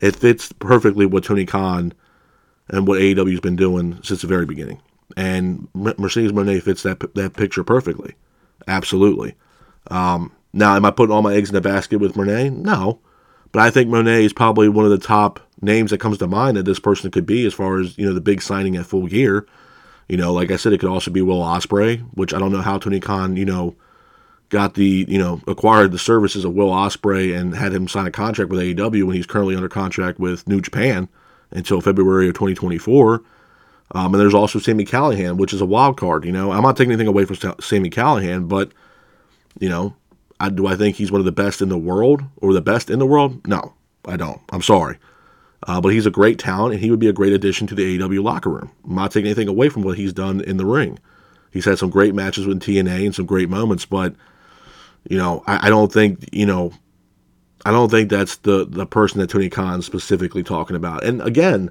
it 0.00 0.16
fits 0.16 0.52
perfectly 0.52 1.06
what 1.06 1.24
Tony 1.24 1.44
Khan 1.44 1.92
and 2.68 2.86
what 2.86 3.00
AEW's 3.00 3.40
been 3.40 3.56
doing 3.56 3.98
since 4.02 4.22
the 4.22 4.26
very 4.26 4.46
beginning. 4.46 4.80
And 5.16 5.68
Mercedes 5.74 6.32
Moné 6.32 6.62
fits 6.62 6.82
that 6.82 7.14
that 7.14 7.34
picture 7.34 7.64
perfectly. 7.64 8.14
Absolutely. 8.66 9.34
Um, 9.90 10.32
now, 10.52 10.76
am 10.76 10.84
I 10.84 10.90
putting 10.90 11.14
all 11.14 11.22
my 11.22 11.34
eggs 11.34 11.48
in 11.48 11.54
the 11.54 11.60
basket 11.60 11.98
with 11.98 12.14
Moné? 12.14 12.54
No. 12.54 13.00
But 13.52 13.62
I 13.62 13.70
think 13.70 13.88
Moné 13.88 14.22
is 14.22 14.32
probably 14.32 14.68
one 14.68 14.84
of 14.84 14.90
the 14.90 14.98
top 14.98 15.40
names 15.62 15.90
that 15.90 16.00
comes 16.00 16.18
to 16.18 16.26
mind 16.26 16.56
that 16.56 16.64
this 16.64 16.78
person 16.78 17.10
could 17.10 17.26
be 17.26 17.46
as 17.46 17.54
far 17.54 17.80
as, 17.80 17.96
you 17.96 18.06
know, 18.06 18.12
the 18.12 18.20
big 18.20 18.42
signing 18.42 18.76
at 18.76 18.86
full 18.86 19.06
gear. 19.06 19.46
You 20.08 20.16
know, 20.16 20.32
like 20.32 20.50
I 20.50 20.56
said, 20.56 20.72
it 20.72 20.78
could 20.78 20.90
also 20.90 21.10
be 21.10 21.22
Will 21.22 21.40
Ospreay, 21.40 22.00
which 22.14 22.34
I 22.34 22.38
don't 22.38 22.52
know 22.52 22.60
how 22.60 22.78
Tony 22.78 23.00
Khan, 23.00 23.36
you 23.36 23.44
know, 23.44 23.74
got 24.48 24.74
the, 24.74 25.04
you 25.08 25.18
know, 25.18 25.40
acquired 25.46 25.92
the 25.92 25.98
services 25.98 26.44
of 26.44 26.54
Will 26.54 26.70
Ospreay 26.70 27.36
and 27.38 27.54
had 27.54 27.72
him 27.72 27.88
sign 27.88 28.06
a 28.06 28.10
contract 28.10 28.50
with 28.50 28.60
AEW 28.60 29.04
when 29.04 29.16
he's 29.16 29.26
currently 29.26 29.54
under 29.54 29.68
contract 29.68 30.18
with 30.18 30.46
New 30.48 30.60
Japan 30.60 31.08
until 31.50 31.80
February 31.80 32.28
of 32.28 32.34
2024. 32.34 33.22
Um, 33.92 34.14
and 34.14 34.20
there's 34.20 34.34
also 34.34 34.58
Sami 34.58 34.84
Callihan, 34.84 35.36
which 35.36 35.52
is 35.52 35.60
a 35.60 35.66
wild 35.66 35.96
card. 35.96 36.24
You 36.24 36.32
know, 36.32 36.52
I'm 36.52 36.62
not 36.62 36.76
taking 36.76 36.92
anything 36.92 37.08
away 37.08 37.24
from 37.24 37.36
Sami 37.60 37.90
Callihan, 37.90 38.48
but 38.48 38.72
you 39.58 39.68
know, 39.68 39.94
I, 40.40 40.50
do 40.50 40.66
I 40.66 40.76
think 40.76 40.96
he's 40.96 41.10
one 41.10 41.20
of 41.20 41.24
the 41.24 41.32
best 41.32 41.62
in 41.62 41.68
the 41.68 41.78
world 41.78 42.22
or 42.36 42.52
the 42.52 42.60
best 42.60 42.90
in 42.90 42.98
the 42.98 43.06
world? 43.06 43.46
No, 43.46 43.74
I 44.04 44.16
don't. 44.16 44.40
I'm 44.50 44.62
sorry. 44.62 44.98
Uh, 45.66 45.80
but 45.80 45.92
he's 45.92 46.06
a 46.06 46.10
great 46.10 46.38
talent, 46.38 46.74
and 46.74 46.82
he 46.82 46.90
would 46.90 47.00
be 47.00 47.08
a 47.08 47.12
great 47.12 47.32
addition 47.32 47.66
to 47.66 47.74
the 47.74 47.98
AEW 47.98 48.22
locker 48.22 48.50
room. 48.50 48.70
I'm 48.84 48.94
not 48.94 49.10
taking 49.10 49.26
anything 49.26 49.48
away 49.48 49.68
from 49.68 49.82
what 49.82 49.98
he's 49.98 50.12
done 50.12 50.40
in 50.42 50.56
the 50.56 50.66
ring. 50.66 50.98
He's 51.50 51.64
had 51.64 51.78
some 51.78 51.90
great 51.90 52.14
matches 52.14 52.46
with 52.46 52.60
TNA 52.60 53.06
and 53.06 53.14
some 53.14 53.26
great 53.26 53.48
moments, 53.48 53.84
but 53.84 54.14
you 55.08 55.18
know, 55.18 55.42
I, 55.46 55.66
I 55.66 55.68
don't 55.70 55.92
think 55.92 56.28
you 56.32 56.46
know 56.46 56.72
I 57.64 57.70
don't 57.70 57.90
think 57.90 58.10
that's 58.10 58.36
the 58.36 58.64
the 58.64 58.86
person 58.86 59.20
that 59.20 59.30
Tony 59.30 59.48
Khan 59.48 59.82
specifically 59.82 60.42
talking 60.42 60.76
about. 60.76 61.04
And 61.04 61.20
again, 61.22 61.70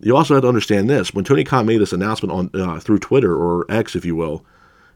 you 0.00 0.16
also 0.16 0.34
have 0.34 0.42
to 0.42 0.48
understand 0.48 0.88
this: 0.88 1.12
when 1.12 1.24
Tony 1.24 1.44
Khan 1.44 1.66
made 1.66 1.80
this 1.80 1.92
announcement 1.92 2.32
on 2.32 2.50
uh, 2.60 2.80
through 2.80 3.00
Twitter 3.00 3.34
or 3.34 3.66
X, 3.68 3.96
if 3.96 4.04
you 4.04 4.14
will, 4.14 4.44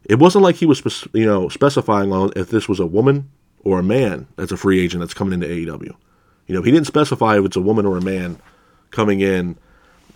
it 0.04 0.18
wasn't 0.18 0.44
like 0.44 0.56
he 0.56 0.66
was 0.66 0.78
spe- 0.78 1.14
you 1.14 1.26
know 1.26 1.48
specifying 1.48 2.12
on 2.12 2.32
if 2.36 2.50
this 2.50 2.68
was 2.68 2.80
a 2.80 2.86
woman 2.86 3.28
or 3.64 3.80
a 3.80 3.82
man 3.82 4.26
that's 4.36 4.52
a 4.52 4.56
free 4.56 4.80
agent 4.80 5.00
that's 5.00 5.14
coming 5.14 5.34
into 5.34 5.46
AEW. 5.46 5.94
You 6.46 6.54
know, 6.54 6.62
he 6.62 6.70
didn't 6.70 6.86
specify 6.86 7.38
if 7.38 7.44
it's 7.44 7.56
a 7.56 7.60
woman 7.60 7.86
or 7.86 7.96
a 7.96 8.02
man 8.02 8.38
coming 8.90 9.20
in 9.20 9.56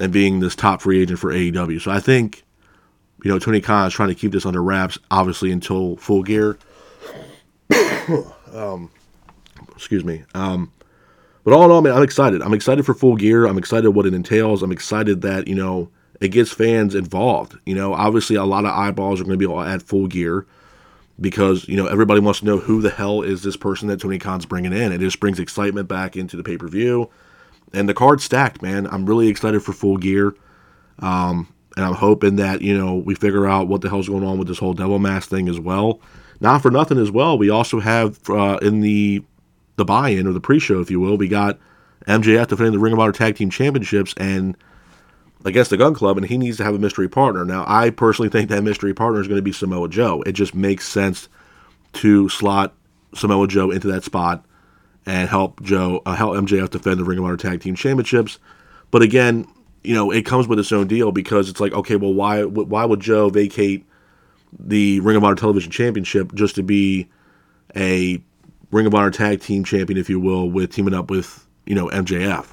and 0.01 0.13
being 0.13 0.41
this 0.41 0.57
top 0.57 0.81
free 0.83 1.03
agent 1.03 1.19
for 1.19 1.33
AEW. 1.33 1.81
So 1.81 1.91
I 1.91 2.01
think, 2.01 2.43
you 3.23 3.31
know, 3.31 3.39
Tony 3.39 3.61
Khan 3.61 3.87
is 3.87 3.93
trying 3.93 4.09
to 4.09 4.15
keep 4.15 4.33
this 4.33 4.47
under 4.47 4.63
wraps, 4.63 4.99
obviously 5.11 5.53
until 5.53 5.97
full 5.97 6.23
gear. 6.23 6.59
um, 8.53 8.91
excuse 9.75 10.05
me. 10.05 10.25
Um, 10.35 10.71
but 11.45 11.53
all 11.53 11.65
in 11.65 11.71
all, 11.71 11.83
man, 11.83 11.93
I'm 11.93 12.03
excited. 12.03 12.43
I'm 12.43 12.55
excited 12.55 12.87
for 12.87 12.95
Full 12.95 13.17
Gear. 13.17 13.47
I'm 13.47 13.59
excited 13.59 13.91
what 13.91 14.07
it 14.07 14.15
entails. 14.15 14.63
I'm 14.63 14.73
excited 14.73 15.21
that 15.23 15.47
you 15.47 15.55
know 15.55 15.91
it 16.21 16.29
gets 16.29 16.51
fans 16.51 16.95
involved. 16.95 17.57
You 17.67 17.75
know, 17.75 17.93
obviously 17.93 18.37
a 18.37 18.45
lot 18.45 18.65
of 18.65 18.71
eyeballs 18.71 19.21
are 19.21 19.25
going 19.25 19.39
to 19.39 19.49
be 19.49 19.55
at 19.55 19.83
Full 19.83 20.07
Gear 20.07 20.47
because 21.21 21.69
you 21.69 21.77
know 21.77 21.87
everybody 21.87 22.21
wants 22.21 22.41
to 22.41 22.47
know 22.47 22.59
who 22.59 22.81
the 22.81 22.91
hell 22.91 23.23
is 23.23 23.43
this 23.43 23.57
person 23.57 23.89
that 23.89 24.01
Tony 24.01 24.19
Khan's 24.19 24.47
bringing 24.47 24.73
in. 24.73 24.93
It 24.93 25.01
just 25.01 25.21
brings 25.21 25.39
excitement 25.39 25.89
back 25.89 26.17
into 26.17 26.37
the 26.37 26.43
pay 26.43 26.57
per 26.57 26.69
view, 26.69 27.11
and 27.73 27.89
the 27.89 27.95
card's 27.95 28.25
stacked, 28.25 28.63
man. 28.63 28.87
I'm 28.87 29.05
really 29.07 29.29
excited 29.29 29.63
for 29.63 29.73
Full 29.73 29.99
Gear. 29.99 30.35
Um, 31.01 31.53
and 31.77 31.85
I'm 31.85 31.95
hoping 31.95 32.37
that 32.37 32.63
you 32.63 32.77
know 32.77 32.95
we 32.95 33.15
figure 33.15 33.47
out 33.47 33.69
what 33.69 33.81
the 33.81 33.89
hell's 33.89 34.09
going 34.09 34.25
on 34.25 34.39
with 34.39 34.49
this 34.49 34.59
whole 34.59 34.75
Devil 34.75 34.99
Mask 34.99 35.29
thing 35.29 35.49
as 35.49 35.61
well. 35.61 36.01
Not 36.45 36.61
for 36.61 36.71
nothing 36.71 36.99
as 36.99 37.11
well. 37.11 37.39
We 37.39 37.49
also 37.49 37.81
have 37.81 38.21
uh, 38.29 38.59
in 38.61 38.81
the 38.81 39.25
the 39.77 39.85
buy-in 39.87 40.27
or 40.27 40.33
the 40.35 40.43
pre-show, 40.43 40.79
if 40.79 40.91
you 40.91 41.01
will. 41.01 41.17
We 41.17 41.27
got 41.27 41.59
MJF 42.07 42.49
defending 42.49 42.75
the 42.75 42.79
Ring 42.79 42.93
of 42.93 42.99
Honor 42.99 43.13
Tag 43.13 43.37
Team 43.37 43.49
Championships 43.49 44.13
and 44.19 44.55
against 45.47 45.71
the 45.71 45.79
Gunn 45.79 45.95
Club, 45.95 46.19
and 46.19 46.27
he 46.27 46.37
needs 46.37 46.59
to 46.59 46.65
have 46.65 46.75
a 46.75 46.79
mystery 46.79 47.09
partner. 47.09 47.47
Now, 47.47 47.65
I 47.67 47.89
personally 47.89 48.29
think 48.29 48.51
that 48.51 48.63
mystery 48.63 48.93
partner 48.93 49.23
is 49.23 49.27
going 49.27 49.39
to 49.39 49.43
be 49.43 49.53
Samoa 49.53 49.89
Joe. 49.89 50.23
It 50.27 50.33
just 50.33 50.55
makes 50.55 50.87
sense 50.87 51.31
to 51.95 52.29
slot 52.29 52.75
Samoa 53.15 53.49
Joe 53.49 53.71
into 53.71 53.89
that 53.89 54.05
spot 54.05 54.45
and 55.07 55.31
help 55.31 55.63
Joe 55.63 56.03
uh, 56.05 56.15
help 56.15 56.37
MJF 56.37 56.69
defend 56.69 57.01
the 57.01 57.05
Ring 57.05 57.21
of 57.21 57.25
Honor 57.25 57.39
Tag 57.39 57.63
Team 57.63 57.75
Championships. 57.75 58.39
But 58.91 59.01
again, 59.01 59.47
you 59.83 59.95
know, 59.95 60.11
it 60.11 60.27
comes 60.27 60.47
with 60.47 60.59
its 60.59 60.73
own 60.73 60.89
deal 60.89 61.11
because 61.11 61.49
it's 61.49 61.61
like, 61.61 61.73
okay, 61.73 61.97
well, 61.97 62.13
why 62.13 62.45
why 62.45 62.85
would 62.85 63.01
Joe 63.01 63.31
vacate 63.31 63.87
the 64.59 65.01
Ring 65.01 65.17
of 65.17 65.25
Honor 65.25 65.35
Television 65.35 65.71
Championship 65.71 66.35
just 66.35 66.55
to 66.57 66.63
be 66.63 67.09
a 67.77 68.23
Ring 68.71 68.87
of 68.87 68.95
Honor 68.95 69.11
Tag 69.11 69.41
Team 69.41 69.65
Champion, 69.65 69.99
if 69.99 70.09
you 70.09 70.21
will, 70.21 70.51
with 70.51 70.73
teaming 70.73 70.95
up 70.95 71.11
with 71.11 71.47
you 71.67 71.75
know 71.75 71.89
MJF. 71.89 72.47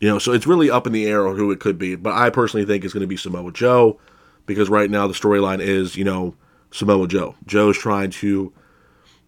You 0.00 0.08
know, 0.08 0.18
so 0.18 0.32
it's 0.32 0.46
really 0.46 0.70
up 0.70 0.86
in 0.86 0.92
the 0.92 1.06
air 1.06 1.28
who 1.28 1.50
it 1.50 1.60
could 1.60 1.78
be. 1.78 1.94
But 1.94 2.14
I 2.14 2.30
personally 2.30 2.64
think 2.64 2.84
it's 2.84 2.94
going 2.94 3.02
to 3.02 3.06
be 3.06 3.18
Samoa 3.18 3.52
Joe 3.52 4.00
because 4.46 4.70
right 4.70 4.90
now 4.90 5.06
the 5.06 5.14
storyline 5.14 5.60
is 5.60 5.96
you 5.96 6.04
know 6.04 6.34
Samoa 6.70 7.06
Joe. 7.06 7.34
Joe's 7.46 7.78
trying 7.78 8.10
to 8.10 8.52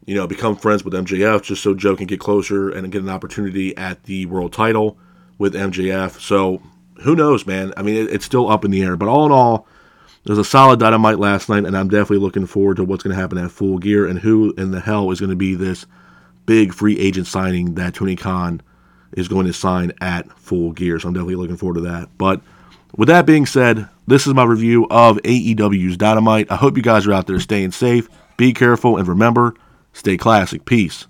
you 0.07 0.15
know 0.15 0.27
become 0.27 0.57
friends 0.57 0.85
with 0.85 0.95
MJF 0.95 1.43
just 1.43 1.63
so 1.63 1.75
Joe 1.75 1.97
can 1.97 2.07
get 2.07 2.21
closer 2.21 2.71
and 2.71 2.91
get 2.91 3.03
an 3.03 3.11
opportunity 3.11 3.77
at 3.77 4.05
the 4.05 4.27
world 4.27 4.53
title 4.53 4.97
with 5.39 5.55
MJF. 5.55 6.21
So 6.21 6.63
who 7.03 7.17
knows, 7.17 7.47
man? 7.47 7.73
I 7.77 7.83
mean, 7.83 7.97
it, 7.97 8.13
it's 8.13 8.25
still 8.25 8.49
up 8.49 8.65
in 8.65 8.71
the 8.71 8.83
air. 8.83 8.97
But 8.97 9.09
all 9.09 9.27
in 9.27 9.33
all, 9.33 9.67
there's 10.25 10.39
a 10.39 10.45
solid 10.45 10.79
dynamite 10.79 11.19
last 11.19 11.49
night, 11.49 11.65
and 11.65 11.77
I'm 11.77 11.89
definitely 11.89 12.19
looking 12.19 12.47
forward 12.47 12.77
to 12.77 12.85
what's 12.85 13.03
going 13.03 13.15
to 13.15 13.21
happen 13.21 13.39
at 13.39 13.51
Full 13.51 13.79
Gear 13.79 14.07
and 14.07 14.19
who 14.19 14.55
in 14.57 14.71
the 14.71 14.81
hell 14.81 15.11
is 15.11 15.21
going 15.21 15.31
to 15.31 15.37
be 15.37 15.55
this 15.55 15.87
big 16.47 16.73
free 16.73 16.99
agent 16.99 17.27
signing 17.27 17.75
that 17.75 17.95
Tony 17.95 18.17
Khan 18.17 18.61
is 19.13 19.29
going 19.29 19.47
to 19.47 19.53
sign 19.53 19.93
at 20.01 20.31
full 20.39 20.73
gear. 20.73 20.99
So 20.99 21.09
I'm 21.09 21.15
definitely 21.15 21.37
looking 21.37 21.57
forward 21.57 21.75
to 21.75 21.81
that. 21.83 22.09
But 22.19 22.41
with 22.97 23.09
that 23.09 23.27
being 23.27 23.47
said, 23.47 23.89
this 24.07 24.27
is 24.27 24.35
my 24.35 24.45
review 24.45 24.87
of 24.91 25.19
AEW's 25.19 25.97
Dynamite. 25.97 26.51
I 26.51 26.57
hope 26.57 26.77
you 26.77 26.83
guys 26.83 27.07
are 27.07 27.13
out 27.13 27.27
there 27.27 27.41
staying 27.41 27.73
safe, 27.73 28.09
be 28.37 28.53
careful, 28.53 28.97
and 28.97 29.07
remember, 29.07 29.55
stay 29.93 30.17
classic. 30.17 30.65
Peace. 30.65 31.07